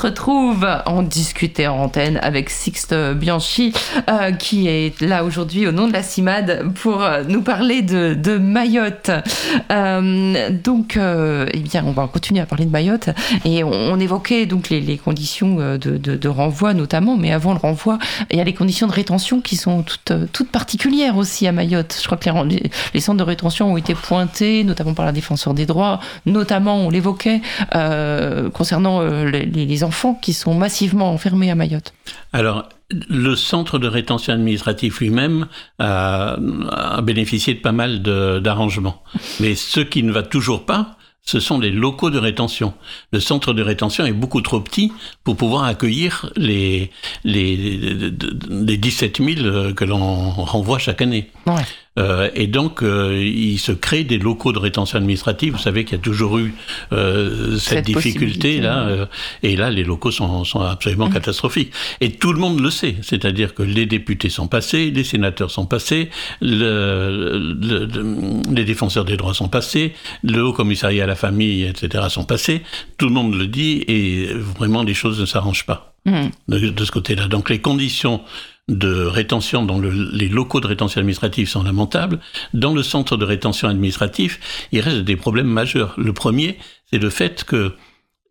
Se 0.00 0.12
retrouve 0.30 0.68
en 0.86 1.02
discuter 1.02 1.66
en 1.66 1.78
antenne 1.78 2.18
avec 2.22 2.50
Sixte 2.50 2.94
Bianchi, 2.94 3.72
euh, 4.08 4.30
qui 4.30 4.68
est 4.68 5.00
là 5.00 5.24
aujourd'hui 5.24 5.66
au 5.66 5.72
nom 5.72 5.88
de 5.88 5.92
la 5.92 6.04
CIMAD 6.04 6.72
pour 6.74 7.02
euh, 7.02 7.24
nous 7.26 7.42
parler 7.42 7.82
de, 7.82 8.38
Mayotte. 8.38 9.10
Euh, 9.72 10.50
donc, 10.50 10.96
eh 10.96 11.58
bien, 11.58 11.84
on 11.84 11.90
va 11.90 12.06
continuer 12.06 12.40
à 12.40 12.46
parler 12.46 12.64
de 12.64 12.70
Mayotte 12.70 13.10
et 13.44 13.64
on, 13.64 13.72
on 13.72 13.98
évoquait 13.98 14.46
donc 14.46 14.70
les, 14.70 14.98
conditions 14.98 15.56
de, 15.56 16.28
renvoi 16.28 16.74
notamment, 16.74 17.16
mais 17.16 17.32
avant 17.32 17.52
le 17.52 17.58
renvoi, 17.58 17.98
il 18.30 18.38
y 18.38 18.40
a 18.40 18.44
les 18.44 18.54
conditions 18.54 18.86
de 18.86 18.92
rétention 18.92 19.40
qui 19.40 19.56
sont 19.56 19.82
toutes, 19.82 20.50
particulières 20.52 21.16
aussi 21.16 21.46
à 21.48 21.52
Mayotte. 21.52 21.96
Je 22.00 22.06
crois 22.06 22.16
que 22.16 22.30
les, 22.94 23.00
centres 23.00 23.18
de 23.18 23.24
rétention 23.24 23.72
ont 23.72 23.76
été 23.76 23.94
pointés, 23.94 24.62
notamment 24.62 24.94
par 24.94 25.06
la 25.06 25.12
défenseur 25.12 25.54
des 25.54 25.66
droits, 25.66 25.98
notamment, 26.24 26.76
on 26.76 26.90
l'évoquait, 26.90 27.40
concernant 28.52 29.02
les 29.02 29.84
enfants 29.84 30.19
qui 30.20 30.32
sont 30.32 30.54
massivement 30.54 31.10
enfermés 31.12 31.50
à 31.50 31.54
Mayotte. 31.54 31.92
Alors, 32.32 32.68
le 32.90 33.36
centre 33.36 33.78
de 33.78 33.86
rétention 33.88 34.32
administrative 34.32 34.98
lui-même 35.00 35.46
a, 35.78 36.36
a 36.70 37.00
bénéficié 37.02 37.54
de 37.54 37.60
pas 37.60 37.72
mal 37.72 38.02
d'arrangements. 38.02 39.02
Mais 39.40 39.54
ce 39.54 39.80
qui 39.80 40.02
ne 40.02 40.12
va 40.12 40.22
toujours 40.22 40.66
pas, 40.66 40.96
ce 41.22 41.38
sont 41.38 41.58
les 41.58 41.70
locaux 41.70 42.10
de 42.10 42.18
rétention. 42.18 42.74
Le 43.12 43.20
centre 43.20 43.52
de 43.52 43.62
rétention 43.62 44.04
est 44.04 44.12
beaucoup 44.12 44.40
trop 44.40 44.60
petit 44.60 44.92
pour 45.22 45.36
pouvoir 45.36 45.64
accueillir 45.64 46.30
les, 46.36 46.90
les, 47.24 47.56
les, 47.56 48.10
les 48.48 48.76
17 48.76 49.22
000 49.22 49.74
que 49.74 49.84
l'on 49.84 50.30
renvoie 50.30 50.78
chaque 50.78 51.02
année. 51.02 51.30
Ouais. 51.46 51.62
Euh, 51.98 52.30
et 52.34 52.46
donc, 52.46 52.82
euh, 52.82 53.20
il 53.20 53.58
se 53.58 53.72
crée 53.72 54.04
des 54.04 54.18
locaux 54.18 54.52
de 54.52 54.58
rétention 54.60 54.96
administrative. 54.96 55.54
Vous 55.54 55.58
savez 55.58 55.84
qu'il 55.84 55.98
y 55.98 56.00
a 56.00 56.02
toujours 56.02 56.38
eu 56.38 56.54
euh, 56.92 57.56
cette, 57.58 57.84
Cette 57.84 57.86
difficulté-là. 57.86 59.08
et 59.42 59.56
là, 59.56 59.70
les 59.70 59.82
locaux 59.82 60.12
sont, 60.12 60.44
sont 60.44 60.60
absolument 60.60 61.06
Mhm. 61.08 61.14
catastrophiques. 61.14 61.72
Et 62.00 62.12
tout 62.12 62.32
le 62.32 62.38
monde 62.38 62.60
le 62.60 62.70
sait. 62.70 62.94
C'est-à-dire 63.02 63.54
que 63.54 63.62
les 63.64 63.86
députés 63.86 64.28
sont 64.28 64.46
passés, 64.46 64.90
les 64.90 65.02
sénateurs 65.04 65.50
sont 65.50 65.66
passés, 65.66 66.10
le, 66.40 67.38
le- 67.60 67.86
le- 67.86 68.54
les 68.54 68.64
défenseurs 68.64 69.04
des 69.04 69.16
droits 69.16 69.34
sont 69.34 69.48
passés, 69.48 69.92
le 70.22 70.44
Haut 70.44 70.52
Commissariat 70.52 71.04
à 71.04 71.06
la 71.06 71.16
famille, 71.16 71.64
etc. 71.64 72.04
sont 72.08 72.24
passés. 72.24 72.62
Tout 72.98 73.06
le 73.06 73.12
monde 73.12 73.34
le 73.34 73.46
dit 73.46 73.84
et 73.88 74.26
vraiment, 74.34 74.82
les 74.84 74.94
choses 74.94 75.20
ne 75.20 75.26
s'arrangent 75.26 75.66
pas 75.66 75.94
de, 76.06 76.70
de 76.70 76.84
ce 76.84 76.90
côté-là. 76.92 77.28
Donc 77.28 77.50
les 77.50 77.58
conditions 77.60 78.20
de 78.70 79.04
rétention 79.04 79.66
le- 79.78 79.90
les 80.12 80.28
locaux 80.28 80.60
de 80.60 80.66
rétention 80.66 81.00
administrative 81.00 81.48
sont 81.48 81.62
lamentables. 81.62 82.20
Dans 82.54 82.72
le 82.72 82.82
centre 82.82 83.16
de 83.16 83.24
rétention 83.24 83.68
administratif, 83.68 84.40
il 84.72 84.80
reste 84.80 84.98
des 85.00 85.16
problèmes 85.16 85.48
majeurs. 85.48 85.94
Le 85.98 86.12
premier, 86.12 86.56
c'est 86.90 86.98
le 86.98 87.10
fait 87.10 87.44
que 87.44 87.72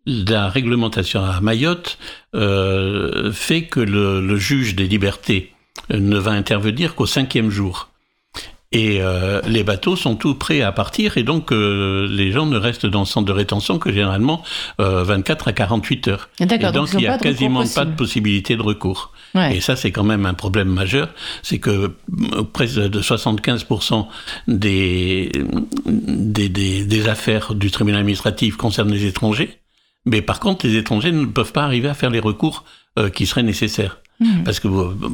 la 0.06 0.50
réglementation 0.50 1.24
à 1.24 1.42
Mayotte 1.42 1.98
euh, 2.36 3.32
fait 3.32 3.64
que 3.64 3.80
le, 3.82 4.22
le, 4.26 4.38
juge 4.38 4.76
des 4.76 4.88
libertés 4.88 5.54
ne 5.90 6.18
va 6.18 6.32
intervenir 6.32 6.96
qu'au 6.96 7.06
cinquième 7.06 7.50
jour. 7.52 7.90
Et 8.72 9.00
euh, 9.02 9.42
les 9.48 9.64
bateaux 9.64 9.96
sont 9.96 10.16
tout 10.16 10.36
prêts 10.36 10.62
à 10.62 10.72
partir 10.72 11.18
et 11.18 11.24
donc 11.24 11.52
euh, 11.52 12.08
les 12.08 12.32
gens 12.32 12.46
ne 12.46 12.58
restent 12.58 12.86
dans 12.86 13.00
le 13.00 13.06
centre 13.06 13.26
de 13.26 13.32
rétention 13.32 13.80
que 13.80 13.92
généralement 13.92 14.44
euh, 14.80 15.04
24 15.04 15.48
à 15.48 15.54
48 15.54 16.08
heures. 16.08 16.30
Et 16.40 16.46
donc, 16.72 16.92
donc 16.92 16.94
il 16.94 16.98
n'y 17.00 17.08
a 17.08 17.18
quasiment 17.34 17.62
pas 17.76 17.86
de 17.86 17.96
possibilité 17.96 18.56
de 18.56 18.62
recours. 18.62 19.12
Ouais. 19.36 19.58
Et 19.58 19.62
ça 19.62 19.76
c'est 19.76 19.92
quand 19.92 20.04
même 20.04 20.26
un 20.26 20.34
problème 20.34 20.70
majeur, 20.70 21.10
c'est 21.44 21.60
que 21.60 21.70
euh, 21.70 22.44
presque 22.52 22.80
de 22.80 23.02
75% 23.02 24.08
des, 24.48 25.32
des, 25.86 26.50
des, 26.50 26.86
des 26.86 27.08
affaires 27.08 27.54
du 27.54 27.70
tribunal 27.72 28.02
administratif 28.02 28.56
concernent 28.56 28.92
les 28.92 29.06
étrangers, 29.06 29.60
mais 30.06 30.22
par 30.22 30.40
contre 30.40 30.66
les 30.66 30.76
étrangers 30.76 31.12
ne 31.12 31.26
peuvent 31.26 31.52
pas 31.52 31.64
arriver 31.64 31.90
à 31.90 31.94
faire 31.94 32.10
les 32.10 32.20
recours 32.20 32.64
euh, 32.98 33.10
qui 33.10 33.26
seraient 33.26 33.44
nécessaires. 33.44 34.00
Mmh. 34.20 34.44
Parce 34.44 34.60
que 34.60 34.68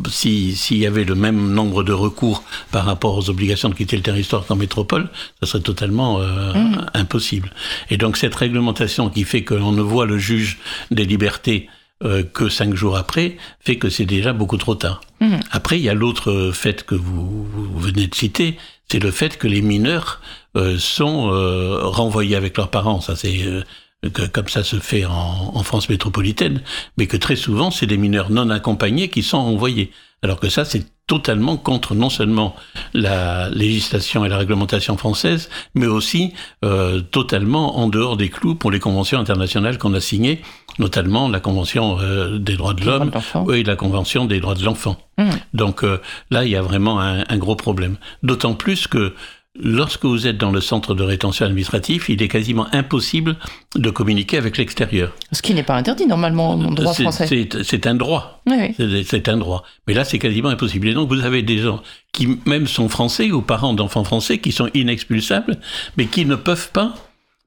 s'il 0.09 0.55
si 0.55 0.77
y 0.77 0.87
avait 0.87 1.03
le 1.03 1.13
même 1.13 1.53
nombre 1.53 1.83
de 1.83 1.93
recours 1.93 2.43
par 2.71 2.85
rapport 2.85 3.15
aux 3.15 3.29
obligations 3.29 3.69
de 3.69 3.75
quitter 3.75 3.97
le 3.97 4.01
territoire 4.01 4.47
qu'en 4.47 4.55
métropole, 4.55 5.09
ça 5.39 5.47
serait 5.47 5.61
totalement 5.61 6.19
euh, 6.19 6.53
mmh. 6.53 6.85
impossible. 6.95 7.51
Et 7.91 7.97
donc 7.97 8.17
cette 8.17 8.33
réglementation 8.33 9.09
qui 9.09 9.23
fait 9.23 9.43
qu'on 9.43 9.73
ne 9.73 9.81
voit 9.81 10.07
le 10.07 10.17
juge 10.17 10.57
des 10.89 11.05
libertés 11.05 11.69
euh, 12.05 12.23
que 12.23 12.49
cinq 12.49 12.75
jours 12.75 12.97
après, 12.97 13.37
fait 13.59 13.77
que 13.77 13.89
c'est 13.89 14.05
déjà 14.05 14.31
beaucoup 14.31 14.57
trop 14.57 14.75
tard. 14.75 15.01
Mmh. 15.21 15.37
Après, 15.51 15.79
il 15.79 15.83
y 15.83 15.89
a 15.89 15.93
l'autre 15.93 16.51
fait 16.53 16.83
que 16.85 16.95
vous, 16.95 17.45
vous, 17.45 17.79
venez 17.79 18.07
de 18.07 18.15
citer, 18.15 18.57
c'est 18.91 18.99
le 18.99 19.11
fait 19.11 19.37
que 19.37 19.47
les 19.47 19.61
mineurs 19.61 20.21
euh, 20.55 20.77
sont 20.77 21.31
euh, 21.31 21.79
renvoyés 21.83 22.35
avec 22.35 22.57
leurs 22.57 22.69
parents. 22.69 23.01
Ça, 23.01 23.15
c'est 23.15 23.63
que, 24.13 24.25
comme 24.27 24.49
ça 24.49 24.63
se 24.63 24.77
fait 24.77 25.05
en, 25.05 25.51
en, 25.55 25.63
France 25.63 25.89
métropolitaine, 25.89 26.61
mais 26.97 27.07
que 27.07 27.17
très 27.17 27.35
souvent, 27.35 27.71
c'est 27.71 27.87
des 27.87 27.97
mineurs 27.97 28.29
non 28.29 28.49
accompagnés 28.49 29.09
qui 29.09 29.23
sont 29.23 29.37
envoyés. 29.37 29.91
Alors 30.21 30.39
que 30.39 30.49
ça, 30.49 30.65
c'est 30.65 30.85
totalement 31.07 31.57
contre 31.57 31.93
non 31.93 32.09
seulement 32.09 32.55
la 32.93 33.49
législation 33.49 34.25
et 34.25 34.29
la 34.29 34.37
réglementation 34.37 34.97
française, 34.97 35.49
mais 35.75 35.85
aussi 35.85 36.33
euh, 36.63 36.99
totalement 36.99 37.77
en 37.77 37.87
dehors 37.87 38.17
des 38.17 38.29
clous 38.29 38.55
pour 38.55 38.71
les 38.71 38.79
conventions 38.79 39.19
internationales 39.19 39.77
qu'on 39.77 39.93
a 39.93 39.99
signées, 39.99 40.41
notamment 40.79 41.29
la 41.29 41.39
Convention 41.39 41.97
euh, 41.99 42.37
des 42.37 42.55
droits 42.55 42.73
de 42.73 42.85
l'homme 42.85 43.11
et 43.53 43.63
la 43.63 43.75
Convention 43.75 44.25
des 44.25 44.39
droits 44.39 44.55
de 44.55 44.63
l'enfant. 44.63 44.97
Mmh. 45.17 45.29
Donc 45.53 45.83
euh, 45.83 45.99
là, 46.31 46.43
il 46.43 46.51
y 46.51 46.55
a 46.55 46.61
vraiment 46.61 46.99
un, 46.99 47.23
un 47.27 47.37
gros 47.37 47.55
problème. 47.55 47.97
D'autant 48.23 48.53
plus 48.53 48.87
que 48.87 49.13
Lorsque 49.57 50.03
vous 50.03 50.27
êtes 50.27 50.37
dans 50.37 50.51
le 50.51 50.59
centre 50.59 50.95
de 50.95 51.03
rétention 51.03 51.45
administratif, 51.45 52.09
il 52.09 52.21
est 52.21 52.27
quasiment 52.27 52.67
impossible 52.73 53.37
de 53.75 53.89
communiquer 53.89 54.37
avec 54.37 54.57
l'extérieur. 54.57 55.13
Ce 55.31 55.41
qui 55.41 55.53
n'est 55.53 55.63
pas 55.63 55.75
interdit 55.75 56.07
normalement 56.07 56.51
en 56.51 56.71
droit 56.71 56.93
français. 56.93 57.47
C'est 57.63 57.87
un 57.87 57.95
droit. 57.95 58.41
Oui. 58.47 58.75
C'est 59.05 59.29
un 59.29 59.37
droit. 59.37 59.63
Mais 59.87 59.93
là, 59.93 60.03
c'est 60.03 60.19
quasiment 60.19 60.49
impossible. 60.49 60.89
Et 60.89 60.93
donc, 60.93 61.07
vous 61.07 61.21
avez 61.21 61.41
des 61.41 61.59
gens 61.59 61.81
qui 62.11 62.37
même 62.45 62.67
sont 62.67 62.89
français 62.89 63.31
ou 63.31 63.41
parents 63.41 63.73
d'enfants 63.73 64.03
français 64.03 64.39
qui 64.39 64.51
sont 64.51 64.69
inexpulsables, 64.73 65.57
mais 65.95 66.07
qui 66.07 66.25
ne 66.25 66.35
peuvent 66.35 66.71
pas 66.71 66.93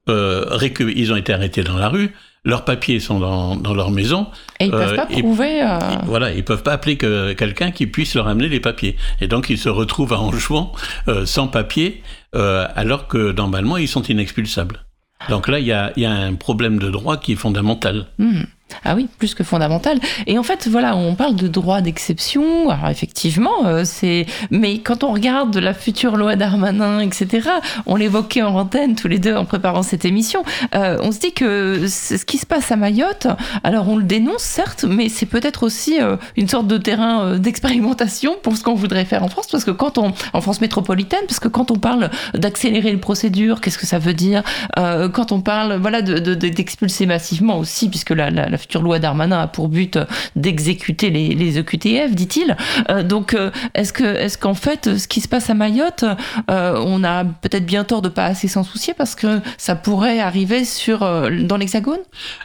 euh. 0.09 0.59
Ils 0.97 1.12
ont 1.12 1.16
été 1.16 1.35
arrêtés 1.35 1.62
dans 1.62 1.76
la 1.76 1.91
rue, 1.91 2.14
leurs 2.45 2.64
papiers 2.64 3.01
sont 3.01 3.18
dans, 3.18 3.57
dans 3.57 3.74
leur 3.74 3.91
maison. 3.91 4.28
Et 4.61 4.66
ils 4.66 4.70
ne 4.70 4.76
peuvent 4.76 4.93
euh, 4.93 4.97
pas 4.97 5.07
prouver. 5.07 5.62
Euh... 5.62 5.78
Voilà, 6.05 6.32
ils 6.32 6.45
peuvent 6.45 6.62
pas 6.62 6.72
appeler 6.72 6.97
que 6.97 7.32
quelqu'un 7.32 7.70
qui 7.70 7.86
puisse 7.86 8.14
leur 8.14 8.28
amener 8.28 8.49
les 8.49 8.61
papiers. 8.61 8.97
Et 9.20 9.28
donc 9.28 9.51
ils 9.51 9.59
se 9.59 9.68
retrouvent 9.68 10.12
à 10.12 10.20
Anjouan 10.20 10.72
euh, 11.09 11.26
sans 11.26 11.49
papiers, 11.49 12.03
euh, 12.34 12.66
alors 12.74 13.09
que 13.09 13.32
normalement 13.32 13.76
ils 13.76 13.89
sont 13.89 14.03
inexpulsables. 14.03 14.84
Donc 15.28 15.49
là, 15.49 15.59
il 15.59 15.66
y 15.66 15.72
a, 15.72 15.93
y 15.97 16.05
a, 16.05 16.12
un 16.12 16.34
problème 16.34 16.78
de 16.78 16.91
droit 16.91 17.16
qui 17.16 17.32
est 17.32 17.36
fondamental. 17.36 18.07
Mmh. 18.18 18.43
Ah 18.85 18.95
oui, 18.95 19.09
plus 19.19 19.35
que 19.35 19.45
fondamental. 19.45 19.99
Et 20.27 20.39
en 20.39 20.43
fait, 20.43 20.69
voilà, 20.69 20.97
on 20.97 21.14
parle 21.14 21.37
de 21.37 21.49
droit 21.49 21.81
d'exception. 21.81 22.71
Alors 22.71 22.89
effectivement, 22.91 23.66
euh, 23.66 23.83
c'est. 23.85 24.27
Mais 24.51 24.79
quand 24.79 25.05
on 25.05 25.12
regarde 25.12 25.57
la 25.57 25.75
future 25.75 26.16
loi 26.16 26.37
Darmanin, 26.37 27.01
etc., 27.01 27.49
on 27.87 27.97
l'évoquait 27.97 28.43
en 28.43 28.55
antenne 28.55 28.95
tous 28.95 29.09
les 29.09 29.19
deux 29.19 29.35
en 29.35 29.45
préparant 29.45 29.83
cette 29.83 30.05
émission. 30.05 30.45
Euh, 30.75 30.99
on 31.03 31.12
se 31.12 31.19
dit 31.19 31.33
que 31.33 31.87
ce 31.89 32.25
qui 32.25 32.39
se 32.39 32.47
passe 32.47 32.71
à 32.71 32.77
Mayotte, 32.77 33.27
alors 33.64 33.89
on 33.89 33.97
le 33.97 34.05
dénonce 34.05 34.43
certes, 34.43 34.85
mais 34.89 35.09
c'est 35.09 35.27
peut-être 35.27 35.62
aussi 35.62 36.01
euh, 36.01 36.16
une 36.37 36.49
sorte 36.49 36.66
de 36.66 36.77
terrain 36.77 37.37
d'expérimentation 37.39 38.37
pour 38.43 38.57
ce 38.57 38.62
qu'on 38.62 38.75
voudrait 38.75 39.05
faire 39.05 39.23
en 39.23 39.29
France, 39.29 39.47
parce 39.51 39.64
que 39.64 39.71
quand 39.71 39.99
on 39.99 40.12
en 40.33 40.41
France 40.41 40.61
métropolitaine, 40.61 41.21
parce 41.27 41.41
que 41.41 41.49
quand 41.49 41.71
on 41.71 41.77
parle 41.77 42.11
d'accélérer 42.35 42.91
les 42.91 42.99
procédures, 42.99 43.61
qu'est-ce 43.61 43.79
que 43.79 43.87
ça 43.87 43.99
veut 43.99 44.14
dire? 44.14 44.43
Quand 44.77 45.33
on 45.33 45.41
parle, 45.41 45.77
voilà, 45.77 46.03
d'expulser 46.03 47.05
de, 47.05 47.09
de, 47.09 47.14
massivement 47.14 47.59
aussi, 47.59 47.89
puisque 47.89 48.11
la, 48.11 48.31
la, 48.31 48.58
la 48.59 48.63
future 48.63 48.83
loi 48.83 48.99
Darmanin 48.99 49.39
a 49.39 49.47
pour 49.47 49.69
but 49.69 49.99
d'exécuter 50.35 51.11
les, 51.11 51.29
les, 51.29 51.59
EQTF, 51.59 52.13
dit-il. 52.13 52.57
Euh, 52.91 53.05
donc, 53.05 53.35
euh, 53.35 53.51
est-ce 53.75 53.93
que, 53.93 54.03
est-ce 54.03 54.37
qu'en 54.37 54.55
fait, 54.55 54.99
ce 54.99 55.07
qui 55.07 55.21
se 55.21 55.29
passe 55.29 55.49
à 55.49 55.55
Mayotte, 55.55 56.05
euh, 56.51 56.83
on 56.85 57.05
a 57.05 57.25
peut-être 57.25 57.65
bien 57.65 57.85
tort 57.85 58.03
de 58.03 58.09
pas 58.09 58.25
assez 58.25 58.49
s'en 58.49 58.65
soucier 58.65 58.95
parce 58.95 59.15
que 59.15 59.41
ça 59.59 59.77
pourrait 59.77 60.19
arriver 60.19 60.65
sur 60.65 60.99
dans 60.99 61.57
l'Hexagone? 61.57 62.01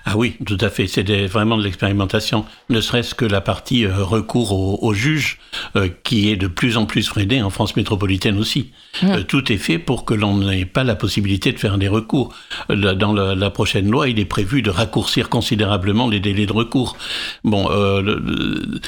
Ah 0.05 0.17
oui, 0.17 0.35
tout 0.45 0.57
à 0.61 0.69
fait. 0.69 0.85
C'est 0.85 1.03
vraiment 1.25 1.57
de 1.57 1.63
l'expérimentation. 1.63 2.45
Ne 2.69 2.79
serait-ce 2.79 3.15
que 3.15 3.25
la 3.25 3.41
partie 3.41 3.87
recours 3.87 4.51
au, 4.51 4.77
au 4.87 4.93
juge 4.93 5.39
qui 6.03 6.29
est 6.29 6.35
de 6.35 6.47
plus 6.47 6.77
en 6.77 6.85
plus 6.85 7.07
freinée 7.07 7.41
en 7.41 7.49
France 7.49 7.75
métropolitaine 7.75 8.37
aussi. 8.37 8.71
Mmh. 9.01 9.23
tout 9.23 9.51
est 9.51 9.57
fait 9.57 9.79
pour 9.79 10.05
que 10.05 10.13
l'on 10.13 10.37
n'ait 10.37 10.65
pas 10.65 10.83
la 10.83 10.95
possibilité 10.95 11.51
de 11.51 11.57
faire 11.57 11.79
des 11.79 11.87
recours. 11.87 12.33
Dans 12.69 13.13
la, 13.13 13.33
la 13.33 13.49
prochaine 13.49 13.89
loi, 13.89 14.07
il 14.09 14.19
est 14.19 14.25
prévu 14.25 14.61
de 14.61 14.69
raccourcir 14.69 15.29
considérablement 15.29 16.02
les 16.07 16.19
délais 16.19 16.45
de 16.45 16.53
recours. 16.53 16.97
Bon, 17.43 17.69
euh, 17.69 18.01
le, 18.01 18.81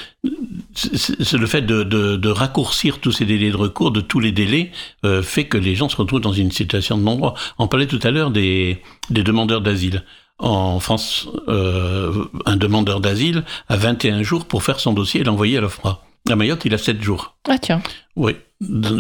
c'est 0.74 1.38
le 1.38 1.48
fait 1.48 1.62
de, 1.62 1.84
de, 1.84 2.16
de, 2.16 2.30
raccourcir 2.30 3.00
tous 3.00 3.12
ces 3.12 3.26
délais 3.26 3.52
de 3.52 3.58
recours, 3.58 3.92
de 3.92 4.02
tous 4.02 4.20
les 4.20 4.32
délais, 4.32 4.72
euh, 5.06 5.22
fait 5.22 5.46
que 5.46 5.58
les 5.58 5.76
gens 5.76 5.90
se 5.90 5.96
retrouvent 5.96 6.22
dans 6.22 6.34
une 6.34 6.52
situation 6.52 6.98
de 6.98 7.04
non-droit. 7.04 7.36
On 7.58 7.68
parlait 7.68 7.88
tout 7.88 8.00
à 8.04 8.12
l'heure 8.12 8.32
des, 8.32 8.82
des 9.10 9.24
demandeurs 9.24 9.62
d'asile. 9.62 10.04
En 10.38 10.80
France, 10.82 11.30
euh, 11.48 12.26
un 12.46 12.58
demandeur 12.58 13.00
d'asile 13.00 13.44
a 13.70 13.78
21 13.78 14.22
jours 14.22 14.46
pour 14.46 14.64
faire 14.64 14.82
son 14.82 14.92
dossier 14.94 15.22
et 15.22 15.24
l'envoyer 15.24 15.58
à 15.58 15.62
l'OFPRA. 15.62 16.04
À 16.30 16.36
Mayotte, 16.36 16.66
il 16.66 16.74
a 16.74 16.78
7 16.78 17.02
jours. 17.02 17.36
Ah 17.48 17.58
tiens. 17.58 17.82
Oui. 18.16 18.34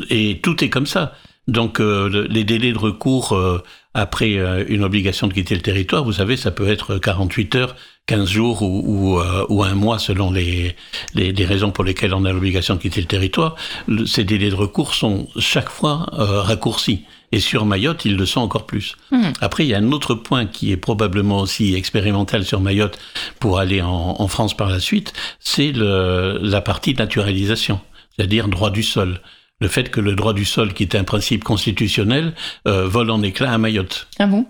Et 0.09 0.39
tout 0.41 0.63
est 0.63 0.70
comme 0.70 0.86
ça. 0.86 1.13
Donc 1.47 1.80
euh, 1.80 2.28
les 2.30 2.43
délais 2.43 2.72
de 2.72 2.78
recours 2.78 3.34
euh, 3.34 3.61
après 3.93 4.38
euh, 4.38 4.66
une 4.68 4.84
obligation 4.84 5.28
de 5.28 5.34
quitter 5.34 5.55
le 5.55 5.61
territoire, 5.61 6.03
vous 6.03 6.13
savez, 6.13 6.38
ça 6.38 6.51
peut 6.51 6.68
être 6.68 6.97
48 6.97 7.55
heures, 7.55 7.76
15 8.07 8.29
jours 8.29 8.61
ou, 8.61 8.83
ou, 8.85 9.19
euh, 9.19 9.45
ou 9.49 9.63
un 9.63 9.73
mois 9.73 9.99
selon 9.99 10.31
les, 10.31 10.75
les, 11.13 11.31
les, 11.31 11.45
raisons 11.45 11.71
pour 11.71 11.83
lesquelles 11.83 12.13
on 12.13 12.25
a 12.25 12.31
l'obligation 12.31 12.75
de 12.75 12.79
quitter 12.79 13.01
le 13.01 13.07
territoire. 13.07 13.55
Le, 13.87 14.05
ces 14.05 14.23
délais 14.23 14.49
de 14.49 14.55
recours 14.55 14.93
sont 14.93 15.27
chaque 15.39 15.69
fois 15.69 16.05
euh, 16.13 16.41
raccourcis. 16.41 17.05
Et 17.31 17.39
sur 17.39 17.65
Mayotte, 17.65 18.05
ils 18.05 18.15
le 18.15 18.25
sont 18.25 18.41
encore 18.41 18.65
plus. 18.65 18.95
Mmh. 19.11 19.23
Après, 19.41 19.65
il 19.65 19.69
y 19.69 19.73
a 19.73 19.79
un 19.79 19.91
autre 19.91 20.13
point 20.13 20.45
qui 20.45 20.71
est 20.71 20.77
probablement 20.77 21.39
aussi 21.39 21.73
expérimental 21.73 22.45
sur 22.45 22.61
Mayotte 22.61 22.99
pour 23.39 23.59
aller 23.59 23.81
en, 23.81 24.15
en 24.19 24.27
France 24.27 24.55
par 24.55 24.69
la 24.69 24.79
suite, 24.79 25.11
c'est 25.39 25.73
la 25.73 26.61
partie 26.61 26.93
naturalisation, 26.93 27.81
c'est-à-dire 28.15 28.47
droit 28.47 28.69
du 28.69 28.83
sol 28.83 29.19
le 29.61 29.67
fait 29.67 29.89
que 29.89 30.01
le 30.01 30.15
droit 30.15 30.33
du 30.33 30.45
sol, 30.45 30.73
qui 30.73 30.83
est 30.83 30.95
un 30.95 31.03
principe 31.03 31.43
constitutionnel, 31.43 32.33
euh, 32.67 32.87
vole 32.87 33.09
en 33.09 33.21
éclats 33.21 33.53
à 33.53 33.57
Mayotte. 33.57 34.07
Ah 34.19 34.27
bon? 34.27 34.45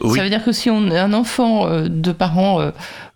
Oui. 0.00 0.16
Ça 0.16 0.22
veut 0.22 0.30
dire 0.30 0.44
que 0.44 0.52
si 0.52 0.70
on 0.70 0.90
un 0.90 1.12
enfant 1.12 1.66
euh, 1.66 1.88
de 1.88 2.12
parents 2.12 2.60
euh, 2.60 2.70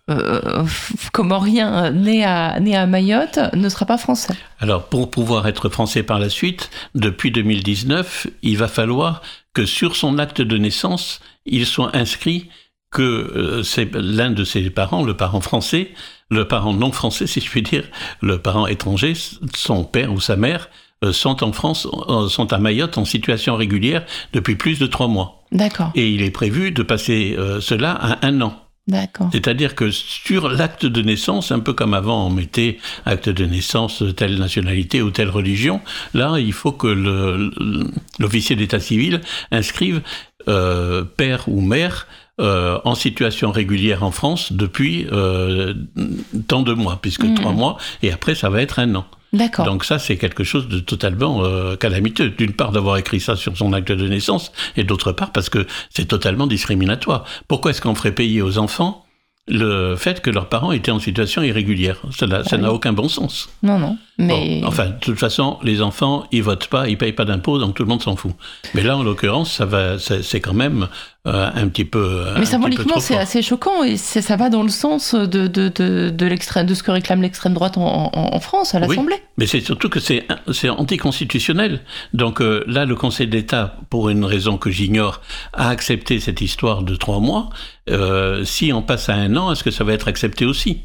euh, 0.09 0.65
comoriens 1.13 1.89
né 1.91 2.23
à, 2.23 2.59
né 2.59 2.75
à 2.75 2.85
Mayotte 2.85 3.39
ne 3.53 3.69
sera 3.69 3.85
pas 3.85 3.97
français 3.97 4.33
Alors, 4.59 4.83
pour 4.87 5.09
pouvoir 5.09 5.47
être 5.47 5.69
français 5.69 6.03
par 6.03 6.19
la 6.19 6.29
suite, 6.29 6.69
depuis 6.93 7.31
2019, 7.31 8.27
il 8.43 8.57
va 8.57 8.67
falloir 8.67 9.21
que 9.53 9.65
sur 9.65 9.95
son 9.95 10.19
acte 10.19 10.41
de 10.41 10.57
naissance, 10.57 11.21
il 11.45 11.65
soit 11.65 11.95
inscrit 11.95 12.49
que 12.95 13.01
euh, 13.01 13.63
c'est 13.63 13.93
l'un 13.93 14.31
de 14.31 14.45
ses 14.45 14.69
parents, 14.69 15.03
le 15.03 15.17
parent 15.17 15.41
français, 15.41 15.91
le 16.31 16.47
parent 16.47 16.73
non 16.73 16.93
français, 16.93 17.27
si 17.33 17.41
je 17.41 17.49
puis 17.49 17.61
dire, 17.61 17.83
le 18.21 18.39
parent 18.39 18.67
étranger, 18.67 19.13
son 19.53 19.83
père 19.83 20.13
ou 20.13 20.21
sa 20.21 20.37
mère, 20.37 20.69
euh, 21.03 21.11
sont 21.11 21.43
en 21.43 21.51
France, 21.51 21.87
sont 22.29 22.53
à 22.53 22.57
Mayotte 22.57 22.97
en 22.97 23.03
situation 23.03 23.57
régulière 23.57 24.05
depuis 24.31 24.55
plus 24.55 24.79
de 24.79 24.87
trois 24.87 25.09
mois. 25.09 25.43
D'accord. 25.51 25.91
Et 25.93 26.09
il 26.09 26.23
est 26.23 26.31
prévu 26.31 26.71
de 26.71 26.83
passer 26.83 27.35
euh, 27.37 27.59
cela 27.59 27.91
à 27.91 28.25
un 28.25 28.39
an. 28.41 28.61
D'accord. 28.87 29.29
C'est-à-dire 29.31 29.75
que 29.75 29.89
sur 29.91 30.47
l'acte 30.47 30.85
de 30.85 31.01
naissance, 31.01 31.51
un 31.51 31.59
peu 31.59 31.73
comme 31.73 31.95
avant 31.95 32.27
on 32.27 32.29
mettait 32.29 32.77
acte 33.05 33.29
de 33.29 33.45
naissance 33.45 34.03
telle 34.15 34.37
nationalité 34.37 35.01
ou 35.01 35.09
telle 35.09 35.29
religion, 35.29 35.81
là 36.13 36.37
il 36.37 36.53
faut 36.53 36.71
que 36.71 36.87
l'officier 38.19 38.55
d'état 38.55 38.79
civil 38.79 39.21
inscrive 39.51 40.01
euh, 40.47 41.03
père 41.03 41.49
ou 41.49 41.61
mère 41.61 42.05
euh, 42.41 42.79
en 42.83 42.95
situation 42.95 43.51
régulière 43.51 44.03
en 44.03 44.11
France 44.11 44.51
depuis 44.51 45.07
euh, 45.11 45.73
tant 46.47 46.63
de 46.63 46.73
mois, 46.73 46.99
puisque 47.01 47.23
mmh. 47.23 47.35
trois 47.35 47.53
mois, 47.53 47.77
et 48.03 48.11
après 48.11 48.35
ça 48.35 48.49
va 48.49 48.61
être 48.61 48.79
un 48.79 48.93
an. 48.95 49.05
D'accord. 49.31 49.65
Donc 49.65 49.85
ça, 49.85 49.99
c'est 49.99 50.17
quelque 50.17 50.43
chose 50.43 50.67
de 50.67 50.79
totalement 50.79 51.43
euh, 51.43 51.75
calamiteux. 51.75 52.29
D'une 52.29 52.53
part, 52.53 52.71
d'avoir 52.71 52.97
écrit 52.97 53.19
ça 53.19 53.35
sur 53.35 53.57
son 53.57 53.73
acte 53.73 53.91
de 53.91 54.07
naissance, 54.07 54.51
et 54.77 54.83
d'autre 54.83 55.11
part, 55.11 55.31
parce 55.31 55.49
que 55.49 55.65
c'est 55.89 56.05
totalement 56.05 56.47
discriminatoire. 56.47 57.25
Pourquoi 57.47 57.71
est-ce 57.71 57.81
qu'on 57.81 57.95
ferait 57.95 58.13
payer 58.13 58.41
aux 58.41 58.57
enfants 58.57 59.05
le 59.47 59.95
fait 59.95 60.21
que 60.21 60.29
leurs 60.29 60.49
parents 60.49 60.71
étaient 60.71 60.91
en 60.91 60.99
situation 60.99 61.43
irrégulière? 61.43 62.01
Ça 62.11 62.27
n'a 62.27 62.41
oui. 62.41 62.65
aucun 62.67 62.93
bon 62.93 63.09
sens. 63.09 63.49
Non, 63.61 63.77
non. 63.77 63.97
Mais 64.17 64.61
Bon, 64.61 64.67
enfin, 64.67 64.87
de 64.87 64.99
toute 64.99 65.19
façon, 65.19 65.57
les 65.63 65.81
enfants, 65.81 66.25
ils 66.31 66.41
votent 66.41 66.67
pas, 66.67 66.87
ils 66.87 66.97
payent 66.97 67.13
pas 67.13 67.25
d'impôts, 67.25 67.59
donc 67.59 67.75
tout 67.75 67.83
le 67.83 67.89
monde 67.89 68.01
s'en 68.01 68.15
fout. 68.15 68.31
Mais 68.73 68.83
là, 68.83 68.97
en 68.97 69.03
l'occurrence, 69.03 69.51
ça 69.51 69.65
va, 69.65 69.99
c'est 69.99 70.39
quand 70.39 70.53
même 70.53 70.87
euh, 71.27 71.49
un 71.55 71.67
petit 71.69 71.85
peu. 71.85 72.25
petit 72.33 72.39
Mais 72.39 72.45
symboliquement, 72.45 72.99
c'est 72.99 73.17
assez 73.17 73.41
choquant 73.41 73.83
et 73.83 73.97
ça 73.97 74.35
va 74.35 74.49
dans 74.49 74.63
le 74.63 74.69
sens 74.69 75.15
de, 75.15 75.25
de, 75.47 75.69
de, 75.69 76.09
de, 76.09 76.25
l'extrême- 76.25 76.65
de 76.65 76.73
ce 76.73 76.83
que 76.83 76.91
réclame 76.91 77.21
l'extrême 77.21 77.53
droite 77.53 77.77
en, 77.77 78.11
en- 78.13 78.35
en 78.35 78.39
France, 78.39 78.75
à 78.75 78.79
Oui. 78.79 78.87
l'Assemblée. 78.89 79.15
Mais 79.37 79.47
c'est 79.47 79.59
surtout 79.61 79.89
que 79.89 79.99
c'est 79.99 80.25
c'est 80.51 80.69
anticonstitutionnel. 80.69 81.81
Donc 82.13 82.41
euh, 82.41 82.63
là, 82.67 82.85
le 82.85 82.95
Conseil 82.95 83.27
d'État, 83.27 83.77
pour 83.89 84.09
une 84.09 84.25
raison 84.25 84.57
que 84.57 84.69
j'ignore, 84.69 85.21
a 85.53 85.69
accepté 85.69 86.19
cette 86.19 86.41
histoire 86.41 86.83
de 86.83 86.95
trois 86.95 87.19
mois. 87.19 87.49
Euh, 87.89 88.43
si 88.45 88.71
on 88.73 88.81
passe 88.81 89.09
à 89.09 89.13
un 89.15 89.35
an, 89.35 89.51
est-ce 89.51 89.63
que 89.63 89.71
ça 89.71 89.83
va 89.83 89.93
être 89.93 90.07
accepté 90.07 90.45
aussi? 90.45 90.81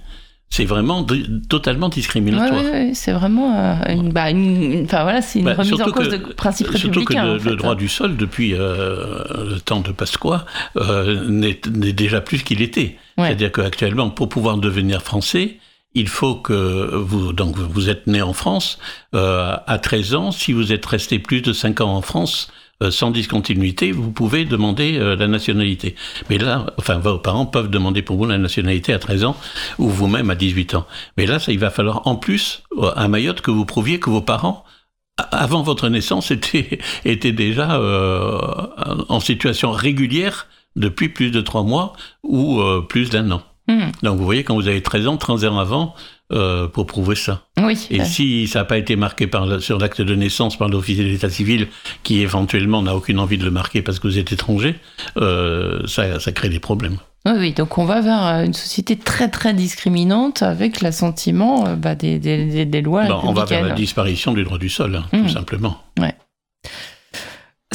C'est 0.53 0.65
vraiment 0.65 1.07
totalement 1.49 1.89
discriminatoire. 1.89 2.61
ouais, 2.65 2.71
ouais, 2.73 2.91
c'est 2.95 3.13
vraiment 3.13 3.55
euh, 3.57 3.75
une, 3.89 4.11
bah, 4.13 4.31
une- 4.31 4.61
une- 4.73 4.85
enfin 4.85 5.05
voilà, 5.05 5.23
c'est 5.23 5.39
une 5.39 5.45
Bah, 5.45 5.55
remise 5.55 5.81
en 5.81 5.91
cause 5.93 6.09
que- 6.09 6.17
de 6.17 6.33
principes 6.33 6.67
Surtout 6.67 7.05
que 7.05 7.15
républicains. 7.15 7.35
le, 7.35 7.39
fait. 7.39 7.55
droit 7.57 7.77
du 7.77 7.89
sol, 7.89 8.17
depuis 8.17 8.55
euh, 8.55 9.23
le 9.49 9.61
temps 9.61 9.79
de 9.79 9.93
Pasqua, 9.93 10.45
euh, 10.77 11.25
n'est 11.29 11.61
déjà 11.93 12.21
plus 12.21 12.39
ce 12.39 12.45
qu'il 12.45 12.63
était. 12.63 12.97
Ouais. 13.17 13.27
C'est-à-dire 13.29 13.53
qu'actuellement, 13.53 14.11
pour 14.11 14.29
pouvoir 14.29 14.57
devenir 14.57 15.03
français, 15.03 15.59
il 15.95 16.09
faut 16.09 16.35
que 16.35 16.97
vous, 16.97 17.33
donc 17.33 17.57
vous 17.57 17.89
êtes 17.89 18.09
né 18.09 18.21
en 18.21 18.33
France 18.33 18.81
à 19.13 19.79
13 19.81 20.15
ans. 20.17 20.33
Si 20.33 20.53
vous 20.53 20.73
êtes 20.73 20.85
resté 20.87 21.21
plus 21.21 21.43
de 21.43 21.53
5 21.53 21.81
ans 21.81 21.95
en 21.95 22.03
France 22.03 22.51
sans 22.89 23.11
discontinuité, 23.11 23.93
vous 23.93 24.11
pouvez 24.11 24.47
demander 24.47 24.97
euh, 24.99 25.17
la 25.17 25.27
nationalité. 25.27 25.95
Mais 26.31 26.39
là, 26.39 26.67
enfin, 26.79 26.99
vos 26.99 27.19
parents 27.19 27.45
peuvent 27.45 27.69
demander 27.69 28.01
pour 28.01 28.17
vous 28.17 28.25
la 28.25 28.39
nationalité 28.39 28.95
à 28.95 28.99
13 28.99 29.25
ans 29.25 29.37
ou 29.79 29.89
vous-même 29.89 30.31
à 30.31 30.35
18 30.35 30.75
ans. 30.77 30.87
Mais 31.19 31.27
là, 31.27 31.39
ça, 31.39 31.53
il 31.53 31.59
va 31.59 31.71
falloir 31.71 32.07
en 32.07 32.17
plus 32.17 32.63
euh, 32.79 32.91
à 32.97 33.09
Mayotte 33.09 33.43
que 33.43 33.51
vous 33.51 33.67
prouviez 33.67 34.01
que 34.01 34.09
vos 34.09 34.23
parents 34.23 34.65
avant 35.33 35.63
votre 35.63 35.89
naissance, 35.89 36.33
était 37.05 37.33
déjà 37.33 37.77
euh, 37.77 38.39
en 39.09 39.21
situation 39.21 39.73
régulière 39.73 40.47
depuis 40.77 41.09
plus 41.09 41.31
de 41.31 41.41
trois 41.41 41.63
mois 41.63 41.95
ou 42.23 42.61
euh, 42.61 42.85
plus 42.89 43.11
d'un 43.11 43.31
an. 43.31 43.43
Hmm. 43.69 43.91
Donc 44.03 44.19
vous 44.19 44.25
voyez, 44.25 44.45
quand 44.45 44.55
vous 44.55 44.69
avez 44.69 44.83
13 44.83 45.07
ans, 45.09 45.17
13 45.17 45.45
ans 45.47 45.59
avant, 45.59 45.95
euh, 46.33 46.67
pour 46.69 46.87
prouver 46.87 47.15
ça. 47.17 47.43
Oui. 47.63 47.79
Et 47.91 48.01
euh, 48.01 48.05
si 48.05 48.47
ça 48.47 48.61
n'a 48.61 48.65
pas 48.65 48.79
été 48.79 48.97
marqué 48.97 49.27
par 49.27 49.47
le- 49.47 49.61
sur 49.61 49.79
l'acte 49.79 50.01
de 50.01 50.15
naissance 50.15 50.57
par 50.57 50.69
l'officier 50.69 51.05
d'état 51.05 51.31
civil, 51.31 51.69
qui 52.03 52.21
éventuellement 52.21 52.83
n'a 52.83 52.95
aucune 52.95 53.19
envie 53.19 53.39
de 53.39 53.45
le 53.45 53.51
marquer 53.51 53.83
parce 53.83 53.99
que 53.99 54.09
vous 54.09 54.19
êtes 54.19 54.33
étranger, 54.33 54.77
euh, 55.19 55.87
ça, 55.87 56.21
ça 56.21 56.33
crée 56.33 56.49
des 56.49 56.61
problèmes. 56.61 56.99
Oui, 57.27 57.33
oui, 57.37 57.53
donc 57.53 57.77
on 57.77 57.85
va 57.85 58.01
vers 58.01 58.25
euh, 58.27 58.45
une 58.45 58.55
société 58.55 58.97
très 58.97 59.29
très 59.29 59.53
discriminante 59.53 60.43
avec 60.43 60.81
l'assentiment 60.81 61.75
bah, 61.77 61.95
des, 61.95 62.19
des, 62.19 62.47
des, 62.47 62.65
des 62.65 62.81
lois 62.81 63.05
Bon, 63.07 63.21
on 63.25 63.33
va 63.33 63.45
vers 63.45 63.63
la 63.63 63.75
disparition 63.75 64.33
du 64.33 64.43
droit 64.45 64.57
du 64.59 64.69
sol, 64.71 64.97
hein, 64.97 65.05
tout 65.13 65.29
simplement. 65.29 65.77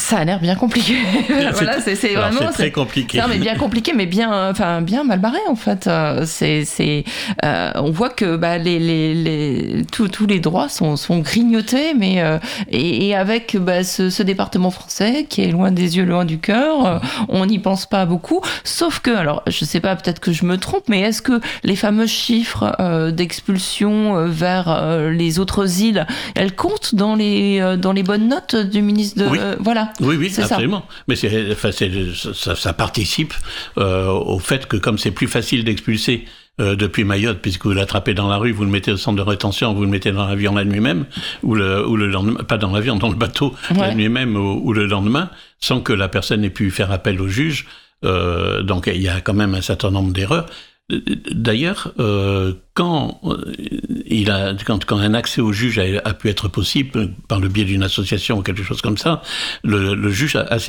Ça 0.06 0.18
a 0.18 0.24
l'air 0.24 0.40
bien 0.40 0.54
compliqué. 0.54 0.94
voilà, 1.28 1.82
c'est 1.82 1.96
vraiment 2.14 2.40
c'est 2.52 2.54
très 2.54 2.72
compliqué. 2.72 3.18
Non, 3.18 3.24
mais 3.28 3.40
bien 3.40 3.56
compliqué, 3.56 3.92
mais 3.96 4.06
bien, 4.06 4.52
enfin, 4.52 4.82
bien 4.82 5.04
mal 5.04 5.18
barré 5.20 5.40
en 5.50 5.56
fait. 5.56 5.88
Euh, 5.88 6.26
C'est, 6.28 6.64
c'est, 6.64 7.04
euh, 7.44 7.72
on 7.74 7.90
voit 7.90 8.10
que 8.12 8.36
bah, 8.36 8.60
les, 8.60 8.78
les, 8.78 9.16
les, 9.16 9.86
tous, 9.92 10.08
tous 10.08 10.28
les 10.28 10.40
droits 10.40 10.70
sont, 10.70 10.96
sont 10.96 11.20
grignotés, 11.20 11.96
mais 11.96 12.22
euh, 12.22 12.38
et, 12.70 13.08
et 13.08 13.16
avec 13.16 13.58
bah, 13.58 13.84
ce, 13.84 14.12
ce 14.12 14.22
département 14.22 14.70
français 14.70 15.26
qui 15.28 15.42
est 15.42 15.50
loin 15.50 15.72
des 15.72 15.98
yeux, 15.98 16.06
loin 16.06 16.24
du 16.24 16.38
cœur, 16.38 16.86
euh, 16.86 17.00
on 17.28 17.48
n'y 17.48 17.58
pense 17.58 17.88
pas 17.88 18.06
beaucoup. 18.06 18.42
Sauf 18.64 19.00
que, 19.00 19.10
alors, 19.10 19.42
je 19.48 19.66
sais 19.66 19.80
pas, 19.80 19.96
peut-être 19.96 20.20
que 20.20 20.32
je 20.32 20.46
me 20.46 20.58
trompe, 20.58 20.84
mais 20.88 21.02
est-ce 21.02 21.24
que 21.24 21.42
les 21.64 21.76
fameux 21.76 22.06
chiffres 22.06 22.76
euh, 22.80 23.10
d'expulsion 23.10 24.18
euh, 24.18 24.28
vers 24.28 24.70
euh, 24.70 25.10
les 25.10 25.40
autres 25.40 25.82
îles, 25.82 26.06
elles 26.36 26.54
comptent 26.56 26.94
dans 26.94 27.16
les 27.16 27.60
euh, 27.60 27.76
dans 27.76 27.92
les 27.92 28.04
bonnes 28.04 28.28
notes 28.28 28.56
du 28.56 28.84
ministre 28.84 29.20
de, 29.24 29.28
Oui. 29.28 29.40
voilà. 29.60 29.90
Oui, 30.02 30.16
oui, 30.18 30.30
ça. 30.30 30.44
absolument. 30.44 30.86
Mais 31.08 31.16
c'est, 31.16 31.52
enfin, 31.52 31.72
ça, 31.72 32.56
ça 32.56 32.74
participe 32.74 33.34
euh, 33.78 34.08
au 34.08 34.40
fait 34.40 34.68
que 34.68 34.78
comme 34.78 34.98
c'est 34.98 35.12
plus 35.12 35.28
facile 35.28 35.64
d'expulser 35.64 36.26
euh, 36.60 36.76
depuis 36.76 37.04
Mayotte, 37.04 37.40
puisque 37.42 37.66
vous 37.66 37.74
l'attrapez 37.74 38.14
dans 38.14 38.28
la 38.28 38.38
rue, 38.38 38.52
vous 38.52 38.64
le 38.64 38.70
mettez 38.70 38.92
au 38.92 38.98
centre 38.98 39.18
de 39.18 39.30
rétention, 39.30 39.74
vous 39.74 39.84
le 39.84 39.90
mettez 39.90 40.12
dans 40.12 40.26
l'avion 40.26 40.56
la 40.56 40.64
nuit 40.64 40.80
même, 40.80 41.06
ou 41.44 41.56
le, 41.56 41.86
ou 41.88 41.98
le 41.98 42.08
lendemain, 42.08 42.44
pas 42.44 42.58
dans 42.58 42.72
l'avion, 42.72 42.96
dans 42.96 43.10
le 43.10 43.16
bateau 43.16 43.54
la 43.76 43.94
nuit 43.94 44.10
même 44.10 44.36
ou, 44.36 44.62
ou 44.64 44.74
le 44.74 44.86
lendemain, 44.86 45.30
sans 45.60 45.82
que 45.82 45.94
la 45.94 46.08
personne 46.08 46.44
ait 46.44 46.50
pu 46.50 46.72
faire 46.72 46.92
appel 46.92 47.20
au 47.22 47.28
juge. 47.28 47.66
Euh, 48.04 48.62
donc 48.62 48.88
il 48.88 49.02
y 49.02 49.08
a 49.08 49.22
quand 49.22 49.34
même 49.34 49.56
un 49.56 49.62
certain 49.62 49.92
nombre 49.92 50.14
d'erreurs. 50.14 50.46
D'ailleurs, 50.90 51.94
euh, 52.00 52.54
quand 52.76 53.20
euh, 53.26 54.56
quand, 54.66 54.86
quand 54.86 54.98
un 54.98 55.16
accès 55.16 55.42
au 55.42 55.52
juge 55.52 55.80
a, 55.80 56.14
pu 56.14 56.30
être 56.30 56.48
possible 56.48 57.12
par 57.28 57.40
le 57.40 57.48
biais 57.48 57.66
d'une 57.66 57.82
association 57.82 58.38
ou 58.38 58.44
quelque 58.44 58.62
chose 58.62 58.82
comme 58.82 58.98
ça, 58.98 59.24
le, 59.64 60.10
juge 60.12 60.36
a 60.36 60.60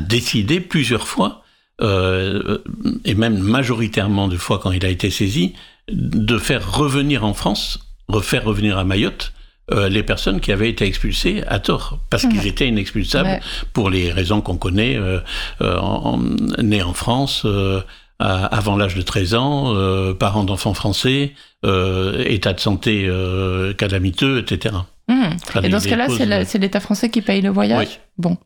décidé 0.00 0.60
plusieurs 0.60 1.08
fois, 1.08 1.42
euh, 1.80 2.58
et 3.06 3.14
même 3.14 3.38
majoritairement 3.38 4.28
de 4.28 4.36
fois 4.36 4.58
quand 4.58 4.72
il 4.72 4.84
a 4.84 4.90
été 4.90 5.10
saisi, 5.10 5.54
de 5.90 6.36
faire 6.36 6.76
revenir 6.76 7.24
en 7.24 7.32
France, 7.32 7.78
refaire 8.08 8.44
revenir 8.44 8.76
à 8.76 8.84
Mayotte, 8.84 9.32
euh, 9.72 9.88
les 9.88 10.02
personnes 10.02 10.40
qui 10.40 10.52
avaient 10.52 10.70
été 10.70 10.84
expulsées 10.84 11.42
à 11.48 11.58
tort, 11.58 11.98
parce 12.10 12.24
Mmh. 12.24 12.28
qu'ils 12.30 12.46
étaient 12.46 12.68
inexpulsables 12.68 13.28
Ouais. 13.28 13.40
pour 13.72 13.90
les 13.90 14.12
raisons 14.12 14.40
qu'on 14.40 14.56
connaît, 14.56 14.96
euh, 14.96 15.18
euh, 15.60 15.76
en, 15.78 16.14
en- 16.14 16.62
nés 16.62 16.82
en 16.82 16.94
France, 16.94 17.42
euh, 17.44 17.80
avant 18.18 18.76
l'âge 18.76 18.94
de 18.94 19.02
13 19.02 19.34
ans, 19.34 19.74
euh, 19.74 20.14
parents 20.14 20.44
d'enfants 20.44 20.72
français, 20.74 21.34
euh, 21.64 22.22
état 22.26 22.52
de 22.54 22.60
santé 22.60 23.06
euh, 23.08 23.74
calamiteux, 23.74 24.38
etc. 24.38 24.74
Mmh. 25.08 25.14
Enfin, 25.48 25.62
Et 25.62 25.68
dans 25.68 25.80
ce 25.80 25.88
cas-là, 25.88 26.08
c'est 26.44 26.58
l'État 26.58 26.80
français 26.80 27.10
qui 27.10 27.20
paye 27.22 27.40
le 27.42 27.50
voyage? 27.50 27.86
Oui. 27.88 27.98
Bon, 28.18 28.36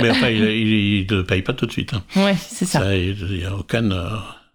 Mais 0.00 0.10
enfin, 0.10 0.28
il 0.30 1.06
ne 1.10 1.22
paye 1.22 1.42
pas 1.42 1.52
tout 1.54 1.66
de 1.66 1.72
suite. 1.72 1.92
hein. 1.94 2.02
ouais, 2.16 2.36
c'est 2.38 2.64
ça. 2.66 2.80
Ça, 2.80 2.96
il 2.96 3.38
y 3.40 3.44
a 3.44 3.54
aucun... 3.54 3.90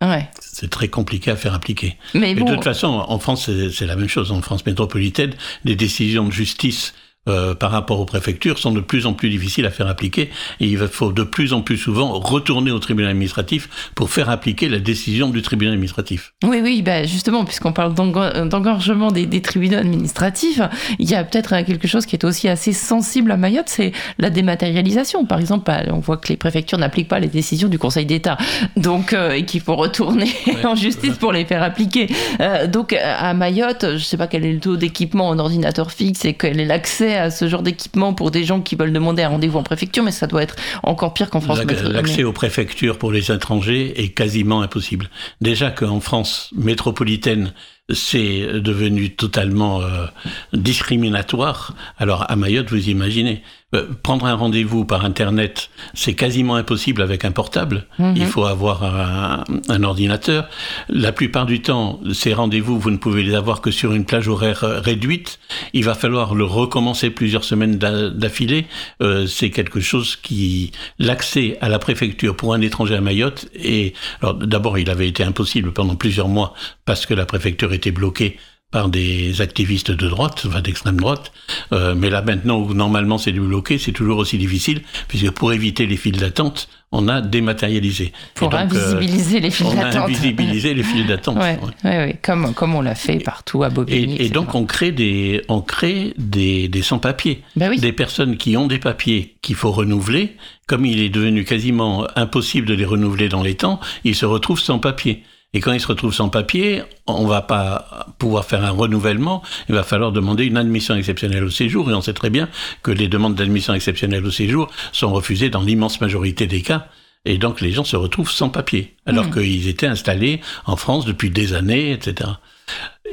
Ouais. 0.01 0.27
c'est 0.39 0.69
très 0.69 0.87
compliqué 0.87 1.31
à 1.31 1.35
faire 1.35 1.53
appliquer. 1.53 1.97
Mais 2.13 2.31
Et 2.31 2.35
de 2.35 2.43
toute 2.43 2.63
façon, 2.63 2.87
en 2.87 3.19
France, 3.19 3.49
c'est 3.71 3.85
la 3.85 3.95
même 3.95 4.07
chose. 4.09 4.31
En 4.31 4.41
France 4.41 4.65
métropolitaine, 4.65 5.33
les 5.63 5.75
décisions 5.75 6.25
de 6.25 6.31
justice 6.31 6.93
euh, 7.29 7.53
par 7.53 7.71
rapport 7.71 7.99
aux 7.99 8.05
préfectures 8.05 8.57
sont 8.57 8.71
de 8.71 8.79
plus 8.81 9.05
en 9.05 9.13
plus 9.13 9.29
difficiles 9.29 9.65
à 9.65 9.69
faire 9.71 9.87
appliquer. 9.87 10.29
Et 10.59 10.67
il 10.67 10.77
faut 10.87 11.11
de 11.11 11.23
plus 11.23 11.53
en 11.53 11.61
plus 11.61 11.77
souvent 11.77 12.11
retourner 12.19 12.71
au 12.71 12.79
tribunal 12.79 13.11
administratif 13.11 13.69
pour 13.95 14.09
faire 14.09 14.29
appliquer 14.29 14.69
la 14.69 14.79
décision 14.79 15.29
du 15.29 15.41
tribunal 15.41 15.73
administratif. 15.73 16.33
oui, 16.43 16.59
oui, 16.63 16.81
bah 16.81 17.03
justement, 17.05 17.45
puisqu'on 17.45 17.73
parle 17.73 17.93
d'engor- 17.93 18.47
d'engorgement 18.47 19.11
des, 19.11 19.25
des 19.25 19.41
tribunaux 19.41 19.77
administratifs, 19.77 20.61
il 20.99 21.09
y 21.09 21.15
a 21.15 21.23
peut-être 21.23 21.53
euh, 21.53 21.63
quelque 21.63 21.87
chose 21.87 22.05
qui 22.05 22.15
est 22.15 22.23
aussi 22.25 22.47
assez 22.47 22.73
sensible 22.73 23.31
à 23.31 23.37
Mayotte, 23.37 23.69
c'est 23.69 23.91
la 24.17 24.29
dématérialisation. 24.29 25.25
Par 25.25 25.39
exemple, 25.39 25.65
bah, 25.65 25.81
on 25.89 25.99
voit 25.99 26.17
que 26.17 26.29
les 26.29 26.37
préfectures 26.37 26.77
n'appliquent 26.77 27.07
pas 27.07 27.19
les 27.19 27.27
décisions 27.27 27.67
du 27.67 27.77
Conseil 27.79 28.05
d'État, 28.05 28.37
donc 28.77 29.13
euh, 29.13 29.31
et 29.31 29.45
qu'il 29.45 29.61
faut 29.61 29.75
retourner 29.75 30.29
Ouais. 30.47 30.65
en 30.65 30.75
justice 30.75 31.17
pour 31.17 31.31
les 31.31 31.45
faire 31.45 31.63
appliquer. 31.63 32.07
Euh, 32.39 32.67
donc 32.67 32.93
à 32.93 33.33
Mayotte, 33.33 33.97
je 33.97 34.03
sais 34.03 34.17
pas 34.17 34.27
quel 34.27 34.45
est 34.45 34.53
le 34.53 34.59
taux 34.59 34.77
d'équipement 34.77 35.27
en 35.29 35.39
ordinateur 35.39 35.91
fixe 35.91 36.25
et 36.25 36.33
quel 36.33 36.59
est 36.59 36.65
l'accès 36.65 37.10
à 37.15 37.31
ce 37.31 37.47
genre 37.47 37.63
d'équipement 37.63 38.13
pour 38.13 38.31
des 38.31 38.43
gens 38.43 38.61
qui 38.61 38.75
veulent 38.75 38.93
demander 38.93 39.23
un 39.23 39.29
rendez-vous 39.29 39.57
en 39.57 39.63
préfecture, 39.63 40.03
mais 40.03 40.11
ça 40.11 40.27
doit 40.27 40.43
être 40.43 40.55
encore 40.83 41.13
pire 41.13 41.29
qu'en 41.29 41.41
France. 41.41 41.59
L'accès 41.83 42.23
aux 42.23 42.33
préfectures 42.33 42.97
pour 42.97 43.11
les 43.11 43.31
étrangers 43.31 44.01
est 44.01 44.09
quasiment 44.09 44.61
impossible. 44.61 45.09
Déjà 45.41 45.71
qu'en 45.71 45.99
France 45.99 46.49
métropolitaine, 46.55 47.53
c'est 47.93 48.59
devenu 48.59 49.15
totalement 49.15 49.81
euh, 49.81 50.05
discriminatoire. 50.53 51.75
Alors 51.97 52.29
à 52.29 52.35
Mayotte, 52.35 52.69
vous 52.69 52.89
imaginez, 52.89 53.43
euh, 53.73 53.87
prendre 54.03 54.25
un 54.25 54.33
rendez-vous 54.35 54.85
par 54.85 55.05
Internet, 55.05 55.69
c'est 55.93 56.13
quasiment 56.13 56.55
impossible 56.55 57.01
avec 57.01 57.25
un 57.25 57.31
portable. 57.31 57.85
Mhm. 57.99 58.13
Il 58.17 58.25
faut 58.25 58.45
avoir 58.45 58.83
un, 58.83 59.43
un 59.69 59.83
ordinateur. 59.83 60.47
La 60.89 61.11
plupart 61.11 61.45
du 61.45 61.61
temps, 61.61 61.99
ces 62.13 62.33
rendez-vous, 62.33 62.79
vous 62.79 62.91
ne 62.91 62.97
pouvez 62.97 63.23
les 63.23 63.35
avoir 63.35 63.61
que 63.61 63.71
sur 63.71 63.93
une 63.93 64.05
plage 64.05 64.27
horaire 64.27 64.63
euh, 64.63 64.79
réduite. 64.79 65.39
Il 65.73 65.83
va 65.85 65.95
falloir 65.95 66.35
le 66.35 66.43
recommencer 66.43 67.09
plusieurs 67.09 67.43
semaines 67.43 67.77
d'a- 67.77 68.09
d'affilée. 68.09 68.65
Euh, 69.01 69.27
c'est 69.27 69.49
quelque 69.49 69.79
chose 69.79 70.15
qui... 70.15 70.71
L'accès 70.99 71.57
à 71.61 71.69
la 71.69 71.79
préfecture 71.79 72.35
pour 72.35 72.53
un 72.53 72.61
étranger 72.61 72.95
à 72.95 73.01
Mayotte 73.01 73.47
est... 73.55 73.95
Alors 74.21 74.33
d'abord, 74.35 74.77
il 74.77 74.89
avait 74.89 75.07
été 75.07 75.23
impossible 75.23 75.71
pendant 75.71 75.95
plusieurs 75.95 76.27
mois 76.27 76.53
parce 76.85 77.05
que 77.05 77.13
la 77.13 77.25
préfecture 77.25 77.73
était 77.73 77.91
bloquée 77.91 78.37
par 78.71 78.89
des 78.89 79.41
activistes 79.41 79.91
de 79.91 80.07
droite, 80.07 80.45
enfin 80.47 80.61
d'extrême 80.61 80.97
droite. 80.97 81.31
Euh, 81.73 81.93
mais 81.95 82.09
là 82.09 82.21
maintenant 82.21 82.59
où 82.59 82.73
normalement 82.73 83.17
c'est 83.17 83.33
débloqué, 83.33 83.77
c'est 83.77 83.91
toujours 83.91 84.17
aussi 84.17 84.37
difficile, 84.37 84.81
puisque 85.07 85.31
pour 85.31 85.51
éviter 85.53 85.85
les 85.85 85.97
files 85.97 86.17
d'attente, 86.17 86.69
on 86.93 87.07
a 87.07 87.21
dématérialisé. 87.21 88.11
Pour 88.33 88.49
donc, 88.49 88.61
invisibiliser 88.61 89.39
les 89.39 89.51
files 89.51 89.67
d'attente. 89.67 89.95
On 89.95 89.99
a 89.99 90.03
invisibilisé 90.05 90.73
les 90.73 90.83
files 90.83 91.07
d'attente. 91.07 91.37
Ouais, 91.37 91.57
ouais. 91.83 91.89
Ouais, 91.89 92.19
comme, 92.21 92.53
comme 92.53 92.75
on 92.75 92.81
l'a 92.81 92.95
fait 92.95 93.19
partout 93.19 93.63
à 93.63 93.69
Bobigny. 93.69 94.15
Et, 94.15 94.25
et 94.25 94.29
donc 94.29 94.55
on 94.55 94.65
crée 94.65 94.91
des, 94.91 95.41
on 95.47 95.61
crée 95.61 96.13
des, 96.17 96.67
des 96.67 96.81
sans-papiers. 96.81 97.43
Ben 97.55 97.69
oui. 97.69 97.79
Des 97.79 97.93
personnes 97.93 98.37
qui 98.37 98.57
ont 98.57 98.67
des 98.67 98.79
papiers 98.79 99.35
qu'il 99.41 99.55
faut 99.55 99.71
renouveler. 99.71 100.35
Comme 100.67 100.85
il 100.85 101.01
est 101.01 101.09
devenu 101.09 101.43
quasiment 101.43 102.07
impossible 102.15 102.67
de 102.67 102.73
les 102.73 102.85
renouveler 102.85 103.27
dans 103.27 103.43
les 103.43 103.55
temps, 103.55 103.81
ils 104.05 104.15
se 104.15 104.25
retrouvent 104.25 104.59
sans 104.59 104.79
papier. 104.79 105.23
Et 105.53 105.59
quand 105.59 105.73
ils 105.73 105.81
se 105.81 105.87
retrouvent 105.87 106.13
sans 106.13 106.29
papier, 106.29 106.81
on 107.07 107.27
va 107.27 107.41
pas 107.41 108.07
pouvoir 108.19 108.45
faire 108.45 108.63
un 108.63 108.71
renouvellement. 108.71 109.43
Il 109.67 109.75
va 109.75 109.83
falloir 109.83 110.13
demander 110.13 110.45
une 110.45 110.55
admission 110.55 110.95
exceptionnelle 110.95 111.43
au 111.43 111.49
séjour. 111.49 111.91
Et 111.91 111.93
on 111.93 112.01
sait 112.01 112.13
très 112.13 112.29
bien 112.29 112.47
que 112.83 112.91
les 112.91 113.09
demandes 113.09 113.35
d'admission 113.35 113.73
exceptionnelle 113.73 114.25
au 114.25 114.31
séjour 114.31 114.69
sont 114.93 115.11
refusées 115.11 115.49
dans 115.49 115.61
l'immense 115.61 115.99
majorité 115.99 116.47
des 116.47 116.61
cas. 116.61 116.87
Et 117.25 117.37
donc 117.37 117.61
les 117.61 117.71
gens 117.71 117.83
se 117.83 117.95
retrouvent 117.95 118.31
sans 118.31 118.49
papier, 118.49 118.95
alors 119.05 119.25
mmh. 119.25 119.33
qu'ils 119.33 119.67
étaient 119.67 119.85
installés 119.85 120.41
en 120.65 120.75
France 120.75 121.05
depuis 121.05 121.29
des 121.29 121.53
années, 121.53 121.91
etc. 121.91 122.31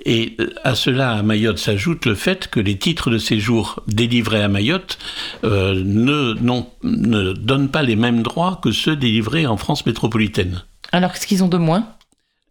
Et 0.06 0.36
à 0.64 0.74
cela, 0.74 1.12
à 1.12 1.22
Mayotte, 1.22 1.58
s'ajoute 1.58 2.06
le 2.06 2.14
fait 2.14 2.48
que 2.48 2.60
les 2.60 2.78
titres 2.78 3.10
de 3.10 3.18
séjour 3.18 3.82
délivrés 3.86 4.42
à 4.42 4.48
Mayotte 4.48 4.98
euh, 5.44 5.82
ne, 5.84 6.34
non, 6.40 6.70
ne 6.82 7.32
donnent 7.32 7.70
pas 7.70 7.82
les 7.82 7.96
mêmes 7.96 8.22
droits 8.22 8.60
que 8.62 8.72
ceux 8.72 8.96
délivrés 8.96 9.46
en 9.46 9.58
France 9.58 9.84
métropolitaine. 9.84 10.62
Alors 10.92 11.12
qu'est-ce 11.12 11.26
qu'ils 11.26 11.44
ont 11.44 11.48
de 11.48 11.58
moins? 11.58 11.86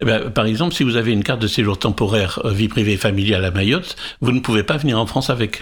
Eh 0.01 0.05
ben, 0.05 0.29
par 0.29 0.45
exemple, 0.45 0.73
si 0.73 0.83
vous 0.83 0.95
avez 0.95 1.11
une 1.11 1.23
carte 1.23 1.41
de 1.41 1.47
séjour 1.47 1.79
temporaire 1.79 2.39
euh, 2.45 2.51
vie 2.51 2.67
privée 2.67 2.97
familiale 2.97 3.45
à 3.45 3.51
Mayotte, 3.51 3.95
vous 4.21 4.31
ne 4.31 4.39
pouvez 4.39 4.63
pas 4.63 4.77
venir 4.77 4.99
en 4.99 5.05
France 5.05 5.29
avec. 5.29 5.59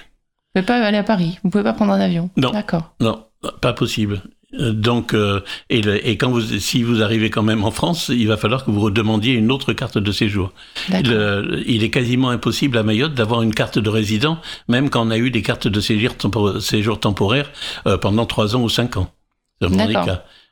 Vous 0.54 0.62
ne 0.62 0.66
pouvez 0.66 0.80
pas 0.80 0.86
aller 0.86 0.98
à 0.98 1.04
Paris, 1.04 1.40
vous 1.44 1.50
ne 1.50 1.52
pouvez 1.52 1.64
pas 1.64 1.74
prendre 1.74 1.94
un 1.94 2.00
avion. 2.00 2.30
Non. 2.38 2.52
D'accord. 2.52 2.94
Non, 3.00 3.24
pas 3.62 3.74
possible. 3.74 4.22
Euh, 4.60 4.74
donc, 4.74 5.14
euh, 5.14 5.42
et, 5.70 5.82
le, 5.82 6.06
et, 6.08 6.18
quand 6.18 6.30
vous, 6.30 6.42
si 6.42 6.84
vous 6.84 7.02
arrivez 7.02 7.30
quand 7.30 7.44
même 7.44 7.64
en 7.64 7.72
France, 7.72 8.10
il 8.10 8.28
va 8.28 8.38
falloir 8.38 8.66
que 8.66 8.72
vous 8.72 8.82
redemandiez 8.82 9.34
une 9.34 9.52
autre 9.52 9.74
carte 9.74 9.98
de 9.98 10.12
séjour. 10.12 10.52
Le, 10.90 11.64
il 11.66 11.84
est 11.84 11.90
quasiment 11.90 12.30
impossible 12.30 12.78
à 12.78 12.84
Mayotte 12.84 13.14
d'avoir 13.14 13.42
une 13.42 13.54
carte 13.54 13.80
de 13.80 13.90
résident, 13.90 14.40
même 14.68 14.90
quand 14.90 15.06
on 15.06 15.12
a 15.12 15.18
eu 15.18 15.32
des 15.32 15.42
cartes 15.42 15.68
de 15.68 15.80
séjour, 15.80 16.16
tempor 16.16 16.62
séjour 16.62 17.00
temporaire 17.00 17.52
euh, 17.88 17.98
pendant 17.98 18.26
trois 18.26 18.56
ans 18.56 18.62
ou 18.62 18.70
cinq 18.70 18.98
ans. 18.98 19.10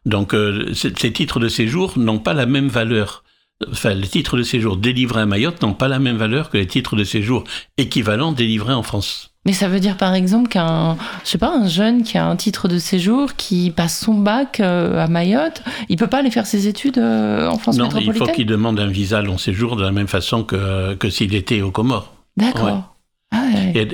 Donc, 0.05 0.33
euh, 0.33 0.73
ces 0.73 1.13
titres 1.13 1.39
de 1.39 1.47
séjour 1.47 1.97
n'ont 1.97 2.19
pas 2.19 2.33
la 2.33 2.45
même 2.45 2.67
valeur 2.67 3.23
enfin, 3.71 3.93
les 3.93 4.07
titres 4.07 4.37
de 4.37 4.43
séjour 4.43 4.77
délivrés 4.77 5.21
à 5.21 5.25
Mayotte 5.25 5.61
n'ont 5.61 5.73
pas 5.73 5.87
la 5.87 5.99
même 5.99 6.17
valeur 6.17 6.49
que 6.49 6.57
les 6.57 6.67
titres 6.67 6.95
de 6.95 7.03
séjour 7.03 7.43
équivalents 7.77 8.31
délivrés 8.31 8.73
en 8.73 8.83
France. 8.83 9.31
Mais 9.45 9.53
ça 9.53 9.67
veut 9.67 9.81
dire 9.81 9.97
par 9.97 10.13
exemple 10.13 10.47
qu'un, 10.47 10.95
je 11.25 11.29
sais 11.29 11.37
pas, 11.37 11.53
un 11.53 11.67
jeune 11.67 12.03
qui 12.03 12.17
a 12.17 12.25
un 12.25 12.35
titre 12.37 12.69
de 12.69 12.77
séjour, 12.77 13.35
qui 13.35 13.71
passe 13.71 13.99
son 13.99 14.13
bac 14.13 14.61
euh, 14.61 15.03
à 15.03 15.07
Mayotte, 15.07 15.63
il 15.89 15.97
peut 15.97 16.07
pas 16.07 16.19
aller 16.19 16.31
faire 16.31 16.45
ses 16.45 16.67
études 16.67 16.97
euh, 16.97 17.49
en 17.49 17.57
France 17.57 17.77
non, 17.77 17.85
métropolitaine 17.85 18.19
Non, 18.19 18.25
il 18.25 18.29
faut 18.29 18.35
qu'il 18.35 18.45
demande 18.45 18.79
un 18.79 18.87
visa 18.87 19.21
long 19.21 19.37
séjour 19.37 19.75
de 19.75 19.83
la 19.83 19.91
même 19.91 20.07
façon 20.07 20.43
que, 20.43 20.93
que 20.95 21.09
s'il 21.09 21.35
était 21.35 21.61
aux 21.61 21.71
Comores. 21.71 22.13
D'accord. 22.37 22.65
Ouais. 22.65 22.92
Ah. 23.33 23.47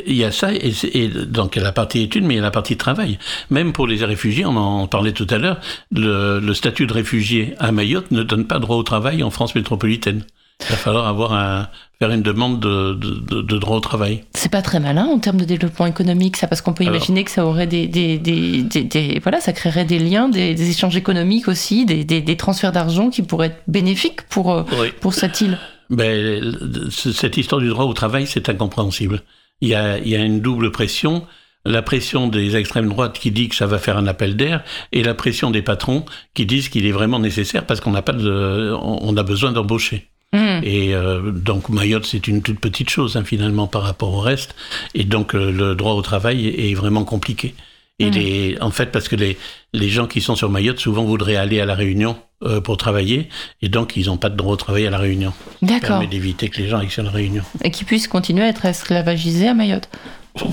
Il 0.05 0.15
y 0.15 0.23
a 0.23 0.31
ça, 0.31 0.53
et, 0.53 0.73
et, 0.93 1.07
donc 1.07 1.55
il 1.55 1.59
y 1.59 1.61
a 1.61 1.65
la 1.65 1.71
partie 1.71 2.01
études, 2.01 2.25
mais 2.25 2.33
il 2.35 2.37
y 2.37 2.41
a 2.41 2.43
la 2.43 2.51
partie 2.51 2.75
travail. 2.75 3.17
Même 3.49 3.71
pour 3.71 3.87
les 3.87 4.03
réfugiés, 4.03 4.45
on 4.45 4.57
en 4.57 4.87
parlait 4.87 5.13
tout 5.13 5.27
à 5.29 5.37
l'heure, 5.37 5.59
le, 5.91 6.39
le, 6.39 6.53
statut 6.53 6.85
de 6.85 6.93
réfugié 6.93 7.55
à 7.59 7.71
Mayotte 7.71 8.11
ne 8.11 8.23
donne 8.23 8.45
pas 8.45 8.59
droit 8.59 8.75
au 8.75 8.83
travail 8.83 9.23
en 9.23 9.29
France 9.29 9.55
métropolitaine. 9.55 10.23
Il 10.61 10.71
va 10.71 10.75
falloir 10.75 11.07
avoir 11.07 11.33
un, 11.33 11.69
faire 11.99 12.11
une 12.11 12.21
demande 12.21 12.59
de, 12.59 12.93
de, 12.93 13.41
de 13.41 13.57
droit 13.57 13.77
au 13.77 13.79
travail. 13.79 14.23
C'est 14.33 14.51
pas 14.51 14.61
très 14.61 14.81
malin 14.81 15.05
en 15.05 15.19
termes 15.19 15.37
de 15.37 15.45
développement 15.45 15.85
économique, 15.85 16.35
ça, 16.35 16.47
parce 16.47 16.61
qu'on 16.61 16.73
peut 16.73 16.83
Alors, 16.83 16.95
imaginer 16.95 17.23
que 17.23 17.31
ça 17.31 17.45
aurait 17.45 17.67
des, 17.67 17.87
des, 17.87 18.17
des, 18.17 18.63
des, 18.63 19.19
voilà, 19.23 19.39
ça 19.39 19.53
créerait 19.53 19.85
des 19.85 19.99
liens, 19.99 20.27
des, 20.27 20.69
échanges 20.69 20.97
économiques 20.97 21.47
aussi, 21.47 21.85
des, 21.85 22.37
transferts 22.37 22.73
d'argent 22.73 23.09
qui 23.09 23.21
pourraient 23.21 23.47
être 23.47 23.61
bénéfiques 23.67 24.23
pour, 24.23 24.65
oui. 24.79 24.89
pour 24.99 25.13
cette 25.13 25.39
île. 25.39 25.57
Ben, 25.89 26.55
cette 26.91 27.37
histoire 27.37 27.61
du 27.61 27.69
droit 27.69 27.85
au 27.85 27.93
travail, 27.93 28.27
c'est 28.27 28.49
incompréhensible. 28.49 29.23
Il 29.61 29.69
y, 29.69 29.75
a, 29.75 29.97
il 29.97 30.07
y 30.07 30.15
a 30.15 30.19
une 30.19 30.41
double 30.41 30.71
pression. 30.71 31.25
La 31.65 31.81
pression 31.81 32.27
des 32.27 32.55
extrêmes 32.55 32.87
droites 32.87 33.19
qui 33.19 33.31
dit 33.31 33.49
que 33.49 33.55
ça 33.55 33.65
va 33.65 33.79
faire 33.79 33.97
un 33.97 34.07
appel 34.07 34.37
d'air 34.37 34.63
et 34.93 35.03
la 35.03 35.13
pression 35.13 35.51
des 35.51 35.61
patrons 35.61 36.05
qui 36.33 36.45
disent 36.45 36.69
qu'il 36.69 36.85
est 36.85 36.91
vraiment 36.91 37.19
nécessaire 37.19 37.65
parce 37.65 37.81
qu'on 37.81 37.91
n'a 37.91 38.01
pas 38.01 38.13
de, 38.13 38.73
on 38.81 39.15
a 39.17 39.23
besoin 39.23 39.51
d'embaucher. 39.51 40.07
Mmh. 40.31 40.61
Et 40.63 40.93
euh, 40.93 41.31
donc 41.31 41.69
Mayotte, 41.69 42.05
c'est 42.05 42.27
une 42.27 42.41
toute 42.41 42.59
petite 42.59 42.89
chose 42.89 43.17
hein, 43.17 43.23
finalement 43.23 43.67
par 43.67 43.81
rapport 43.81 44.13
au 44.13 44.21
reste. 44.21 44.55
Et 44.93 45.03
donc 45.03 45.35
euh, 45.35 45.51
le 45.51 45.75
droit 45.75 45.93
au 45.93 46.01
travail 46.01 46.47
est 46.47 46.75
vraiment 46.75 47.03
compliqué. 47.03 47.55
Et 47.99 48.09
mmh. 48.09 48.13
les, 48.13 48.57
en 48.61 48.71
fait, 48.71 48.87
parce 48.87 49.09
que 49.09 49.15
les, 49.15 49.37
les 49.73 49.89
gens 49.89 50.07
qui 50.07 50.21
sont 50.21 50.35
sur 50.35 50.49
Mayotte 50.49 50.79
souvent 50.79 51.03
voudraient 51.03 51.35
aller 51.35 51.59
à 51.59 51.65
la 51.65 51.75
Réunion 51.75 52.15
euh, 52.43 52.61
pour 52.61 52.77
travailler, 52.77 53.27
et 53.61 53.67
donc 53.67 53.97
ils 53.97 54.05
n'ont 54.05 54.17
pas 54.17 54.29
de 54.29 54.37
droit 54.37 54.53
au 54.53 54.57
travail 54.57 54.87
à 54.87 54.89
la 54.89 54.97
Réunion. 54.97 55.33
D'accord. 55.61 55.81
Ça 55.81 55.87
permet 55.87 56.07
d'éviter 56.07 56.47
que 56.47 56.61
les 56.61 56.69
gens 56.69 56.79
aillent 56.79 56.89
sur 56.89 57.03
la 57.03 57.11
Réunion. 57.11 57.43
Et 57.63 57.71
qu'ils 57.71 57.85
puissent 57.85 58.07
continuer 58.07 58.43
à 58.43 58.47
être 58.47 58.65
esclavagisés 58.65 59.49
à 59.49 59.53
Mayotte. 59.53 59.89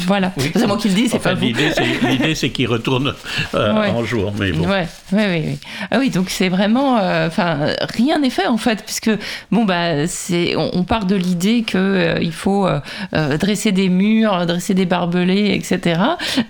Voilà, 0.06 0.32
oui. 0.36 0.50
c'est 0.54 0.66
moi 0.66 0.76
qui 0.76 0.88
le 0.88 0.94
dis, 0.94 1.08
c'est 1.08 1.16
enfin, 1.16 1.30
pas 1.30 1.34
vous. 1.34 1.46
L'idée, 1.46 2.34
c'est 2.34 2.50
qu'ils 2.50 2.68
retournent 2.68 3.14
euh, 3.54 3.80
ouais. 3.80 3.90
en 3.90 4.04
jour, 4.04 4.32
mais 4.38 4.52
bon. 4.52 4.68
Ouais, 4.68 4.86
ouais. 5.12 5.58
Ah 5.90 5.98
oui, 5.98 6.10
donc 6.10 6.30
c'est 6.30 6.48
vraiment, 6.48 6.96
enfin, 7.26 7.56
euh, 7.60 7.74
rien 7.94 8.18
n'est 8.18 8.30
fait 8.30 8.46
en 8.46 8.56
fait, 8.56 8.82
puisque 8.84 9.10
bon 9.50 9.64
bah, 9.64 10.06
c'est, 10.06 10.56
on, 10.56 10.70
on 10.74 10.84
part 10.84 11.06
de 11.06 11.16
l'idée 11.16 11.62
que 11.62 11.78
euh, 11.78 12.18
il 12.20 12.32
faut 12.32 12.66
euh, 12.66 12.80
dresser 13.38 13.72
des 13.72 13.88
murs, 13.88 14.46
dresser 14.46 14.74
des 14.74 14.86
barbelés, 14.86 15.54
etc. 15.54 16.00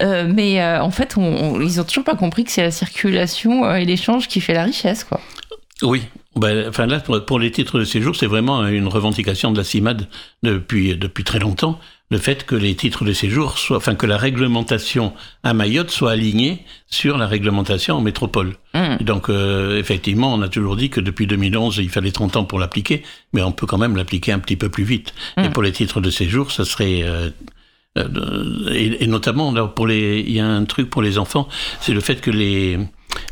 mais 0.00 0.64
en 0.64 0.90
fait, 0.90 1.16
on, 1.16 1.22
on, 1.22 1.60
ils 1.60 1.80
ont 1.80 1.84
toujours 1.84 2.04
pas 2.04 2.16
compris 2.16 2.44
que 2.44 2.50
c'est 2.50 2.62
la 2.62 2.70
circulation 2.70 3.74
et 3.74 3.84
l'échange 3.84 4.28
qui 4.28 4.40
fait 4.40 4.54
la 4.54 4.64
richesse, 4.64 5.04
quoi. 5.04 5.20
Oui, 5.82 6.02
ben, 6.36 6.68
enfin 6.68 6.86
là, 6.86 7.00
pour, 7.00 7.22
pour, 7.24 7.38
les 7.38 7.50
titres 7.50 7.78
de 7.78 7.84
séjour, 7.84 8.16
c'est 8.16 8.26
vraiment 8.26 8.66
une 8.66 8.88
revendication 8.88 9.52
de 9.52 9.58
la 9.58 9.64
CIMAD 9.64 10.08
depuis, 10.42 10.96
depuis 10.96 11.24
très 11.24 11.38
longtemps, 11.38 11.78
le 12.10 12.18
fait 12.18 12.46
que 12.46 12.54
les 12.54 12.74
titres 12.74 13.04
de 13.04 13.12
séjour 13.12 13.58
soient, 13.58 13.78
enfin 13.78 13.94
que 13.94 14.06
la 14.06 14.16
réglementation 14.16 15.12
à 15.42 15.54
Mayotte 15.54 15.90
soit 15.90 16.12
alignée 16.12 16.64
sur 16.86 17.18
la 17.18 17.26
réglementation 17.26 17.96
en 17.96 18.00
métropole. 18.00 18.54
Mmh. 18.74 19.02
Donc 19.02 19.28
euh, 19.28 19.78
effectivement, 19.78 20.32
on 20.32 20.40
a 20.42 20.48
toujours 20.48 20.76
dit 20.76 20.88
que 20.88 21.00
depuis 21.00 21.26
2011, 21.26 21.78
il 21.78 21.90
fallait 21.90 22.12
30 22.12 22.36
ans 22.36 22.44
pour 22.44 22.58
l'appliquer, 22.58 23.02
mais 23.32 23.42
on 23.42 23.52
peut 23.52 23.66
quand 23.66 23.78
même 23.78 23.96
l'appliquer 23.96 24.32
un 24.32 24.38
petit 24.38 24.56
peu 24.56 24.68
plus 24.68 24.84
vite. 24.84 25.14
Mmh. 25.36 25.44
Et 25.44 25.50
pour 25.50 25.62
les 25.62 25.72
titres 25.72 26.00
de 26.00 26.10
séjour, 26.10 26.52
ça 26.52 26.64
serait 26.64 27.02
euh, 27.02 27.30
euh, 27.98 28.70
et, 28.70 29.04
et, 29.04 29.06
notamment 29.06 29.50
là, 29.52 29.66
pour 29.66 29.86
les, 29.86 30.20
il 30.20 30.32
y 30.32 30.40
a 30.40 30.46
un 30.46 30.64
truc 30.64 30.90
pour 30.90 31.02
les 31.02 31.18
enfants, 31.18 31.48
c'est 31.80 31.94
le 31.94 32.00
fait 32.00 32.20
que 32.20 32.30
les 32.30 32.78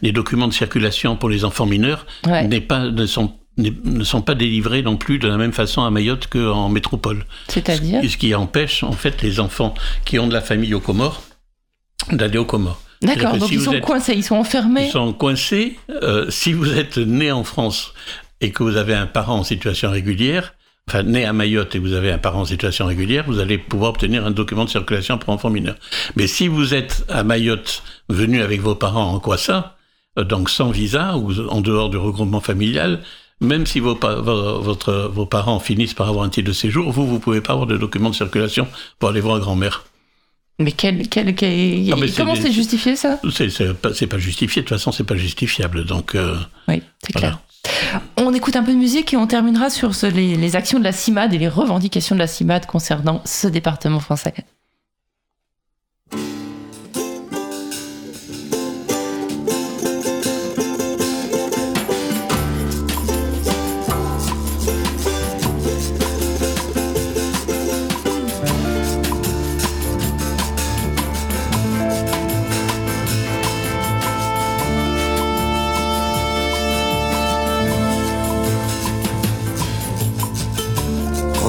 les 0.03 0.13
documents 0.13 0.49
de 0.49 0.53
circulation 0.53 1.17
pour 1.17 1.29
les 1.29 1.45
enfants 1.45 1.67
mineurs 1.67 2.07
ouais. 2.27 2.47
n'est 2.49 2.61
pas 2.61 2.91
ne 2.91 3.07
sont 3.07 3.35
ne 3.57 4.05
sont 4.05 4.23
pas 4.23 4.35
délivrés 4.35 4.83
non 4.83 4.97
plus 4.97 5.19
de 5.19 5.29
la 5.29 5.37
même 5.37 5.53
façon 5.53 5.83
à 5.83 5.91
Mayotte 5.91 6.27
qu'en 6.27 6.69
métropole. 6.69 7.25
C'est-à-dire 7.49 8.03
ce, 8.03 8.09
ce 8.09 8.17
qui 8.17 8.35
empêche 8.35 8.83
en 8.83 8.93
fait 8.93 9.23
les 9.23 9.41
enfants 9.41 9.75
qui 10.05 10.19
ont 10.19 10.27
de 10.27 10.33
la 10.35 10.41
famille 10.41 10.75
aux 10.75 10.81
Comores 10.81 11.23
d'aller 12.11 12.39
aux 12.39 12.45
Comores. 12.45 12.81
D'accord, 13.03 13.37
donc 13.37 13.49
si 13.49 13.57
ils 13.57 13.61
sont 13.61 13.73
êtes, 13.73 13.83
coincés, 13.83 14.15
ils 14.15 14.25
sont 14.25 14.37
enfermés. 14.37 14.87
Ils 14.87 14.91
sont 14.91 15.13
coincés. 15.13 15.79
Euh, 15.91 16.31
si 16.31 16.53
vous 16.53 16.73
êtes 16.73 16.97
né 16.97 17.33
en 17.33 17.45
France 17.45 17.93
et 18.41 18.51
que 18.51 18.63
vous 18.63 18.77
avez 18.77 18.95
un 18.95 19.07
parent 19.07 19.37
en 19.37 19.45
situation 19.45 19.91
régulière, 19.91 20.55
enfin 20.89 21.03
né 21.03 21.25
à 21.25 21.33
Mayotte 21.33 21.75
et 21.75 21.79
vous 21.79 21.93
avez 21.93 22.13
un 22.13 22.19
parent 22.19 22.43
en 22.43 22.45
situation 22.47 22.87
régulière, 22.87 23.25
vous 23.27 23.41
allez 23.41 23.59
pouvoir 23.59 23.91
obtenir 23.91 24.25
un 24.25 24.31
document 24.31 24.65
de 24.65 24.71
circulation 24.71 25.19
pour 25.19 25.31
enfants 25.31 25.51
mineurs. 25.51 25.77
Mais 26.17 26.27
si 26.27 26.49
vous 26.49 26.73
êtes 26.73 27.05
à 27.09 27.25
Mayotte 27.25 27.83
venu 28.09 28.43
avec 28.43 28.61
vos 28.61 28.75
parents 28.75 29.13
en 29.13 29.21
quoi 29.21 29.39
ça, 29.39 29.77
donc 30.17 30.49
sans 30.49 30.71
visa 30.71 31.17
ou 31.17 31.33
en 31.49 31.61
dehors 31.61 31.91
du 31.91 31.97
regroupement 31.97 32.41
familial, 32.41 33.01
même 33.41 33.67
si 33.67 33.81
vos, 33.81 33.95
votre, 33.95 35.11
vos 35.13 35.27
parents 35.27 35.61
finissent 35.61 35.95
par 35.95 36.09
avoir 36.09 36.25
un 36.25 36.29
titre 36.29 36.49
de 36.49 36.53
séjour, 36.53 36.91
vous, 36.91 37.07
vous 37.07 37.19
pouvez 37.19 37.41
pas 37.41 37.53
avoir 37.53 37.67
de 37.67 37.77
document 37.77 38.11
de 38.11 38.15
circulation 38.15 38.69
pour 38.99 39.09
aller 39.11 39.21
voir 39.21 39.39
grand-mère. 39.41 39.85
Mais, 40.61 40.71
quel, 40.71 41.09
quel, 41.09 41.35
quel... 41.35 41.93
Ah, 41.93 41.97
mais 41.99 42.11
comment 42.11 42.37
c'est 42.37 42.53
justifié 42.53 42.95
ça? 42.95 43.21
C'est 43.31 43.75
pas, 43.75 43.91
pas, 43.91 44.19
justifié, 44.19 44.63
de 44.63 44.69
toute 44.69 44.77
façon 44.77 44.93
c'est 44.93 45.05
pas 45.05 45.17
justifiable. 45.17 45.85
Donc, 45.85 46.15
euh, 46.15 46.37
oui, 46.69 46.83
c'est 47.03 47.13
voilà. 47.13 47.29
clair. 47.29 47.41
On 48.17 48.33
écoute 48.33 48.55
un 48.55 48.63
peu 48.63 48.73
de 48.73 48.79
musique 48.79 49.13
et 49.13 49.17
on 49.17 49.27
terminera 49.27 49.69
sur 49.69 49.95
ce, 49.95 50.07
les, 50.07 50.37
les 50.37 50.55
actions 50.55 50.79
de 50.79 50.85
la 50.85 50.93
CIMAD 50.93 51.35
et 51.35 51.39
les 51.39 51.49
revendications 51.49 52.15
de 52.15 52.21
la 52.21 52.27
CIMAD 52.27 52.67
concernant 52.67 53.21
ce 53.25 53.49
département 53.49 54.01
français. 54.01 54.35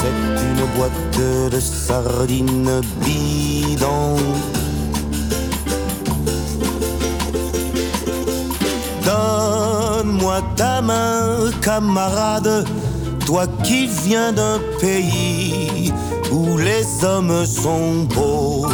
c'est 0.00 0.18
une 0.46 0.66
boîte 0.76 1.50
de 1.50 1.60
sardines 1.60 2.80
bidon. 3.04 4.16
Donne-moi 9.04 10.40
ta 10.56 10.80
main, 10.80 11.50
camarade, 11.60 12.66
toi 13.26 13.46
qui 13.62 13.86
viens 14.04 14.32
d'un 14.32 14.58
pays 14.80 15.92
où 16.32 16.56
les 16.56 17.04
hommes 17.04 17.44
sont 17.44 18.04
beaux. 18.14 18.66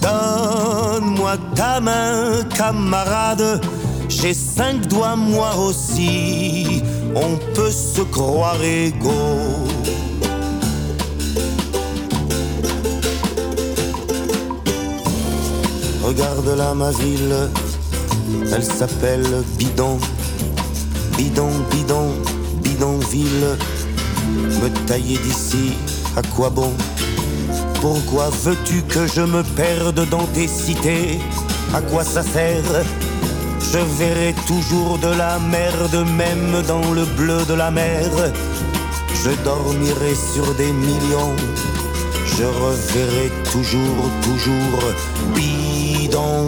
Donne-moi 0.00 1.36
ta 1.54 1.80
main, 1.80 2.44
camarade, 2.56 3.60
j'ai 4.08 4.34
cinq 4.34 4.86
doigts 4.86 5.16
moi 5.16 5.50
aussi, 5.56 6.75
on 7.16 7.36
peut 7.54 7.70
se 7.70 8.02
croire 8.02 8.62
égaux. 8.62 9.10
Regarde 16.02 16.48
là 16.56 16.74
ma 16.74 16.90
ville, 16.90 17.34
elle 18.52 18.62
s'appelle 18.62 19.42
Bidon. 19.58 19.98
Bidon, 21.16 21.50
bidon, 21.70 22.12
bidonville. 22.62 23.56
Me 24.62 24.68
tailler 24.86 25.18
d'ici, 25.18 25.72
à 26.16 26.22
quoi 26.22 26.50
bon? 26.50 26.72
Pourquoi 27.80 28.28
veux-tu 28.42 28.82
que 28.82 29.06
je 29.06 29.22
me 29.22 29.42
perde 29.42 30.06
dans 30.10 30.26
tes 30.34 30.48
cités? 30.48 31.18
À 31.74 31.80
quoi 31.80 32.04
ça 32.04 32.22
sert 32.22 32.84
Je 33.72 33.78
verrai 33.78 34.34
toujours 34.46 34.98
de 34.98 35.08
la 35.08 35.38
merde, 35.38 36.06
même 36.16 36.62
dans 36.68 36.92
le 36.92 37.04
bleu 37.04 37.44
de 37.48 37.54
la 37.54 37.70
mer. 37.70 38.08
Je 39.22 39.30
dormirai 39.44 40.14
sur 40.14 40.54
des 40.54 40.72
millions. 40.72 41.34
Je 42.38 42.44
reverrai 42.44 43.30
toujours, 43.50 44.04
toujours 44.22 44.82
bidon. 45.34 46.46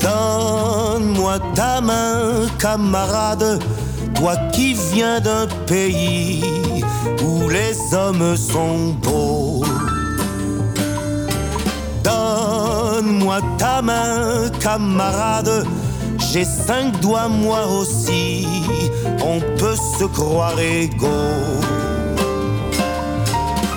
Donne-moi 0.00 1.38
ta 1.54 1.80
main, 1.80 2.46
camarade, 2.58 3.60
toi 4.14 4.36
qui 4.52 4.74
viens 4.92 5.20
d'un 5.20 5.46
pays 5.66 6.44
où 7.24 7.48
les 7.48 7.94
hommes 7.94 8.36
sont 8.36 8.94
beaux. 9.02 9.49
Donne-moi 13.10 13.40
ta 13.58 13.82
main, 13.82 14.48
camarade, 14.60 15.66
j'ai 16.32 16.44
cinq 16.44 17.00
doigts 17.00 17.26
moi 17.28 17.66
aussi, 17.66 18.46
on 19.24 19.40
peut 19.58 19.74
se 19.98 20.04
croire 20.04 20.58
égaux. 20.60 21.08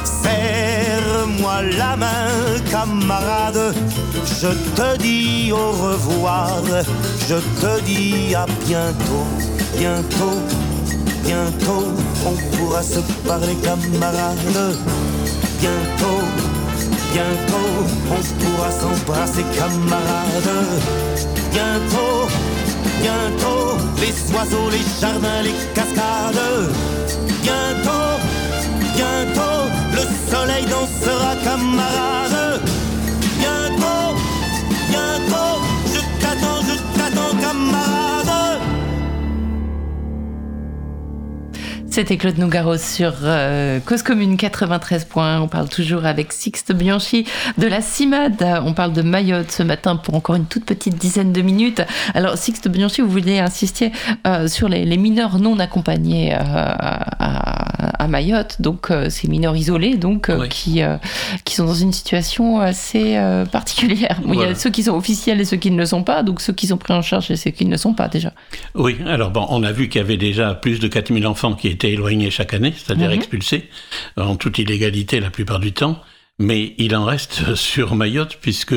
Serre-moi 0.04 1.64
la 1.78 1.96
main, 1.96 2.60
camarade, 2.70 3.74
je 4.40 4.50
te 4.76 4.98
dis 5.02 5.52
au 5.52 5.72
revoir, 5.72 6.62
je 7.28 7.36
te 7.60 7.82
dis 7.86 8.36
à 8.36 8.46
bientôt, 8.68 9.26
bientôt, 9.80 10.40
bientôt, 11.26 11.88
on 12.28 12.56
pourra 12.56 12.84
se 12.84 13.00
parler, 13.28 13.56
camarade. 13.64 14.78
Bientôt, 15.60 16.53
bientôt, 17.14 17.74
on 18.09 18.22
pourra 18.41 18.72
s'embrasser, 18.72 19.43
camarade. 19.55 20.51
Bientôt, 21.51 22.28
bientôt, 23.01 23.78
les 24.01 24.36
oiseaux, 24.36 24.70
les 24.72 24.86
jardins, 24.99 25.41
les 25.43 25.53
cascades. 25.74 26.74
C'était 41.94 42.18
Claude 42.18 42.39
Nougaro 42.39 42.76
sur 42.78 43.14
euh, 43.22 43.80
Cause 43.86 44.02
Commune 44.02 44.36
93 44.36 45.06
points. 45.06 45.39
On 45.39 45.48
parle 45.48 45.70
toujours 45.70 46.08
avec 46.08 46.34
Sixte 46.34 46.74
Bianchi 46.74 47.28
de 47.60 47.68
la 47.68 47.82
CIMAD. 47.82 48.64
On 48.66 48.74
parle 48.74 48.94
de 48.94 49.04
Mayotte 49.04 49.52
ce 49.52 49.62
matin 49.62 49.96
pour 49.96 50.16
encore 50.16 50.34
une 50.34 50.48
toute 50.48 50.66
petite 50.66 50.96
dizaine 50.96 51.32
de 51.32 51.41
minutes. 51.44 51.84
Alors 52.16 52.36
Sixte 52.36 52.68
Bianchi, 52.68 53.02
vous 53.02 53.10
voulez 53.10 53.38
insister 53.38 53.91
euh, 54.26 54.48
sur 54.48 54.70
les, 54.70 54.98
mineurs 54.98 55.38
non 55.38 55.60
accompagnés 55.60 56.34
euh, 56.34 57.83
à 58.04 58.08
Mayotte, 58.08 58.62
donc 58.62 58.91
euh, 58.91 59.10
ces 59.10 59.28
mineurs 59.28 59.56
isolés, 59.56 59.97
donc 59.97 60.30
euh, 60.30 60.41
Oui. 60.41 60.49
qui 60.49 60.82
euh, 60.84 60.97
qui 61.45 61.56
sont 61.56 61.66
dans 61.66 61.74
une 61.74 61.91
situation 61.93 62.60
assez 62.60 63.18
particulière. 63.51 64.20
Bon, 64.24 64.34
Il 64.34 64.39
y 64.39 64.43
a 64.43 64.56
ceux 64.56 64.70
qui 64.70 64.84
sont 64.84 64.95
officiels 64.95 65.39
et 65.41 65.45
ceux 65.45 65.58
qui 65.58 65.72
ne 65.72 65.78
le 65.78 65.86
sont 65.86 66.04
pas, 66.04 66.24
donc 66.24 66.41
ceux 66.41 66.54
qui 66.54 66.68
sont 66.68 66.78
pris 66.78 66.93
en 66.93 67.01
charge 67.01 67.32
et 67.32 67.36
ceux 67.36 67.51
qui 67.51 67.66
ne 67.66 67.72
le 67.72 67.78
sont 67.78 67.93
pas 67.93 68.08
déjà. 68.08 68.34
Oui, 68.76 68.97
alors 69.08 69.32
bon, 69.32 69.45
on 69.49 69.64
a 69.64 69.72
vu 69.72 69.89
qu'il 69.89 69.99
y 70.01 70.04
avait 70.04 70.18
déjà 70.18 70.54
plus 70.54 70.80
de 70.80 70.88
4000 70.88 71.26
enfants 71.28 71.54
qui 71.54 71.68
étaient 71.68 71.91
éloignés 71.91 72.30
chaque 72.32 72.54
année, 72.54 72.74
c'est-à-dire 72.76 73.10
Mhm. 73.10 73.16
expulsés, 73.16 73.70
en 74.18 74.36
toute 74.36 74.58
illégalité 74.60 75.20
la 75.20 75.30
plupart 75.30 75.60
du 75.60 75.72
temps. 75.74 75.97
Mais 76.39 76.74
il 76.80 76.95
en 76.95 77.06
reste 77.06 77.56
sur 77.56 77.95
Mayotte 77.95 78.38
puisque 78.41 78.76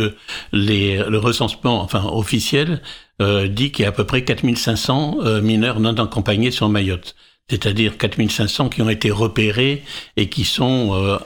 les, 0.53 1.03
le 1.09 1.19
recensement 1.19 1.81
enfin, 1.83 2.05
officiel 2.05 2.83
euh, 3.23 3.49
dit 3.49 3.73
qu'il 3.73 3.85
y 3.85 3.87
a 3.87 3.89
à 3.89 3.93
peu 3.93 4.05
près 4.05 4.23
4500 4.25 5.19
euh, 5.25 5.41
mineurs 5.41 5.81
non 5.81 5.95
accompagnés 5.95 6.51
sur 6.51 6.69
Mayotte. 6.69 7.15
C'est-à-dire 7.49 7.97
4500 7.97 8.71
qui 8.71 8.83
ont 8.83 8.91
été 8.91 9.11
repérés 9.11 9.85
et 10.17 10.29
qui 10.29 10.45
sont 10.45 10.95
euh, 10.95 11.19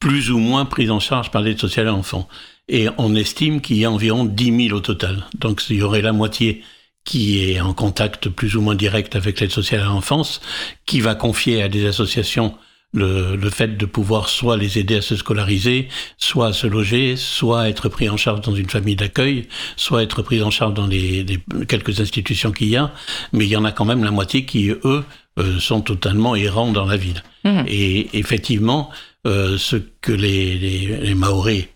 plus 0.00 0.30
ou 0.30 0.38
moins 0.38 0.64
pris 0.64 0.90
en 0.90 0.98
charge 0.98 1.30
par 1.30 1.42
l'aide 1.42 1.60
sociale 1.60 1.88
à 1.88 1.92
l'enfant. 1.92 2.28
Et 2.68 2.88
on 2.98 3.14
estime 3.14 3.60
qu'il 3.60 3.76
y 3.76 3.84
a 3.84 3.90
environ 3.90 4.24
10 4.24 4.66
000 4.68 4.76
au 4.76 4.80
total. 4.80 5.26
Donc 5.38 5.62
il 5.70 5.76
y 5.76 5.82
aurait 5.82 6.02
la 6.02 6.12
moitié 6.12 6.62
qui 7.04 7.50
est 7.50 7.60
en 7.60 7.74
contact 7.74 8.28
plus 8.28 8.56
ou 8.56 8.60
moins 8.60 8.74
direct 8.74 9.16
avec 9.16 9.40
l'aide 9.40 9.50
sociale 9.50 9.80
à 9.80 9.86
l'enfance, 9.86 10.40
qui 10.86 11.00
va 11.00 11.14
confier 11.14 11.62
à 11.62 11.68
des 11.68 11.86
associations 11.86 12.54
le, 12.94 13.50
fait 13.50 13.76
de 13.78 13.86
pouvoir 13.86 14.28
soit 14.28 14.56
les 14.56 14.78
aider 14.78 14.96
à 14.96 15.02
se 15.02 15.16
scolariser, 15.16 15.88
soit 16.18 16.48
à 16.48 16.52
se 16.52 16.66
loger, 16.66 17.16
soit 17.16 17.68
être 17.68 17.88
pris 17.88 18.10
en 18.10 18.16
charge 18.16 18.42
dans 18.42 18.54
une 18.54 18.68
famille 18.68 18.96
d'accueil, 18.96 19.48
soit 19.76 20.02
être 20.02 20.22
pris 20.22 20.42
en 20.42 20.50
charge 20.50 20.74
dans 20.74 20.86
les 20.86 21.24
quelques 21.68 22.00
institutions 22.00 22.52
qu'il 22.52 22.68
y 22.68 22.76
a. 22.76 22.92
Mais 23.32 23.46
il 23.46 23.50
y 23.50 23.56
en 23.56 23.64
a 23.64 23.72
quand 23.72 23.86
même 23.86 24.04
la 24.04 24.10
moitié 24.10 24.44
qui, 24.44 24.70
eux, 24.84 25.04
euh, 25.38 25.58
sont 25.60 25.80
totalement 25.80 26.34
errants 26.36 26.72
dans 26.72 26.84
la 26.86 26.96
ville. 26.96 27.22
Mhm. 27.44 27.64
Et 27.66 28.08
effectivement, 28.18 28.90
euh, 29.26 29.56
ce 29.58 29.76
que 29.76 30.12
les, 30.12 30.58
les, 30.58 30.96
les 30.98 31.14
Maoris 31.14 31.66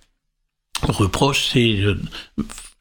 reprochent, 0.82 1.48
c'est 1.52 1.80
euh, 1.80 1.96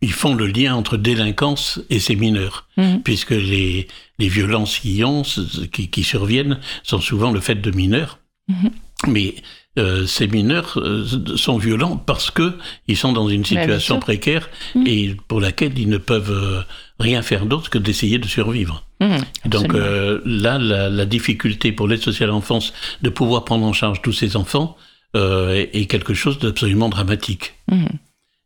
ils 0.02 0.12
font 0.12 0.36
le 0.36 0.48
lien 0.48 0.76
entre 0.76 0.98
délinquance 0.98 1.80
et 1.90 2.00
ces 2.00 2.16
mineurs, 2.16 2.68
Mhm. 2.78 3.02
puisque 3.04 3.32
les, 3.32 3.88
les 4.20 4.28
violences 4.28 4.78
qui, 4.80 5.04
ont, 5.04 5.24
qui, 5.72 5.90
qui 5.90 6.04
surviennent 6.04 6.60
sont 6.84 7.00
souvent 7.00 7.32
le 7.32 7.40
fait 7.40 7.56
de 7.56 7.72
mineurs. 7.72 8.20
Mhm. 8.48 8.72
Mais 9.08 9.36
euh, 9.78 10.06
ces 10.06 10.28
mineurs 10.28 10.78
euh, 10.78 11.06
sont 11.36 11.58
violents 11.58 11.98
parce 11.98 12.32
que 12.32 12.54
ils 12.88 12.96
sont 12.98 13.12
dans 13.14 13.28
une 13.28 13.42
bien 13.42 13.62
situation 13.62 14.00
précaire 14.00 14.50
et 14.86 15.16
pour 15.28 15.42
laquelle 15.42 15.78
ils 15.78 15.90
ne 15.90 15.98
peuvent 15.98 16.32
euh, 16.32 16.62
rien 17.00 17.22
faire 17.22 17.46
d'autre 17.46 17.70
que 17.70 17.78
d'essayer 17.78 18.18
de 18.18 18.28
survivre. 18.28 18.85
Mhm, 19.02 19.20
Donc 19.46 19.74
euh, 19.76 20.22
là, 20.26 20.58
la, 20.58 20.90
la 20.90 21.06
difficulté 21.06 21.72
pour 21.72 21.88
l'aide 21.88 22.02
sociale 22.02 22.30
à 22.30 22.32
l'enfance 22.34 22.74
de 23.02 23.10
pouvoir 23.10 23.44
prendre 23.44 23.66
en 23.66 23.74
charge 23.74 24.02
tous 24.02 24.14
ces 24.14 24.36
enfants 24.38 24.78
euh, 25.16 25.54
est, 25.54 25.70
est 25.76 25.86
quelque 25.86 26.14
chose 26.14 26.40
d'absolument 26.40 26.90
dramatique. 26.90 27.54
Mhm. 27.72 27.90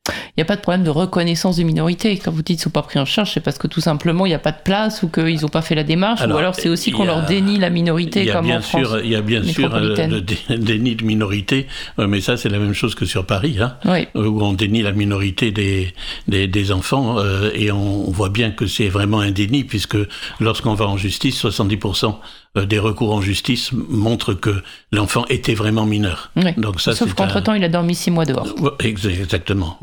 Il 0.08 0.40
n'y 0.40 0.44
a 0.44 0.46
pas 0.46 0.56
de 0.56 0.62
problème 0.62 0.84
de 0.84 0.90
reconnaissance 0.90 1.58
des 1.58 1.64
minorités. 1.66 2.18
Quand 2.18 2.32
vous 2.32 2.38
dites 2.38 2.46
qu'ils 2.48 2.56
ne 2.56 2.62
sont 2.62 2.70
pas 2.70 2.82
pris 2.82 2.98
en 2.98 3.06
charge, 3.06 3.34
c'est 3.34 3.42
parce 3.42 3.58
que 3.58 3.68
tout 3.68 3.82
simplement 3.82 4.26
il 4.26 4.30
n'y 4.30 4.36
a 4.36 4.40
pas 4.40 4.54
de 4.54 4.62
place 4.64 5.04
ou 5.04 5.10
qu'ils 5.10 5.42
n'ont 5.42 5.50
pas 5.50 5.62
fait 5.62 5.76
la 5.76 5.84
démarche, 5.84 6.22
Alors, 6.22 6.38
ou 6.38 6.40
alors 6.40 6.56
c'est 6.56 6.70
aussi 6.70 6.92
qu'on 6.92 7.04
leur 7.04 7.26
dénie 7.26 7.60
la 7.60 7.70
minorité 7.70 8.22
Il 8.22 8.28
y 8.28 8.30
a 8.32 8.34
comme 8.36 8.46
bien 8.46 8.60
en 8.60 8.62
France. 8.62 8.88
sûr, 8.88 9.00
il 9.04 9.12
y 9.12 9.16
a 9.16 9.22
bien 9.22 9.44
sûr 9.44 9.74
euh, 9.76 10.08
le 10.08 10.22
dé- 10.22 10.38
déni 10.58 10.96
de 10.96 11.04
minorité, 11.04 11.68
euh, 12.00 12.08
mais 12.08 12.22
ça 12.22 12.38
c'est 12.38 12.50
la 12.50 12.58
même 12.58 12.74
chose 12.74 12.96
que 12.96 13.06
sur 13.06 13.26
Paris, 13.26 13.58
hein, 13.60 13.76
Oui. 13.86 14.08
euh, 14.16 14.26
où 14.28 14.42
on 14.42 14.54
dénie 14.54 14.82
la 14.82 14.94
minorité 14.94 15.52
des, 15.52 15.94
des, 16.28 16.48
des 16.48 16.72
enfants 16.72 17.18
euh, 17.20 17.52
et 17.54 17.72
on 17.72 18.10
voit 18.10 18.30
bien 18.30 18.50
que 18.52 18.66
c'est 18.66 18.88
vraiment 18.90 19.20
un 19.20 19.32
déni 19.32 19.64
puisque 19.66 19.98
lorsqu'on 20.40 20.74
va 20.74 20.88
en 20.88 20.96
justice, 20.98 21.44
70% 21.44 22.16
des 22.56 22.80
recours 22.80 23.14
en 23.14 23.22
justice 23.22 23.72
montrent 23.74 24.34
que 24.34 24.62
l'enfant 24.92 25.26
était 25.30 25.54
vraiment 25.54 25.86
mineur. 25.86 26.32
Donc 26.58 26.82
ça, 26.82 26.94
Sauf 26.94 27.14
qu'entre-temps, 27.14 27.54
il 27.54 27.64
a 27.64 27.70
dormi 27.70 27.96
six 27.96 28.12
mois 28.12 28.26
dehors. 28.26 28.48
Exactement. 28.80 29.78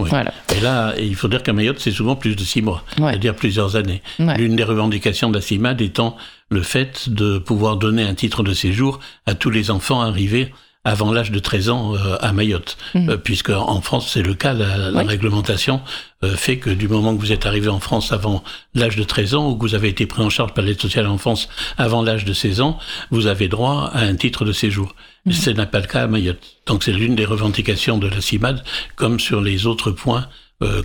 Et 0.54 0.60
là, 0.60 0.94
il 0.98 1.14
faut 1.14 1.28
dire 1.28 1.42
qu'à 1.42 1.52
Mayotte, 1.52 1.78
c'est 1.78 1.92
souvent 1.92 2.16
plus 2.16 2.34
de 2.36 2.42
six 2.42 2.62
mois, 2.62 2.82
c'est-à-dire 2.96 3.34
plusieurs 3.34 3.76
années. 3.76 4.02
L'une 4.18 4.56
des 4.56 4.64
revendications 4.64 5.30
de 5.30 5.34
la 5.36 5.40
CIMAD 5.40 5.80
étant 5.80 6.16
le 6.50 6.62
fait 6.62 7.08
de 7.08 7.38
pouvoir 7.38 7.76
donner 7.76 8.02
un 8.02 8.14
titre 8.14 8.42
de 8.42 8.52
séjour 8.52 9.00
à 9.26 9.34
tous 9.34 9.50
les 9.50 9.70
enfants 9.70 10.00
arrivés 10.00 10.52
avant 10.86 11.12
l'âge 11.12 11.32
de 11.32 11.38
13 11.40 11.68
ans 11.68 11.94
euh, 11.96 12.16
à 12.20 12.32
Mayotte, 12.32 12.78
mmh. 12.94 13.10
Euh, 13.10 13.16
puisque 13.16 13.50
en 13.50 13.80
France 13.80 14.08
c'est 14.12 14.22
le 14.22 14.34
cas, 14.34 14.52
la, 14.54 15.02
réglementation 15.02 15.80
euh, 16.22 16.36
fait 16.36 16.58
que 16.58 16.70
du 16.70 16.86
moment 16.86 17.14
que 17.14 17.20
vous 17.20 17.32
êtes 17.32 17.44
arrivé 17.44 17.68
en 17.68 17.80
France 17.80 18.12
avant 18.12 18.44
l'âge 18.72 18.94
de 18.94 19.02
13 19.02 19.34
ans 19.34 19.50
ou 19.50 19.56
que 19.56 19.62
vous 19.62 19.74
avez 19.74 19.88
été 19.88 20.06
pris 20.06 20.22
en 20.22 20.30
charge 20.30 20.54
par 20.54 20.64
l'aide 20.64 20.80
sociale 20.80 21.08
en 21.08 21.18
France 21.18 21.48
avant 21.76 22.02
l'âge 22.02 22.24
de 22.24 22.32
16 22.32 22.60
ans, 22.60 22.78
vous 23.10 23.26
avez 23.26 23.48
droit 23.48 23.90
à 23.92 24.02
un 24.02 24.14
titre 24.14 24.44
de 24.44 24.52
séjour. 24.52 24.94
Mmh. 25.24 25.32
Ce 25.32 25.50
n'est 25.50 25.66
pas 25.66 25.80
le 25.80 25.86
cas 25.86 26.04
à 26.04 26.06
Mayotte. 26.06 26.38
Donc 26.66 26.84
c'est 26.84 26.92
l'une 26.92 27.16
des 27.16 27.24
revendications 27.24 27.98
de 27.98 28.06
la 28.06 28.20
CIMAD, 28.20 28.62
comme 28.94 29.18
sur 29.18 29.40
les 29.40 29.66
autres 29.66 29.90
points 29.90 30.28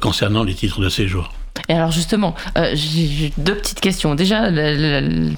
concernant 0.02 0.43
les 0.43 0.54
titres 0.54 0.82
de 0.82 0.89
séjour. 0.89 1.32
Et 1.70 1.74
alors 1.74 1.91
justement, 1.91 2.36
euh, 2.57 2.72
j'ai 2.74 3.32
deux 3.38 3.55
petites 3.55 3.80
questions. 3.80 4.16
Déjà, 4.16 4.49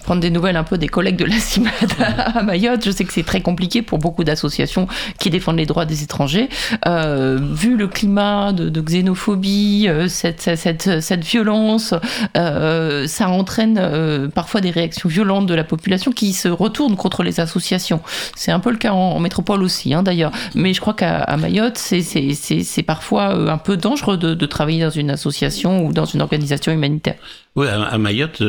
prendre 0.04 0.22
des 0.22 0.30
nouvelles 0.30 0.56
un 0.56 0.64
peu 0.64 0.78
des 0.78 0.88
collègues 0.88 1.18
de 1.18 1.26
la 1.26 1.38
CIMAD 1.38 1.72
à, 2.00 2.44
Mayotte. 2.44 2.86
Je 2.86 2.92
sais 2.92 3.04
que 3.04 3.14
c'est 3.14 3.24
très 3.24 3.42
compliqué 3.42 3.82
pour 3.82 4.00
beaucoup 4.00 4.24
d'associations 4.24 4.88
qui 5.20 5.30
défendent 5.30 5.58
les 5.58 5.66
droits 5.66 5.86
des 5.86 6.04
étrangers. 6.04 6.50
Euh, 6.88 7.40
vu 7.42 7.78
le 7.78 7.88
climat 7.88 8.54
de, 8.54 8.82
xénophobie, 8.82 9.86
euh, 9.88 10.08
cette, 10.08 10.56
cette, 10.56 11.02
cette, 11.02 11.24
violence, 11.24 11.94
ça 12.34 13.30
entraîne 13.30 14.30
parfois 14.34 14.62
des 14.62 14.72
réactions 14.72 15.10
violentes 15.10 15.46
de 15.46 15.54
la 15.54 15.64
population 15.64 16.12
qui 16.12 16.34
se 16.34 16.48
retournent 16.48 16.96
contre 16.96 17.24
les 17.24 17.40
associations. 17.40 18.02
C'est 18.36 18.52
un 18.52 18.60
peu 18.60 18.72
le 18.72 18.78
cas 18.78 18.92
en, 18.92 19.20
métropole 19.20 19.64
aussi, 19.64 19.94
hein, 19.94 20.04
d'ailleurs. 20.04 20.32
Mais 20.56 20.74
je 20.74 20.82
crois 20.82 20.94
qu'à 20.94 21.26
Mayotte, 21.38 21.78
c'est 21.78 22.84
parfois 22.86 23.52
un 23.52 23.58
peu 23.58 23.78
dangereux 23.78 24.18
de, 24.18 24.34
de 24.34 24.46
travailler 24.46 24.84
dans 24.84 24.90
une 24.90 25.10
association 25.10 25.86
ou 25.86 25.94
dans 25.94 26.06
une 26.14 26.22
organisation 26.22 26.72
humanitaire. 26.72 27.16
Oui, 27.56 27.68
à, 27.68 27.98
Mayotte, 27.98 28.42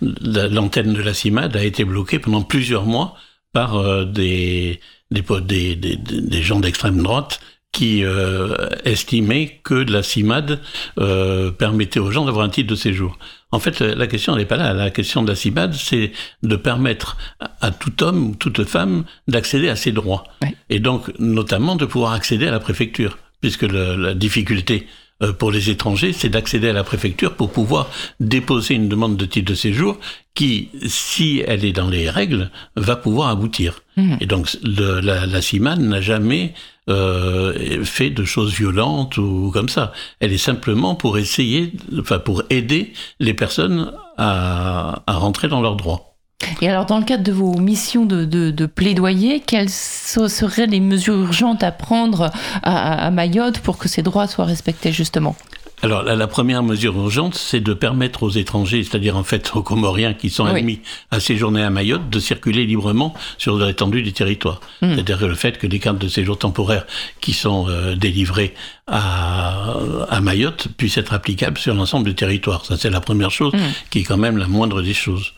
l'antenne 0.00 0.94
de 0.94 1.02
la 1.02 1.14
CIMAD 1.14 1.56
a 1.56 1.64
été 1.64 1.84
bloquée 1.84 2.18
pendant 2.18 2.42
plusieurs 2.42 2.86
mois 2.86 3.16
par 3.52 3.76
euh, 3.76 4.04
des, 4.04 4.80
des, 5.10 5.22
des, 5.40 5.96
des, 5.96 6.42
gens 6.42 6.60
d'extrême 6.60 7.02
droite 7.02 7.40
qui 7.72 8.04
euh, 8.04 8.68
estimaient 8.84 9.60
que 9.64 9.74
la 9.74 10.02
CIMAD 10.02 10.60
euh, 10.98 11.50
permettait 11.50 12.00
aux 12.00 12.10
gens 12.10 12.24
d'avoir 12.24 12.44
un 12.44 12.48
titre 12.48 12.70
de 12.70 12.76
séjour. 12.76 13.18
En 13.50 13.58
fait, 13.58 13.80
la 13.80 14.06
question 14.06 14.36
n'est 14.36 14.44
pas 14.44 14.56
là. 14.56 14.72
La 14.72 14.90
question 14.90 15.22
de 15.22 15.28
la 15.28 15.36
CIMAD, 15.36 15.74
c'est 15.74 16.12
de 16.42 16.56
permettre 16.56 17.16
à 17.60 17.70
tout 17.70 18.02
homme 18.02 18.30
ou 18.30 18.34
toute 18.34 18.64
femme 18.64 19.04
d'accéder 19.28 19.68
à 19.68 19.76
ses 19.76 19.92
droits. 19.92 20.24
Et 20.70 20.80
donc, 20.80 21.12
notamment, 21.18 21.76
de 21.76 21.84
pouvoir 21.84 22.12
accéder 22.12 22.48
à 22.48 22.50
la 22.50 22.60
préfecture. 22.60 23.18
Puisque 23.40 23.62
la 23.62 24.14
difficulté 24.14 24.86
pour 25.32 25.50
les 25.50 25.70
étrangers, 25.70 26.12
c'est 26.12 26.28
d'accéder 26.28 26.68
à 26.68 26.72
la 26.72 26.84
préfecture 26.84 27.34
pour 27.34 27.50
pouvoir 27.50 27.90
déposer 28.20 28.74
une 28.74 28.88
demande 28.88 29.16
de 29.16 29.24
titre 29.24 29.50
de 29.50 29.54
séjour 29.54 29.98
qui, 30.34 30.70
si 30.86 31.42
elle 31.46 31.64
est 31.64 31.72
dans 31.72 31.88
les 31.88 32.10
règles, 32.10 32.50
va 32.76 32.96
pouvoir 32.96 33.28
aboutir. 33.28 33.82
Mmh. 33.96 34.16
Et 34.20 34.26
donc 34.26 34.48
la, 34.62 35.26
la 35.26 35.42
CIMAN 35.42 35.76
n'a 35.76 36.00
jamais 36.00 36.54
euh, 36.90 37.84
fait 37.84 38.10
de 38.10 38.24
choses 38.24 38.52
violentes 38.52 39.16
ou 39.16 39.50
comme 39.52 39.68
ça. 39.68 39.92
Elle 40.20 40.32
est 40.32 40.38
simplement 40.38 40.94
pour 40.94 41.16
essayer, 41.18 41.72
enfin 41.98 42.18
pour 42.18 42.42
aider 42.50 42.92
les 43.20 43.34
personnes 43.34 43.92
à, 44.18 45.02
à 45.06 45.14
rentrer 45.14 45.48
dans 45.48 45.62
leurs 45.62 45.76
droits. 45.76 46.13
Et 46.60 46.68
alors, 46.68 46.86
dans 46.86 46.98
le 46.98 47.04
cadre 47.04 47.22
de 47.22 47.32
vos 47.32 47.58
missions 47.58 48.06
de, 48.06 48.66
plaidoyer, 48.66 49.40
quelles 49.40 49.70
seraient 49.70 50.66
les 50.66 50.80
mesures 50.80 51.18
urgentes 51.18 51.62
à 51.62 51.72
prendre 51.72 52.30
à, 52.62 53.10
Mayotte 53.10 53.58
pour 53.58 53.78
que 53.78 53.88
ces 53.88 54.02
droits 54.02 54.26
soient 54.26 54.44
respectés, 54.44 54.92
justement? 54.92 55.36
Alors, 55.82 56.02
la, 56.02 56.26
première 56.26 56.62
mesure 56.62 56.96
urgente, 56.96 57.34
c'est 57.34 57.60
de 57.60 57.74
permettre 57.74 58.22
aux 58.22 58.30
étrangers, 58.30 58.82
c'est-à-dire 58.82 59.16
en 59.16 59.24
fait 59.24 59.52
aux 59.54 59.62
Comoriens 59.62 60.14
qui 60.14 60.30
sont 60.30 60.46
admis 60.46 60.80
à 61.10 61.20
séjourner 61.20 61.62
à 61.62 61.68
Mayotte, 61.68 62.08
de 62.08 62.18
circuler 62.20 62.64
librement 62.64 63.12
sur 63.36 63.58
l'étendue 63.58 64.02
du 64.02 64.12
territoire. 64.12 64.60
Hmm. 64.80 64.94
C'est-à-dire 64.94 65.26
le 65.26 65.34
fait 65.34 65.58
que 65.58 65.66
les 65.66 65.78
cartes 65.78 65.98
de 65.98 66.08
séjour 66.08 66.38
temporaires 66.38 66.86
qui 67.20 67.34
sont 67.34 67.66
euh, 67.68 67.96
délivrées 67.96 68.54
à, 68.86 69.74
à, 70.08 70.20
Mayotte 70.20 70.68
puissent 70.76 70.96
être 70.96 71.12
applicables 71.12 71.58
sur 71.58 71.74
l'ensemble 71.74 72.06
du 72.06 72.14
territoire. 72.14 72.64
Ça, 72.64 72.76
c'est 72.78 72.90
la 72.90 73.00
première 73.00 73.30
chose, 73.30 73.52
hmm. 73.52 73.72
qui 73.90 74.00
est 74.00 74.04
quand 74.04 74.16
même 74.16 74.38
la 74.38 74.46
moindre 74.46 74.80
des 74.80 74.94
choses. 74.94 75.32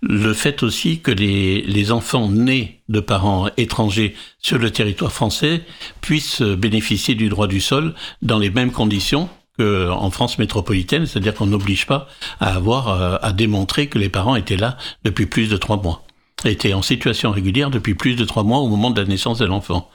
Le 0.00 0.32
fait 0.32 0.62
aussi 0.62 1.00
que 1.00 1.10
les, 1.10 1.62
les 1.62 1.92
enfants 1.92 2.30
nés 2.30 2.80
de 2.88 3.00
parents 3.00 3.48
étrangers 3.56 4.14
sur 4.40 4.58
le 4.58 4.70
territoire 4.70 5.12
français 5.12 5.62
puissent 6.00 6.42
bénéficier 6.42 7.14
du 7.14 7.28
droit 7.28 7.46
du 7.46 7.60
sol 7.60 7.94
dans 8.22 8.38
les 8.38 8.50
mêmes 8.50 8.72
conditions 8.72 9.28
en 9.58 10.10
France 10.10 10.38
métropolitaine, 10.38 11.06
c'est-à-dire 11.06 11.34
qu'on 11.34 11.46
n'oblige 11.46 11.86
pas 11.86 12.08
à 12.40 12.54
avoir 12.54 12.88
euh, 12.88 13.16
à 13.22 13.32
démontrer 13.32 13.88
que 13.88 13.98
les 13.98 14.08
parents 14.08 14.36
étaient 14.36 14.56
là 14.56 14.76
depuis 15.04 15.26
plus 15.26 15.48
de 15.48 15.56
trois 15.56 15.76
mois, 15.76 16.02
étaient 16.44 16.72
en 16.72 16.82
situation 16.82 17.30
régulière 17.30 17.70
depuis 17.70 17.94
plus 17.94 18.16
de 18.16 18.24
trois 18.24 18.42
mois 18.42 18.58
au 18.58 18.68
moment 18.68 18.90
de 18.90 19.00
la 19.00 19.06
naissance 19.06 19.38
de 19.38 19.44
l'enfant. 19.44 19.90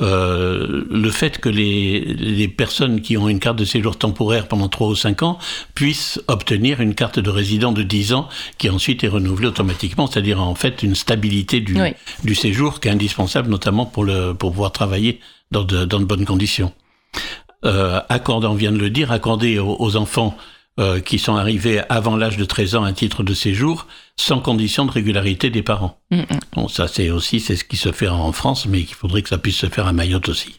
Euh, 0.00 0.84
le 0.90 1.10
fait 1.10 1.38
que 1.38 1.48
les, 1.48 2.00
les, 2.00 2.48
personnes 2.48 3.02
qui 3.02 3.18
ont 3.18 3.28
une 3.28 3.40
carte 3.40 3.58
de 3.58 3.64
séjour 3.64 3.98
temporaire 3.98 4.48
pendant 4.48 4.68
trois 4.68 4.88
ou 4.88 4.94
cinq 4.94 5.22
ans 5.22 5.38
puissent 5.74 6.20
obtenir 6.28 6.80
une 6.80 6.94
carte 6.94 7.18
de 7.18 7.28
résident 7.28 7.72
de 7.72 7.82
10 7.82 8.14
ans 8.14 8.28
qui 8.56 8.70
ensuite 8.70 9.04
est 9.04 9.08
renouvelée 9.08 9.48
automatiquement, 9.48 10.06
c'est-à-dire 10.06 10.40
en 10.40 10.54
fait 10.54 10.82
une 10.82 10.94
stabilité 10.94 11.60
du, 11.60 11.76
du 12.24 12.34
séjour 12.34 12.80
qui 12.80 12.88
est 12.88 12.92
indispensable 12.92 13.50
notamment 13.50 13.84
pour, 13.84 14.04
le, 14.04 14.32
pour 14.32 14.52
pouvoir 14.52 14.72
travailler 14.72 15.20
dans 15.50 15.64
de, 15.64 15.84
dans 15.84 16.00
de 16.00 16.06
bonnes 16.06 16.24
conditions 16.24 16.72
euh, 17.64 18.00
on 18.28 18.54
vient 18.54 18.72
de 18.72 18.78
le 18.78 18.90
dire, 18.90 19.12
accorder 19.12 19.58
aux, 19.58 19.96
enfants 19.96 20.36
euh, 20.80 21.00
qui 21.00 21.18
sont 21.18 21.36
arrivés 21.36 21.82
avant 21.88 22.16
l'âge 22.16 22.36
de 22.36 22.44
13 22.44 22.76
ans 22.76 22.84
un 22.84 22.92
titre 22.92 23.22
de 23.22 23.34
séjour 23.34 23.86
sans 24.16 24.40
condition 24.40 24.86
de 24.86 24.90
régularité 24.90 25.50
des 25.50 25.62
parents. 25.62 25.98
Mm, 26.10 26.20
mm. 26.20 26.26
Bon, 26.54 26.68
ça 26.68 26.88
c'est 26.88 27.10
aussi 27.10 27.40
c'est 27.40 27.56
ce 27.56 27.64
qui 27.64 27.76
se 27.76 27.92
fait 27.92 28.08
en 28.08 28.32
France, 28.32 28.66
mais 28.66 28.80
il 28.80 28.86
faudrait 28.86 29.22
que 29.22 29.28
ça 29.28 29.38
puisse 29.38 29.58
se 29.58 29.66
faire 29.66 29.86
à 29.86 29.92
Mayotte 29.92 30.28
aussi 30.28 30.54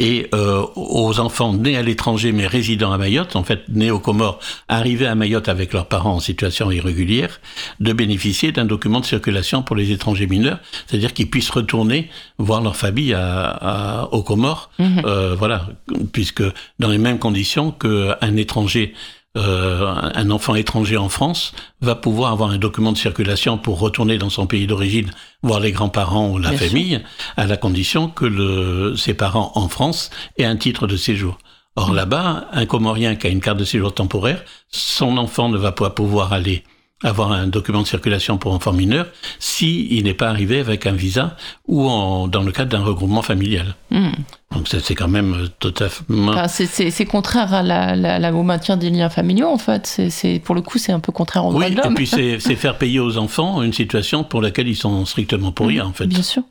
et 0.00 0.28
euh, 0.34 0.64
aux 0.74 1.20
enfants 1.20 1.52
nés 1.52 1.76
à 1.76 1.82
l'étranger 1.82 2.32
mais 2.32 2.46
résidant 2.46 2.90
à 2.90 2.98
Mayotte, 2.98 3.36
en 3.36 3.44
fait 3.44 3.60
nés 3.68 3.90
aux 3.90 4.00
Comores, 4.00 4.40
arrivés 4.66 5.06
à 5.06 5.14
Mayotte 5.14 5.48
avec 5.48 5.74
leurs 5.74 5.86
parents 5.86 6.14
en 6.14 6.20
situation 6.20 6.70
irrégulière, 6.72 7.40
de 7.80 7.92
bénéficier 7.92 8.50
d'un 8.50 8.64
document 8.64 9.00
de 9.00 9.04
circulation 9.04 9.62
pour 9.62 9.76
les 9.76 9.92
étrangers 9.92 10.26
mineurs, 10.26 10.58
c'est-à-dire 10.86 11.12
qu'ils 11.12 11.28
puissent 11.28 11.50
retourner 11.50 12.08
voir 12.38 12.62
leur 12.62 12.76
famille 12.76 13.12
à, 13.12 13.50
à, 13.50 14.08
aux 14.12 14.22
Comores, 14.22 14.70
mhm. 14.78 15.02
euh, 15.04 15.36
voilà, 15.38 15.68
puisque 16.12 16.42
dans 16.78 16.88
les 16.88 16.98
mêmes 16.98 17.18
conditions 17.18 17.70
qu'un 17.70 18.36
étranger 18.36 18.94
euh, 19.36 20.10
un 20.14 20.30
enfant 20.30 20.56
étranger 20.56 20.96
en 20.96 21.08
France 21.08 21.52
va 21.80 21.94
pouvoir 21.94 22.32
avoir 22.32 22.50
un 22.50 22.58
document 22.58 22.90
de 22.90 22.98
circulation 22.98 23.58
pour 23.58 23.78
retourner 23.78 24.18
dans 24.18 24.30
son 24.30 24.46
pays 24.46 24.66
d'origine, 24.66 25.10
voir 25.42 25.60
les 25.60 25.70
grands-parents 25.70 26.30
ou 26.30 26.38
la 26.38 26.52
famille, 26.52 27.00
à 27.36 27.46
la 27.46 27.56
condition 27.56 28.08
que 28.08 28.24
le, 28.24 28.96
ses 28.96 29.14
parents 29.14 29.52
en 29.54 29.68
France 29.68 30.10
aient 30.36 30.44
un 30.44 30.56
titre 30.56 30.88
de 30.88 30.96
séjour. 30.96 31.38
Or 31.76 31.92
là-bas, 31.92 32.48
un 32.52 32.66
Comorien 32.66 33.14
qui 33.14 33.28
a 33.28 33.30
une 33.30 33.40
carte 33.40 33.58
de 33.58 33.64
séjour 33.64 33.94
temporaire, 33.94 34.44
son 34.68 35.16
enfant 35.16 35.48
ne 35.48 35.58
va 35.58 35.70
pas 35.70 35.90
pouvoir 35.90 36.32
aller 36.32 36.64
avoir 37.02 37.32
un 37.32 37.46
document 37.46 37.82
de 37.82 37.86
circulation 37.86 38.36
pour 38.36 38.52
enfants 38.52 38.72
mineurs 38.72 39.06
si 39.38 39.88
il 39.90 40.04
n'est 40.04 40.14
pas 40.14 40.28
arrivé 40.28 40.60
avec 40.60 40.86
un 40.86 40.92
visa 40.92 41.36
ou 41.66 41.88
en, 41.88 42.28
dans 42.28 42.42
le 42.42 42.52
cadre 42.52 42.70
d'un 42.70 42.84
regroupement 42.84 43.22
familial. 43.22 43.74
Hmm. 43.90 44.10
Donc 44.54 44.68
c'est 44.68 44.94
quand 44.94 45.08
même 45.08 45.48
totalement... 45.60 46.32
Enfin, 46.32 46.48
c'est 46.48 47.04
contraire 47.06 47.54
à 47.54 47.62
la, 47.62 47.96
la, 47.96 48.34
au 48.34 48.42
maintien 48.42 48.76
des 48.76 48.90
liens 48.90 49.08
familiaux 49.08 49.48
en 49.48 49.58
fait. 49.58 49.86
C'est 50.10 50.40
Pour 50.44 50.54
le 50.54 50.60
coup 50.60 50.78
c'est 50.78 50.92
un 50.92 51.00
peu 51.00 51.12
contraire 51.12 51.46
au 51.46 51.52
droit 51.52 51.70
de 51.70 51.76
l'homme. 51.76 51.92
et 51.92 51.94
puis 51.94 52.06
c'est 52.06 52.38
faire 52.38 52.76
payer 52.76 53.00
aux 53.00 53.16
enfants 53.16 53.62
une 53.62 53.72
situation 53.72 54.24
pour 54.24 54.42
laquelle 54.42 54.68
ils 54.68 54.76
sont 54.76 55.06
strictement 55.06 55.52
pour 55.52 55.68
rien 55.68 55.86
en 55.86 55.92
fait. 55.92 56.06
Bien 56.06 56.22
sûr. 56.22 56.42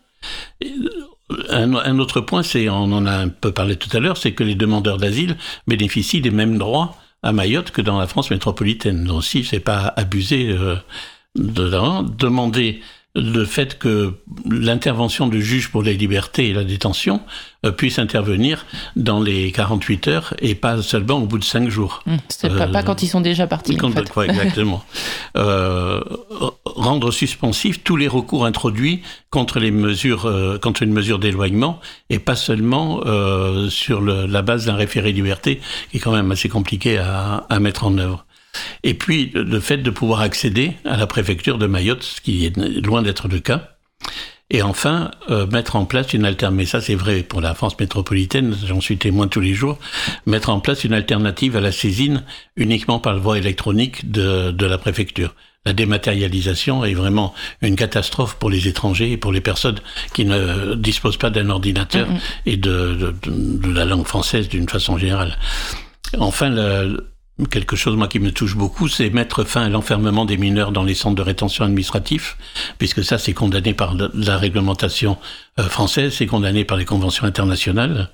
Un, 1.52 1.76
un 1.76 2.00
autre 2.00 2.22
point, 2.22 2.42
c'est 2.42 2.70
on 2.70 2.92
en 2.92 3.06
a 3.06 3.12
un 3.12 3.28
peu 3.28 3.52
parlé 3.52 3.76
tout 3.76 3.96
à 3.96 4.00
l'heure, 4.00 4.18
c'est 4.18 4.32
que 4.32 4.44
les 4.44 4.56
demandeurs 4.56 4.98
d'asile 4.98 5.38
bénéficient 5.68 6.22
des 6.22 6.32
mêmes 6.32 6.58
droits 6.58 6.96
à 7.24 7.32
Mayotte 7.32 7.72
que 7.72 7.82
dans 7.82 8.00
la 8.00 8.08
France 8.08 8.32
métropolitaine. 8.32 9.04
Donc 9.04 9.24
si 9.24 9.44
c'est 9.44 9.60
pas 9.60 9.94
abusé 9.96 10.50
euh, 10.50 10.76
de 11.36 11.70
demander 12.18 12.82
le 13.16 13.44
fait 13.44 13.80
que 13.80 14.14
l'intervention 14.50 15.28
du 15.28 15.42
juge 15.42 15.72
pour 15.72 15.82
les 15.82 15.96
libertés 15.96 16.50
et 16.50 16.54
la 16.54 16.64
détention 16.64 17.22
euh, 17.66 17.72
puisse 17.72 17.98
intervenir 17.98 18.68
dans 18.96 19.20
les 19.20 19.52
48 19.52 20.08
heures 20.08 20.34
et 20.40 20.54
pas 20.54 20.82
seulement 20.84 21.16
au 21.16 21.26
bout 21.26 21.40
de 21.40 21.44
5 21.44 21.70
jours. 21.70 22.04
Mmh, 22.06 22.18
pas, 22.58 22.68
pas, 22.68 22.84
quand 22.84 23.02
ils 23.02 23.08
sont 23.08 23.22
déjà 23.22 23.48
partis. 23.48 23.76
Quand, 23.78 23.90
exactement. 24.22 24.84
euh, 25.38 26.02
rendre 26.66 27.12
suspensif 27.12 27.84
tous 27.84 27.98
les 27.98 28.08
recours 28.08 28.46
introduits 28.46 29.02
contre 29.32 29.60
les 29.60 29.72
mesures, 29.72 30.28
euh, 30.28 30.60
contre 30.60 30.84
une 30.84 30.94
mesure 30.94 31.18
d'éloignement 31.18 31.80
et 32.12 32.20
pas 32.20 32.36
seulement 32.36 33.02
euh, 33.06 33.70
sur 33.70 34.02
le, 34.02 34.28
la 34.28 34.44
base 34.44 34.68
d'un 34.68 34.76
référé 34.76 35.12
liberté 35.12 35.62
qui 35.90 35.98
est 35.98 36.00
quand 36.00 36.14
même 36.14 36.32
assez 36.32 36.48
compliqué 36.48 37.00
à, 37.00 37.48
à 37.50 37.60
mettre 37.60 37.86
en 37.86 37.98
œuvre. 37.98 38.26
Et 38.84 38.94
puis 38.94 39.32
le 39.34 39.60
fait 39.60 39.78
de 39.78 39.90
pouvoir 39.90 40.22
accéder 40.22 40.74
à 40.86 40.98
la 40.98 41.08
préfecture 41.08 41.58
de 41.58 41.68
Mayotte, 41.68 42.04
ce 42.04 42.22
qui 42.22 42.46
est 42.46 42.58
loin 42.86 43.02
d'être 43.02 43.28
le 43.28 43.40
cas. 43.40 43.70
Et 44.52 44.64
enfin, 44.64 45.12
euh, 45.30 45.46
mettre 45.46 45.76
en 45.76 45.86
place 45.86 46.14
une 46.14 46.26
alternative, 46.26 46.58
mais 46.58 46.66
ça 46.66 46.82
c'est 46.82 46.96
vrai 46.96 47.22
pour 47.22 47.40
la 47.40 47.54
France 47.54 47.80
métropolitaine, 47.80 48.56
j'en 48.66 48.82
suis 48.82 48.98
témoin 48.98 49.28
tous 49.28 49.42
les 49.42 49.54
jours, 49.54 49.78
mettre 50.26 50.50
en 50.50 50.60
place 50.60 50.84
une 50.84 50.94
alternative 50.94 51.56
à 51.56 51.62
la 51.62 51.72
saisine 51.72 52.24
uniquement 52.56 52.98
par 52.98 53.14
le 53.14 53.20
voie 53.20 53.38
électronique 53.38 54.10
de, 54.10 54.50
de 54.50 54.66
la 54.66 54.80
préfecture. 54.80 55.36
La 55.66 55.74
dématérialisation 55.74 56.84
est 56.84 56.96
vraiment 56.96 57.36
une 57.62 57.76
catastrophe 57.76 58.38
pour 58.40 58.50
les 58.50 58.68
étrangers 58.68 59.12
et 59.12 59.18
pour 59.18 59.32
les 59.32 59.42
personnes 59.42 59.80
qui 60.16 60.26
ne 60.26 60.74
disposent 60.74 61.18
pas 61.18 61.30
d'un 61.30 61.50
ordinateur 61.50 62.08
et 62.48 62.58
de, 62.58 62.96
de, 62.96 63.14
de, 63.28 63.72
la 63.72 63.86
langue 63.86 64.08
française 64.08 64.48
d'une 64.48 64.68
façon 64.68 64.98
générale. 64.98 65.38
Enfin, 66.18 66.50
le, 66.50 67.12
quelque 67.48 67.76
chose 67.76 67.96
moi 67.96 68.08
qui 68.08 68.20
me 68.20 68.32
touche 68.32 68.56
beaucoup, 68.56 68.88
c'est 68.88 69.10
mettre 69.10 69.44
fin 69.44 69.64
à 69.64 69.70
l'enfermement 69.70 70.26
des 70.26 70.38
mineurs 70.38 70.72
dans 70.72 70.84
les 70.84 70.94
centres 70.96 71.16
de 71.16 71.22
rétention 71.22 71.66
administratif, 71.66 72.38
puisque 72.78 73.04
ça 73.04 73.18
c'est 73.18 73.34
condamné 73.34 73.74
par 73.74 73.96
la 74.14 74.38
réglementation 74.38 75.18
euh, 75.60 75.64
française, 75.64 76.14
c'est 76.14 76.28
condamné 76.28 76.66
par 76.66 76.78
les 76.78 76.86
conventions 76.86 77.26
internationales. 77.26 78.10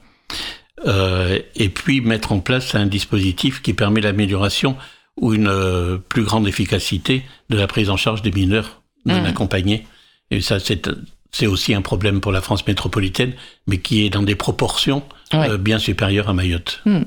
Euh, 0.88 1.40
et 1.56 1.70
puis 1.70 2.02
mettre 2.02 2.32
en 2.32 2.40
place 2.40 2.76
un 2.76 2.86
dispositif 2.86 3.62
qui 3.62 3.74
permet 3.74 4.02
l'amélioration 4.02 4.76
ou 5.20 5.34
une 5.34 5.48
euh, 5.48 5.98
plus 5.98 6.24
grande 6.24 6.48
efficacité 6.48 7.24
de 7.50 7.58
la 7.58 7.68
prise 7.68 7.90
en 7.90 7.98
charge 7.98 8.22
des 8.22 8.32
mineurs 8.32 8.82
non 9.06 9.22
mmh. 9.22 9.26
accompagnés. 9.26 9.88
Et 10.32 10.42
ça 10.42 10.60
c'est 10.60 10.90
c'est 11.32 11.48
aussi 11.48 11.74
un 11.74 11.82
problème 11.82 12.22
pour 12.22 12.32
la 12.32 12.42
France 12.42 12.66
métropolitaine, 12.66 13.34
mais 13.68 13.80
qui 13.80 14.06
est 14.06 14.10
dans 14.10 14.24
des 14.24 14.36
proportions 14.36 15.04
ouais. 15.34 15.50
euh, 15.50 15.58
bien 15.58 15.80
supérieures 15.80 16.30
à 16.30 16.34
Mayotte. 16.34 16.82
Mmh. 16.86 17.02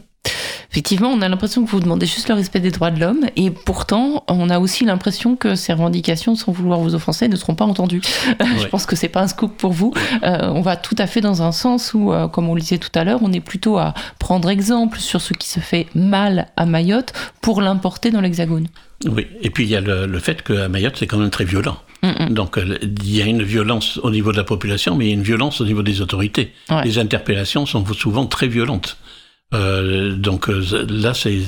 Effectivement, 0.70 1.08
on 1.08 1.22
a 1.22 1.28
l'impression 1.28 1.64
que 1.64 1.70
vous 1.70 1.80
demandez 1.80 2.04
juste 2.04 2.28
le 2.28 2.34
respect 2.34 2.60
des 2.60 2.70
droits 2.70 2.90
de 2.90 3.00
l'homme, 3.00 3.24
et 3.36 3.50
pourtant, 3.50 4.24
on 4.28 4.50
a 4.50 4.58
aussi 4.58 4.84
l'impression 4.84 5.34
que 5.34 5.54
ces 5.54 5.72
revendications, 5.72 6.34
sans 6.34 6.52
vouloir 6.52 6.78
vous 6.80 6.94
offenser, 6.94 7.26
ne 7.28 7.36
seront 7.36 7.54
pas 7.54 7.64
entendues. 7.64 8.02
Ouais. 8.40 8.46
Je 8.62 8.66
pense 8.68 8.86
que 8.86 8.94
c'est 8.96 9.08
pas 9.08 9.22
un 9.22 9.28
scoop 9.28 9.56
pour 9.56 9.72
vous. 9.72 9.92
Euh, 10.22 10.48
on 10.52 10.60
va 10.60 10.76
tout 10.76 10.94
à 10.98 11.06
fait 11.06 11.20
dans 11.20 11.42
un 11.42 11.52
sens 11.52 11.92
où, 11.94 12.12
euh, 12.12 12.28
comme 12.28 12.48
on 12.48 12.54
le 12.54 12.60
disait 12.60 12.78
tout 12.78 12.90
à 12.94 13.02
l'heure, 13.04 13.20
on 13.22 13.32
est 13.32 13.40
plutôt 13.40 13.78
à 13.78 13.94
prendre 14.18 14.48
exemple 14.48 14.98
sur 15.00 15.20
ce 15.20 15.32
qui 15.34 15.48
se 15.48 15.60
fait 15.60 15.86
mal 15.94 16.48
à 16.56 16.64
Mayotte 16.66 17.12
pour 17.40 17.60
l'importer 17.62 18.10
dans 18.10 18.20
l'Hexagone. 18.20 18.68
Oui, 19.06 19.26
et 19.42 19.50
puis 19.50 19.64
il 19.64 19.70
y 19.70 19.76
a 19.76 19.80
le, 19.80 20.06
le 20.06 20.18
fait 20.18 20.42
qu'à 20.42 20.68
Mayotte, 20.68 20.96
c'est 20.98 21.06
quand 21.06 21.18
même 21.18 21.30
très 21.30 21.44
violent. 21.44 21.78
Mm 22.02 22.08
-mm. 22.10 22.32
Donc 22.32 22.58
il 22.58 23.16
y 23.16 23.22
a 23.22 23.26
une 23.26 23.42
violence 23.42 23.98
au 24.02 24.10
niveau 24.10 24.30
de 24.32 24.36
la 24.36 24.44
population, 24.44 24.94
mais 24.96 25.04
il 25.06 25.08
y 25.08 25.10
a 25.10 25.14
une 25.14 25.28
violence 25.32 25.60
au 25.62 25.64
niveau 25.64 25.82
des 25.82 26.00
autorités. 26.00 26.52
Ouais. 26.70 26.84
Les 26.84 26.96
interpellations 26.98 27.64
sont 27.66 27.84
souvent 27.94 28.26
très 28.26 28.48
violentes. 28.48 28.96
Euh, 29.55 30.14
donc 30.14 30.49
euh, 30.49 30.86
là, 30.88 31.14
c'est 31.14 31.40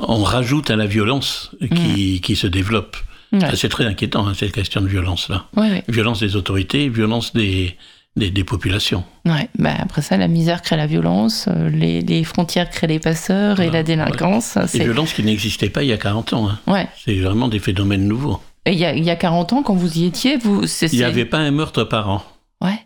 on 0.00 0.22
rajoute 0.22 0.70
à 0.70 0.76
la 0.76 0.86
violence 0.86 1.50
qui, 1.60 2.16
mmh. 2.16 2.20
qui 2.20 2.36
se 2.36 2.46
développe. 2.46 2.96
Ouais. 3.32 3.56
C'est 3.56 3.68
très 3.68 3.84
inquiétant, 3.84 4.26
hein, 4.26 4.32
cette 4.34 4.52
question 4.52 4.80
de 4.80 4.86
violence-là. 4.86 5.46
Ouais, 5.56 5.70
ouais. 5.70 5.84
Violence 5.88 6.20
des 6.20 6.36
autorités, 6.36 6.88
violence 6.88 7.34
des, 7.34 7.76
des, 8.16 8.30
des 8.30 8.44
populations. 8.44 9.04
Bah 9.24 9.74
après 9.78 10.02
ça, 10.02 10.16
la 10.16 10.28
misère 10.28 10.62
crée 10.62 10.76
la 10.76 10.86
violence, 10.86 11.46
euh, 11.48 11.68
les, 11.68 12.00
les 12.00 12.24
frontières 12.24 12.70
créent 12.70 12.86
les 12.86 13.00
passeurs 13.00 13.60
et 13.60 13.70
la 13.70 13.82
délinquance. 13.82 14.56
Ouais. 14.56 14.66
Des 14.72 14.84
violences 14.84 15.12
qui 15.12 15.22
n'existaient 15.22 15.68
pas 15.68 15.82
il 15.82 15.88
y 15.88 15.92
a 15.92 15.98
40 15.98 16.32
ans. 16.32 16.48
Hein. 16.48 16.86
C'est 17.04 17.16
vraiment 17.16 17.48
des 17.48 17.58
phénomènes 17.58 18.06
nouveaux. 18.06 18.40
Et 18.66 18.72
il 18.72 18.78
y, 18.78 18.86
a, 18.86 18.94
il 18.94 19.04
y 19.04 19.10
a 19.10 19.16
40 19.16 19.52
ans, 19.52 19.62
quand 19.62 19.74
vous 19.74 19.98
y 19.98 20.06
étiez, 20.06 20.38
vous... 20.38 20.64
Il 20.64 20.98
n'y 20.98 21.04
avait 21.04 21.26
pas 21.26 21.38
un 21.38 21.50
meurtre 21.50 21.84
par 21.84 22.08
an. 22.08 22.24
Ouais. 22.62 22.78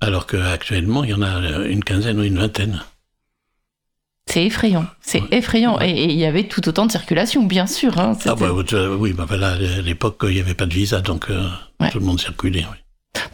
Alors 0.00 0.26
qu'actuellement, 0.26 1.04
il 1.04 1.10
y 1.10 1.14
en 1.14 1.22
a 1.22 1.66
une 1.66 1.84
quinzaine 1.84 2.18
ou 2.18 2.24
une 2.24 2.38
vingtaine. 2.38 2.80
C'est 4.28 4.44
effrayant, 4.44 4.84
c'est 5.00 5.22
ouais. 5.22 5.28
effrayant. 5.38 5.78
Ouais. 5.78 5.90
Et 5.90 6.04
il 6.04 6.18
y 6.18 6.26
avait 6.26 6.44
tout 6.44 6.68
autant 6.68 6.84
de 6.84 6.90
circulation, 6.90 7.44
bien 7.44 7.66
sûr. 7.66 7.98
Hein, 7.98 8.16
ah 8.26 8.34
bah, 8.34 8.52
oui, 8.52 9.14
bah, 9.14 9.26
là, 9.36 9.52
à 9.52 9.80
l'époque, 9.80 10.18
il 10.24 10.34
n'y 10.34 10.40
avait 10.40 10.54
pas 10.54 10.66
de 10.66 10.74
visa, 10.74 11.00
donc 11.00 11.30
euh, 11.30 11.48
ouais. 11.80 11.90
tout 11.90 11.98
le 11.98 12.04
monde 12.04 12.20
circulait. 12.20 12.66
Oui. 12.70 12.76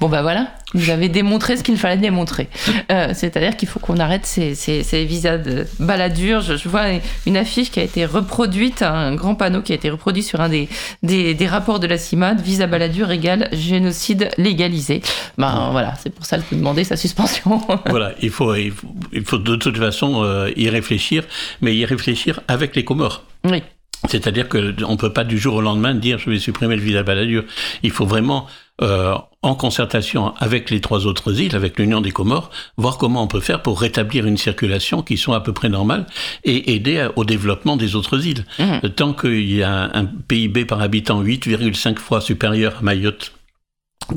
Bon 0.01 0.09
bah 0.09 0.23
voilà, 0.23 0.49
vous 0.75 0.91
avez 0.91 1.09
démontré 1.09 1.57
ce 1.57 1.63
qu'il 1.63 1.77
fallait 1.77 2.01
démontrer. 2.01 2.49
Euh, 2.91 3.13
C'est-à-dire 3.15 3.57
qu'il 3.57 3.69
faut 3.69 3.81
qu'on 3.81 3.99
arrête 3.99 4.27
ces, 4.27 4.55
ces, 4.55 4.83
ces, 4.83 5.05
visas 5.05 5.39
de 5.39 5.67
baladure. 5.79 6.41
Je, 6.41 6.57
je, 6.57 6.69
vois 6.69 6.83
une 7.27 7.37
affiche 7.37 7.71
qui 7.71 7.81
a 7.81 7.83
été 7.83 8.05
reproduite, 8.05 8.83
un 8.83 9.15
grand 9.15 9.35
panneau 9.35 9.63
qui 9.63 9.73
a 9.73 9.75
été 9.75 9.91
reproduit 9.91 10.23
sur 10.23 10.41
un 10.41 10.49
des, 10.49 10.69
des, 11.03 11.35
des 11.35 11.47
rapports 11.47 11.81
de 11.81 11.87
la 11.87 11.99
CIMAD, 11.99 12.41
visa 12.41 12.67
baladure 12.67 13.11
égale 13.11 13.49
génocide 13.53 14.31
légalisé. 14.37 15.01
Ben 15.39 15.71
voilà, 15.73 15.95
c'est 16.03 16.11
pour 16.11 16.27
ça 16.27 16.37
qu'il 16.37 16.47
faut 16.47 16.57
demander 16.57 16.85
sa 16.85 16.97
suspension. 16.97 17.61
voilà, 17.87 18.13
il 18.21 18.31
faut, 18.31 18.55
il 18.55 18.73
faut, 18.73 18.89
il 19.13 19.25
faut 19.25 19.39
de 19.39 19.57
toute 19.57 19.79
façon 19.79 20.23
euh, 20.23 20.51
y 20.57 20.69
réfléchir, 20.69 21.25
mais 21.61 21.75
y 21.75 21.85
réfléchir 21.85 22.41
avec 22.49 22.77
les 22.77 22.85
Comores. 22.85 23.25
Oui. 23.45 23.63
C'est-à-dire 24.09 24.49
qu'on 24.49 24.59
ne 24.59 24.97
peut 24.97 25.13
pas 25.13 25.25
du 25.25 25.39
jour 25.39 25.55
au 25.55 25.61
lendemain 25.61 25.95
dire 25.95 26.19
je 26.19 26.31
vais 26.31 26.39
supprimer 26.39 26.77
le 26.77 26.83
visa 26.83 27.03
baladure. 27.03 27.45
Il 27.83 27.91
faut 27.91 28.07
vraiment, 28.07 28.47
euh, 28.83 29.15
en 29.43 29.55
concertation 29.55 30.35
avec 30.37 30.71
les 30.71 30.81
trois 30.81 31.07
autres 31.07 31.41
îles, 31.41 31.55
avec 31.55 31.79
l'Union 31.79 32.01
des 32.01 32.11
Comores, 32.11 32.51
voir 32.77 32.99
comment 32.99 33.23
on 33.23 33.27
peut 33.27 33.41
faire 33.41 33.63
pour 33.63 33.81
rétablir 33.81 34.27
une 34.27 34.37
circulation 34.37 35.03
qui 35.03 35.17
soit 35.17 35.37
à 35.37 35.41
peu 35.41 35.53
près 35.53 35.69
normale 35.69 36.07
et 36.45 36.75
aider 36.75 37.09
au 37.17 37.25
développement 37.25 37.77
des 37.77 37.95
autres 37.95 38.27
îles. 38.27 38.45
Mmh. 38.59 38.89
Tant 38.97 39.13
qu'il 39.13 39.53
y 39.53 39.63
a 39.63 39.91
un 39.95 40.07
PIB 40.07 40.65
par 40.65 40.81
habitant 40.81 41.23
8,5 41.23 41.99
fois 41.99 42.21
supérieur 42.21 42.79
à 42.79 42.83
Mayotte 42.83 43.33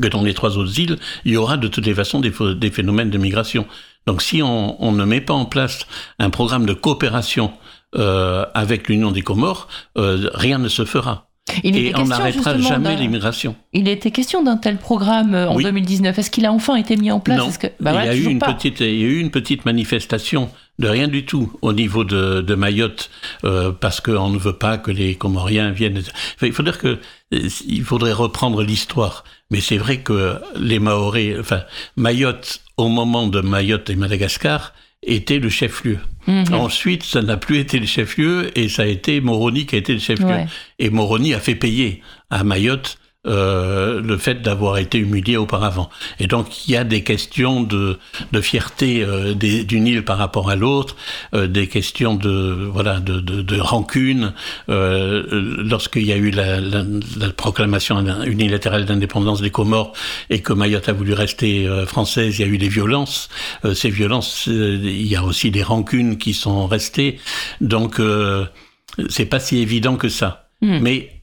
que 0.02 0.08
dans 0.08 0.24
les 0.24 0.34
trois 0.34 0.58
autres 0.58 0.80
îles, 0.80 0.98
il 1.26 1.34
y 1.34 1.38
aura 1.38 1.58
de 1.58 1.68
toutes 1.68 1.86
les 1.86 1.94
façons 1.94 2.20
des, 2.20 2.34
des 2.56 2.72
phénomènes 2.72 3.10
de 3.10 3.18
migration. 3.18 3.66
Donc 4.06 4.22
si 4.22 4.42
on, 4.42 4.82
on, 4.84 4.92
ne 4.92 5.06
met 5.06 5.22
pas 5.22 5.34
en 5.34 5.46
place 5.46 5.86
un 6.20 6.30
programme 6.30 6.66
de 6.66 6.74
coopération 6.74 7.54
euh, 7.96 8.46
avec 8.54 8.88
l'Union 8.90 9.12
des 9.12 9.22
Comores, 9.22 9.68
euh, 9.98 10.30
rien 10.34 10.58
ne 10.58 10.68
se 10.68 10.86
fera. 10.86 11.27
Il 11.64 11.78
et 11.78 11.94
on 11.96 12.06
n'arrêtera 12.06 12.58
jamais 12.58 12.96
l'immigration. 12.96 13.56
Il 13.74 13.88
était 13.88 14.12
question 14.12 14.44
d'un 14.44 14.58
tel 14.58 14.78
programme 14.78 15.34
euh, 15.34 15.50
en 15.50 15.56
oui. 15.56 15.64
2019. 15.64 16.18
Est-ce 16.18 16.32
qu'il 16.32 16.46
a 16.46 16.52
enfin 16.52 16.76
été 16.76 16.98
mis 16.98 17.12
en 17.12 17.20
place? 17.20 17.40
Non. 17.40 17.52
Que... 17.52 17.68
Bah, 17.80 17.92
il, 17.92 17.94
voilà, 17.94 18.06
y 18.06 18.10
a 18.10 18.16
eu 18.16 18.26
une 18.26 18.40
petite, 18.40 18.80
il 18.82 19.00
y 19.00 19.04
a 19.04 19.08
eu 19.08 19.20
une 19.20 19.32
petite 19.32 19.66
manifestation 19.66 20.50
de 20.80 20.88
rien 20.88 21.08
du 21.08 21.26
tout 21.26 21.52
au 21.62 21.74
niveau 21.74 22.04
de, 22.04 22.42
de 22.42 22.56
Mayotte 22.56 23.10
euh, 23.44 23.72
parce 23.72 24.00
qu'on 24.00 24.30
ne 24.30 24.38
veut 24.38 24.58
pas 24.58 24.78
que 24.78 24.92
les 24.92 25.16
Comoriens 25.16 25.72
viennent. 25.72 25.98
Enfin, 25.98 26.48
il 26.48 26.54
faut 26.54 26.64
dire 26.64 26.78
que 26.78 27.00
il 27.32 27.84
faudrait 27.84 28.14
reprendre 28.14 28.64
l'histoire. 28.64 29.24
Mais 29.50 29.60
c'est 29.60 29.78
vrai 29.78 30.00
que 30.00 30.36
les 30.58 30.80
Maoris, 30.80 31.38
enfin 31.40 31.64
Mayotte, 31.96 32.62
au 32.78 32.90
moment 32.90 33.28
de 33.28 33.42
Mayotte 33.42 33.90
et 33.90 33.96
Madagascar, 33.96 34.74
était 35.08 35.40
le 35.40 35.50
chef-lieu. 35.50 36.00
Mmh. 36.28 36.54
Ensuite, 36.54 37.04
ça 37.04 37.22
n'a 37.22 37.38
plus 37.38 37.58
été 37.58 37.80
le 37.80 37.86
chef-lieu 37.86 38.52
et 38.58 38.70
ça 38.70 38.84
a 38.84 38.86
été 38.86 39.22
Moroni 39.22 39.66
qui 39.66 39.76
a 39.76 39.78
été 39.80 39.94
le 39.94 40.00
chef-lieu. 40.00 40.28
Ouais. 40.28 40.48
Et 40.78 40.90
Moroni 40.90 41.34
a 41.34 41.40
fait 41.40 41.56
payer 41.56 42.02
à 42.30 42.44
Mayotte 42.44 43.00
euh, 43.26 44.02
le 44.02 44.18
fait 44.18 44.42
d'avoir 44.42 44.78
été 44.78 45.00
humilié 45.00 45.38
auparavant. 45.38 45.90
Et 46.20 46.28
donc 46.28 46.68
il 46.68 46.72
y 46.72 46.78
a 46.78 46.84
des 46.84 47.04
questions 47.04 47.62
de, 47.62 47.98
de 48.32 48.42
fierté 48.42 49.04
euh, 49.04 49.34
d'une 49.34 49.88
île 49.88 50.04
par 50.06 50.18
rapport 50.18 50.50
à 50.50 50.56
l'autre, 50.56 50.96
euh, 51.34 51.48
des 51.48 51.68
questions 51.68 52.16
de 52.16 52.70
voilà 52.72 53.00
de, 53.00 53.20
de, 53.20 53.42
de 53.42 53.60
rancune. 53.60 54.34
Euh, 54.70 55.24
lorsqu'il 55.64 56.04
y 56.04 56.14
a 56.14 56.16
eu 56.16 56.32
la, 56.32 56.62
la, 56.62 56.86
la 57.18 57.30
proclamation 57.32 58.00
unilatérale 58.26 58.86
d'indépendance 58.86 59.42
des 59.42 59.50
Comores 59.50 59.94
et 60.30 60.42
que 60.42 60.54
Mayotte 60.54 60.88
a 60.88 60.94
voulu 60.94 61.14
rester 61.14 61.68
française, 61.86 62.40
il 62.40 62.42
y 62.42 62.46
a 62.46 62.48
eu 62.48 62.58
des 62.58 62.70
violences. 62.70 63.30
Ces 63.74 63.90
violences, 63.90 64.46
il 64.48 65.08
y 65.08 65.16
a 65.16 65.24
aussi 65.24 65.52
des 65.52 65.64
rancunes 65.64 66.18
qui 66.18 66.34
sont 66.34 66.68
restées. 66.68 67.20
Donc 67.62 68.00
c'est 69.10 69.26
pas 69.26 69.40
si 69.40 69.58
évident 69.58 69.96
que 69.96 70.10
ça. 70.10 70.50
Mmh. 70.62 70.80
Mais 70.82 71.17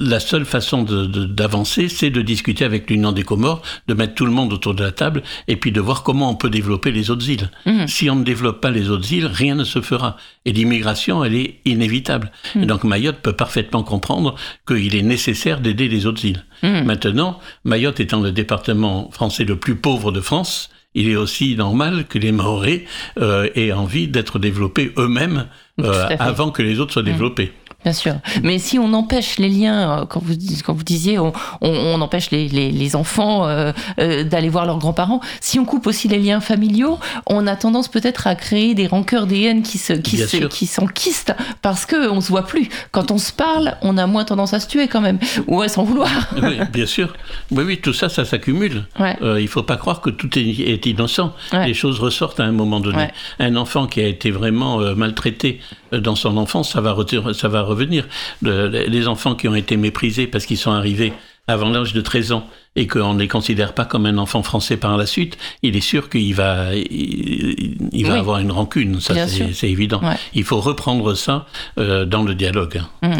la 0.00 0.20
seule 0.20 0.44
façon 0.44 0.82
d'avancer, 0.82 1.88
c'est 1.88 2.10
de 2.10 2.22
discuter 2.22 2.64
avec 2.64 2.88
l'Union 2.88 3.12
des 3.12 3.22
Comores, 3.22 3.62
de 3.86 3.94
mettre 3.94 4.14
tout 4.14 4.26
le 4.26 4.32
monde 4.32 4.52
autour 4.52 4.74
de 4.74 4.82
la 4.82 4.92
table 4.92 5.22
et 5.46 5.56
puis 5.56 5.72
de 5.72 5.80
voir 5.80 6.02
comment 6.02 6.30
on 6.30 6.34
peut 6.34 6.50
développer 6.50 6.90
les 6.90 7.10
autres 7.10 7.28
îles. 7.28 7.50
Mmh. 7.66 7.86
Si 7.86 8.10
on 8.10 8.16
ne 8.16 8.24
développe 8.24 8.60
pas 8.60 8.70
les 8.70 8.90
autres 8.90 9.12
îles, 9.12 9.26
rien 9.26 9.54
ne 9.54 9.64
se 9.64 9.80
fera. 9.80 10.16
Et 10.44 10.52
l'immigration, 10.52 11.24
elle 11.24 11.34
est 11.34 11.60
inévitable. 11.64 12.30
Mmh. 12.54 12.62
Et 12.62 12.66
donc 12.66 12.84
Mayotte 12.84 13.20
peut 13.20 13.34
parfaitement 13.34 13.82
comprendre 13.82 14.34
qu'il 14.66 14.94
est 14.94 15.02
nécessaire 15.02 15.60
d'aider 15.60 15.88
les 15.88 16.06
autres 16.06 16.24
îles. 16.24 16.44
Mmh. 16.62 16.82
Maintenant, 16.84 17.38
Mayotte 17.64 18.00
étant 18.00 18.20
le 18.20 18.32
département 18.32 19.10
français 19.10 19.44
le 19.44 19.56
plus 19.56 19.76
pauvre 19.76 20.12
de 20.12 20.20
France, 20.20 20.70
il 20.94 21.08
est 21.08 21.16
aussi 21.16 21.54
normal 21.54 22.06
que 22.08 22.18
les 22.18 22.32
Maoris 22.32 22.82
euh, 23.20 23.48
aient 23.54 23.72
envie 23.72 24.08
d'être 24.08 24.38
développés 24.38 24.92
eux-mêmes 24.96 25.46
euh, 25.80 26.08
avant 26.18 26.50
que 26.50 26.62
les 26.62 26.80
autres 26.80 26.94
soient 26.94 27.02
développés. 27.02 27.52
Bien 27.84 27.92
sûr. 27.92 28.14
Mais 28.42 28.58
si 28.58 28.76
on 28.76 28.92
empêche 28.92 29.38
les 29.38 29.48
liens, 29.48 30.00
euh, 30.00 30.04
quand 30.04 30.20
vous, 30.20 30.34
quand 30.64 30.74
vous 30.74 30.82
disiez, 30.82 31.20
on, 31.20 31.32
on, 31.60 31.68
on 31.70 32.00
empêche 32.00 32.32
les, 32.32 32.48
les, 32.48 32.72
les 32.72 32.96
enfants 32.96 33.46
euh, 33.46 33.70
euh, 34.00 34.24
d'aller 34.24 34.48
voir 34.48 34.66
leurs 34.66 34.78
grands-parents, 34.78 35.20
si 35.40 35.60
on 35.60 35.64
coupe 35.64 35.86
aussi 35.86 36.08
les 36.08 36.18
liens 36.18 36.40
familiaux, 36.40 36.98
on 37.26 37.46
a 37.46 37.54
tendance 37.54 37.86
peut-être 37.86 38.26
à 38.26 38.34
créer 38.34 38.74
des 38.74 38.88
rancœurs, 38.88 39.28
des 39.28 39.42
haines 39.42 39.62
qui 39.62 39.78
se, 39.78 39.92
qui 39.92 40.16
se, 40.16 40.38
qui 40.46 40.66
s'enquistent 40.66 41.34
parce 41.62 41.86
que 41.86 42.10
on 42.10 42.20
se 42.20 42.28
voit 42.30 42.46
plus. 42.46 42.68
Quand 42.90 43.12
on 43.12 43.18
se 43.18 43.32
parle, 43.32 43.76
on 43.82 43.96
a 43.96 44.08
moins 44.08 44.24
tendance 44.24 44.54
à 44.54 44.60
se 44.60 44.66
tuer 44.66 44.88
quand 44.88 45.00
même, 45.00 45.20
ou 45.46 45.62
à 45.62 45.68
s'en 45.68 45.84
vouloir. 45.84 46.10
oui, 46.42 46.58
bien 46.72 46.86
sûr. 46.86 47.14
Oui, 47.52 47.62
oui, 47.64 47.78
tout 47.80 47.92
ça, 47.92 48.08
ça 48.08 48.24
s'accumule. 48.24 48.86
Ouais. 48.98 49.16
Euh, 49.22 49.40
il 49.40 49.46
faut 49.46 49.62
pas 49.62 49.76
croire 49.76 50.00
que 50.00 50.10
tout 50.10 50.36
est, 50.36 50.42
est 50.42 50.84
innocent. 50.86 51.32
Ouais. 51.52 51.68
Les 51.68 51.74
choses 51.74 52.00
ressortent 52.00 52.40
à 52.40 52.44
un 52.44 52.52
moment 52.52 52.80
donné. 52.80 52.98
Ouais. 52.98 53.12
Un 53.38 53.54
enfant 53.54 53.86
qui 53.86 54.00
a 54.00 54.06
été 54.08 54.32
vraiment 54.32 54.78
maltraité 54.96 55.60
dans 55.92 56.16
son 56.16 56.36
enfance, 56.36 56.72
ça 56.72 56.80
va, 56.80 56.96
ça 57.32 57.48
va 57.48 57.62
revenir. 57.62 58.06
les 58.42 59.08
enfants 59.08 59.34
qui 59.34 59.48
ont 59.48 59.54
été 59.54 59.76
méprisés 59.76 60.26
parce 60.26 60.46
qu'ils 60.46 60.58
sont 60.58 60.72
arrivés 60.72 61.12
avant 61.48 61.70
l'âge 61.70 61.94
de 61.94 62.00
13 62.00 62.32
ans 62.32 62.46
et 62.76 62.86
qu'on 62.86 63.14
ne 63.14 63.18
les 63.18 63.28
considère 63.28 63.72
pas 63.72 63.84
comme 63.84 64.06
un 64.06 64.18
enfant 64.18 64.42
français 64.42 64.76
par 64.76 64.96
la 64.96 65.06
suite, 65.06 65.38
il 65.62 65.76
est 65.76 65.80
sûr 65.80 66.10
qu'il 66.10 66.34
va, 66.34 66.74
il, 66.74 68.04
va 68.06 68.18
avoir 68.18 68.38
une 68.38 68.52
rancune, 68.52 69.00
ça 69.00 69.26
c'est 69.26 69.70
évident. 69.70 70.00
Il 70.34 70.44
faut 70.44 70.60
reprendre 70.60 71.14
ça 71.14 71.46
euh, 71.78 72.04
dans 72.04 72.22
le 72.22 72.34
dialogue. 72.34 72.82
Mmh. 73.02 73.14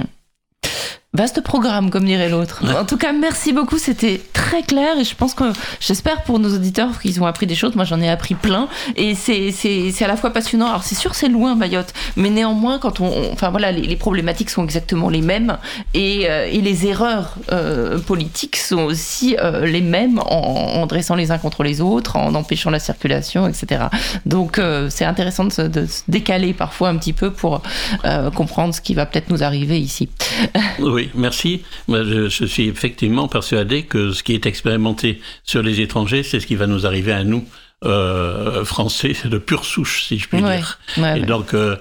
Vaste 1.19 1.41
programme, 1.41 1.91
comme 1.91 2.05
dirait 2.05 2.29
l'autre. 2.29 2.63
En 2.79 2.85
tout 2.85 2.97
cas, 2.97 3.13
merci 3.13 3.53
beaucoup. 3.53 3.77
C'était 3.77 4.21
très 4.33 4.63
clair 4.63 4.97
et 5.01 5.03
je 5.03 5.17
pense 5.17 5.35
que 5.35 5.53
j'espère 5.81 6.23
pour 6.23 6.39
nos 6.39 6.55
auditeurs 6.55 7.01
qu'ils 7.01 7.21
ont 7.21 7.27
appris 7.27 7.45
des 7.49 7.57
choses. 7.57 7.75
Moi, 7.75 7.85
j'en 7.85 8.01
ai 8.01 8.09
appris 8.09 8.37
plein 8.37 8.69
et 8.95 9.17
c'est, 9.17 9.51
c'est, 9.51 9.91
c'est 9.91 10.05
à 10.05 10.07
la 10.07 10.15
fois 10.15 10.31
passionnant. 10.31 10.69
Alors, 10.69 10.85
c'est 10.85 10.95
sûr, 10.95 11.17
c'est 11.17 11.29
loin 11.29 11.57
Mayotte, 11.57 11.93
mais 12.15 12.31
néanmoins, 12.31 12.79
quand 12.79 13.01
on, 13.01 13.33
enfin 13.33 13.51
voilà, 13.51 13.73
les, 13.73 13.97
problématiques 13.97 14.49
sont 14.49 14.63
exactement 14.63 15.09
les 15.09 15.21
mêmes 15.21 15.59
et, 15.93 16.31
euh, 16.31 16.49
et 16.49 16.61
les 16.61 16.87
erreurs 16.87 17.35
euh, 17.51 17.99
politiques 17.99 18.55
sont 18.55 18.83
aussi 18.83 19.37
euh, 19.41 19.67
les 19.67 19.81
mêmes 19.81 20.21
en, 20.21 20.87
dressant 20.87 21.17
les 21.17 21.33
uns 21.33 21.39
contre 21.39 21.65
les 21.65 21.81
autres, 21.81 22.15
en 22.15 22.33
empêchant 22.37 22.71
la 22.71 22.79
circulation, 22.79 23.49
etc. 23.49 23.87
Donc, 24.25 24.61
c'est 24.89 25.05
intéressant 25.05 25.47
de 25.47 25.53
se, 25.53 25.63
de 25.63 25.85
se, 25.85 26.03
décaler 26.07 26.53
parfois 26.53 26.91
un 26.91 26.97
petit 26.97 27.13
peu 27.13 27.33
pour 27.33 27.61
comprendre 28.37 28.73
ce 28.73 28.81
qui 28.81 28.95
va 28.95 29.05
peut-être 29.05 29.31
nous 29.31 29.43
arriver 29.43 29.81
ici. 29.81 30.09
Oui, 30.79 31.08
merci. 31.15 31.63
je, 31.89 32.45
suis 32.47 32.69
effectivement 32.69 33.29
persuadé 33.29 33.85
que 33.85 34.13
ce 34.13 34.23
qui 34.23 34.35
est 34.35 34.47
expérimenté 34.47 35.21
sur 35.45 35.63
les 35.63 35.81
étrangers, 35.81 36.23
c'est 36.23 36.41
ce 36.41 36.47
qui 36.47 36.57
va 36.57 36.67
nous 36.67 36.87
arriver 36.87 37.13
à 37.13 37.25
nous. 37.25 37.45
Euh, 37.85 38.65
français 38.65 39.15
de 39.25 39.39
pure 39.39 39.65
souche, 39.65 40.03
si 40.03 40.19
je 40.19 40.27
puis 40.27 40.43
dire. 40.43 40.81
et 41.15 41.21
donc, 41.21 41.55
euh, 41.55 41.77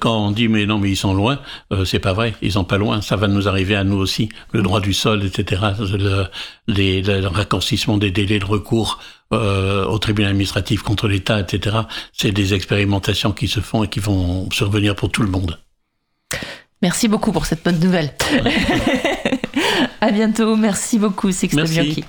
quand 0.00 0.26
on 0.26 0.32
dit 0.32 0.48
mais 0.48 0.66
non, 0.66 0.80
mais 0.80 0.90
ils 0.90 0.96
sont 0.96 1.14
loin, 1.14 1.38
euh, 1.72 1.84
c'est 1.84 2.00
pas 2.00 2.12
vrai, 2.12 2.34
ils 2.42 2.50
sont 2.50 2.64
pas 2.64 2.76
loin. 2.76 3.02
Ça 3.02 3.14
va 3.14 3.28
nous 3.28 3.46
arriver 3.46 3.76
à 3.76 3.84
nous 3.84 3.98
aussi. 3.98 4.30
Le 4.50 4.62
droit 4.62 4.80
du 4.80 4.92
sol, 4.92 5.24
etc. 5.24 5.62
Le, 5.78 6.24
les, 6.66 7.02
le 7.02 7.28
raccourcissement 7.28 7.98
des 7.98 8.10
délais 8.10 8.40
de 8.40 8.44
recours 8.44 8.98
au 9.30 9.98
tribunal 9.98 10.30
administratif 10.30 10.82
contre 10.82 11.06
l'État, 11.06 11.38
etc. 11.38 11.76
C'est 12.12 12.32
des 12.32 12.54
expérimentations 12.54 13.30
qui 13.30 13.46
se 13.46 13.60
font 13.60 13.84
et 13.84 13.88
qui 13.88 14.00
vont 14.00 14.50
survenir 14.50 14.96
pour 14.96 15.12
tout 15.12 15.22
le 15.22 15.28
monde. 15.28 15.56
Merci 16.82 17.08
beaucoup 17.08 17.32
pour 17.32 17.46
cette 17.46 17.64
bonne 17.64 17.80
nouvelle. 17.80 18.12
à 20.00 20.10
bientôt. 20.10 20.56
Merci 20.56 20.98
beaucoup, 20.98 21.32
Sixto 21.32 21.64
Bianchi. 21.64 22.04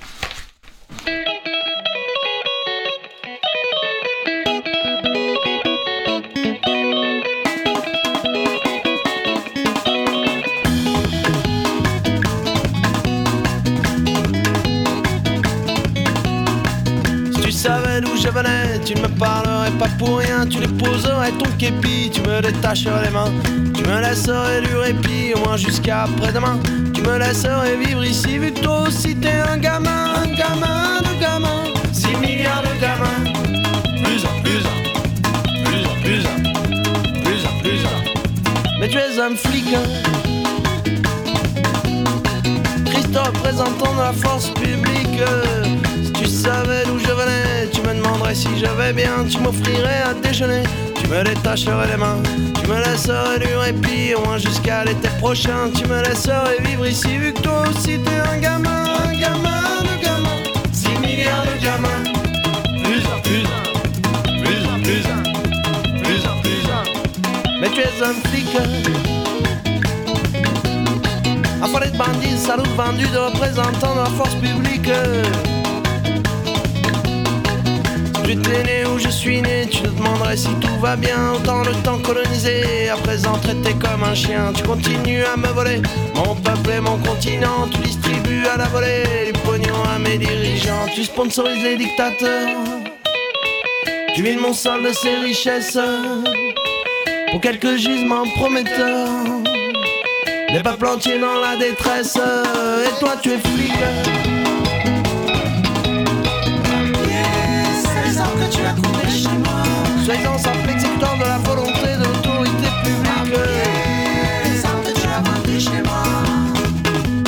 tu 18.84 18.94
ne 18.96 19.02
me 19.02 19.18
parlerais 19.18 19.39
pas 19.78 19.88
pour 19.98 20.18
rien, 20.18 20.46
tu 20.46 20.60
les 20.60 20.68
poserais 20.68 21.32
ton 21.32 21.50
képi, 21.58 22.10
tu 22.12 22.20
me 22.22 22.40
détacherais 22.40 23.04
les 23.04 23.10
mains, 23.10 23.32
tu 23.74 23.82
me 23.84 24.00
laisserais 24.00 24.60
du 24.62 24.76
répit, 24.76 25.34
au 25.34 25.38
moins 25.40 25.56
jusqu'à 25.56 26.04
après-demain, 26.04 26.58
tu 26.94 27.02
me 27.02 27.18
laisserais 27.18 27.76
vivre 27.76 28.04
ici, 28.04 28.38
vu 28.38 28.52
que 28.52 28.66
aussi 28.66 29.16
t'es 29.16 29.40
un 29.48 29.58
gamin, 29.58 30.14
un 30.22 30.26
gamin 30.26 31.00
de 31.00 31.20
gamin, 31.20 31.64
6 31.92 32.16
milliards 32.16 32.62
de 32.62 32.80
gamins, 32.80 33.32
plus 34.02 34.24
un, 34.24 34.42
plus 34.42 34.64
un, 34.66 34.78
plus 35.64 35.84
un, 35.84 35.94
plus 36.02 36.26
un, 36.26 37.22
plus 37.22 37.44
un, 37.44 37.62
plus 37.62 37.84
un, 37.84 38.80
mais 38.80 38.88
tu 38.88 38.98
es 38.98 39.20
un 39.20 39.34
flic, 39.36 39.66
Christ 42.86 43.16
représentant 43.16 43.92
de 43.92 43.98
la 43.98 44.12
force 44.12 44.50
publique, 44.50 45.20
tu 45.84 45.89
savais 46.40 46.84
d'où 46.86 46.98
je 46.98 47.12
venais, 47.12 47.68
tu 47.72 47.82
me 47.82 47.94
demanderais 47.94 48.34
si 48.34 48.48
j'avais 48.58 48.92
bien, 48.94 49.24
tu 49.28 49.38
m'offrirais 49.40 50.02
à 50.08 50.14
déjeuner, 50.14 50.62
tu 50.94 51.06
me 51.08 51.22
détacherais 51.22 51.88
les 51.90 51.96
mains, 51.98 52.22
tu 52.54 52.66
me 52.70 52.78
laisserais 52.78 53.38
du 53.38 53.54
répit, 53.56 54.14
au 54.14 54.24
moins 54.24 54.38
jusqu'à 54.38 54.84
l'été 54.84 55.08
prochain, 55.18 55.70
tu 55.74 55.86
me 55.86 56.02
laisserais 56.02 56.56
vivre 56.64 56.86
ici, 56.86 57.18
vu 57.18 57.32
que 57.34 57.42
toi 57.42 57.64
aussi 57.68 57.98
t'es 57.98 58.20
un 58.32 58.38
gamin, 58.38 58.84
un 59.04 59.12
gamin 59.12 59.82
de 59.82 60.02
gamin, 60.02 60.36
6 60.72 60.88
milliards 61.00 61.44
de 61.44 61.62
gamins, 61.62 62.04
plus 62.84 63.02
un, 63.04 63.20
plus 63.20 63.44
plus 64.42 64.62
un, 64.64 64.82
plus 64.82 64.82
plus 64.82 65.06
un, 65.06 65.22
plus 66.02 66.22
mais 67.60 67.68
tu 67.68 67.80
es 67.80 68.02
un 68.02 68.14
flic. 68.28 68.48
Affolé 71.62 71.90
de 71.90 71.98
bandits, 71.98 72.38
salaud 72.38 72.64
vendu 72.76 73.06
de 73.08 73.18
représentants 73.18 73.94
de 73.94 74.00
la 74.00 74.10
force 74.16 74.34
publique. 74.36 74.90
Tu 78.30 78.36
t'es 78.36 78.62
né 78.62 78.86
où 78.86 78.96
je 78.96 79.08
suis 79.08 79.42
né, 79.42 79.66
tu 79.68 79.82
te 79.82 79.88
demanderais 79.88 80.36
si 80.36 80.50
tout 80.60 80.78
va 80.80 80.94
bien. 80.94 81.32
Autant 81.34 81.62
le 81.62 81.72
temps 81.82 81.98
colonisé, 81.98 82.88
à 82.88 82.94
présent 82.94 83.32
traité 83.38 83.74
comme 83.74 84.04
un 84.04 84.14
chien. 84.14 84.52
Tu 84.54 84.62
continues 84.62 85.24
à 85.24 85.36
me 85.36 85.48
voler 85.48 85.82
mon 86.14 86.36
peuple 86.36 86.70
et 86.76 86.80
mon 86.80 86.96
continent. 86.98 87.66
Tu 87.72 87.78
distribues 87.80 88.46
à 88.46 88.56
la 88.56 88.66
volée 88.66 89.02
les 89.26 89.32
pognons 89.32 89.82
à 89.92 89.98
mes 89.98 90.16
dirigeants. 90.16 90.86
Tu 90.94 91.02
sponsorises 91.02 91.64
les 91.64 91.76
dictateurs. 91.76 92.56
Tu 94.14 94.22
vides 94.22 94.40
mon 94.40 94.52
sol 94.52 94.84
de 94.84 94.92
ses 94.92 95.16
richesses 95.16 95.78
pour 97.32 97.40
quelques 97.40 97.78
gisements 97.78 98.28
prometteurs. 98.36 99.08
Les 100.52 100.62
peuples 100.62 100.86
entiers 100.86 101.18
dans 101.18 101.40
la 101.40 101.56
détresse, 101.56 102.14
et 102.16 103.00
toi 103.00 103.16
tu 103.20 103.32
es 103.32 103.38
flic. 103.38 104.39
Simple 110.38 110.70
exécutant 110.70 111.16
de 111.16 111.24
la 111.24 111.38
volonté 111.38 111.96
de 111.98 112.04
l'autorité 112.04 112.68
publique. 112.82 113.00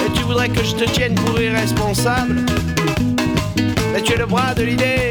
Et 0.04 0.12
tu 0.12 0.22
voudrais 0.24 0.48
que 0.48 0.64
je 0.64 0.74
te 0.74 0.84
tienne 0.90 1.14
pour 1.14 1.40
irresponsable? 1.40 2.44
Mais 3.92 4.02
tu 4.02 4.14
es 4.14 4.16
le 4.16 4.26
bras 4.26 4.54
de 4.54 4.64
l'idée. 4.64 5.01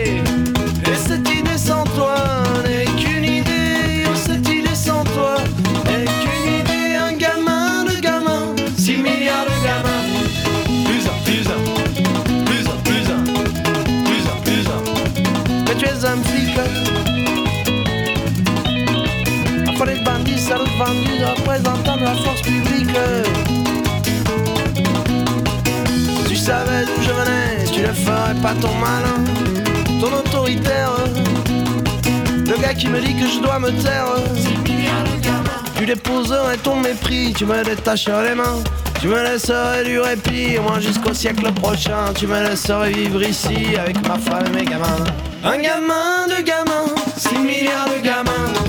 Bandits, 20.78 21.24
représentant 21.24 21.98
de 21.98 22.04
la 22.04 22.16
force 22.16 22.42
publique. 22.42 22.90
Tu 26.28 26.36
savais 26.36 26.86
d'où 26.86 27.02
je 27.02 27.12
venais, 27.12 27.66
tu 27.72 27.82
ne 27.82 27.94
ferais 27.94 28.36
pas 28.42 28.54
ton 28.60 28.74
malin, 28.76 29.24
ton 30.00 30.14
autoritaire. 30.18 30.92
Le 32.46 32.62
gars 32.62 32.74
qui 32.74 32.88
me 32.88 33.00
dit 33.00 33.16
que 33.16 33.28
je 33.28 33.40
dois 33.40 33.60
me 33.60 33.72
taire. 33.72 34.16
Tu 35.78 35.86
déposerais 35.86 36.58
ton 36.58 36.76
mépris, 36.76 37.34
tu 37.36 37.46
me 37.46 37.64
détacherais 37.64 38.30
les 38.30 38.36
mains. 38.36 38.62
Tu 39.02 39.08
me 39.08 39.20
laisserais 39.24 39.84
du 39.84 40.00
répit, 40.00 40.60
moins 40.60 40.80
jusqu'au 40.80 41.12
siècle 41.12 41.52
prochain. 41.54 42.14
Tu 42.16 42.28
me 42.28 42.40
laisserais 42.48 42.92
vivre 42.92 43.24
ici 43.24 43.76
avec 43.76 44.08
ma 44.08 44.20
femme 44.20 44.46
et 44.46 44.60
mes 44.60 44.66
gamins. 44.66 45.06
Un 45.44 45.58
gamin 45.58 46.28
de 46.28 46.44
gamins, 46.44 46.94
6 47.18 47.40
milliards 47.40 47.90
de 47.90 48.04
gamins. 48.04 48.61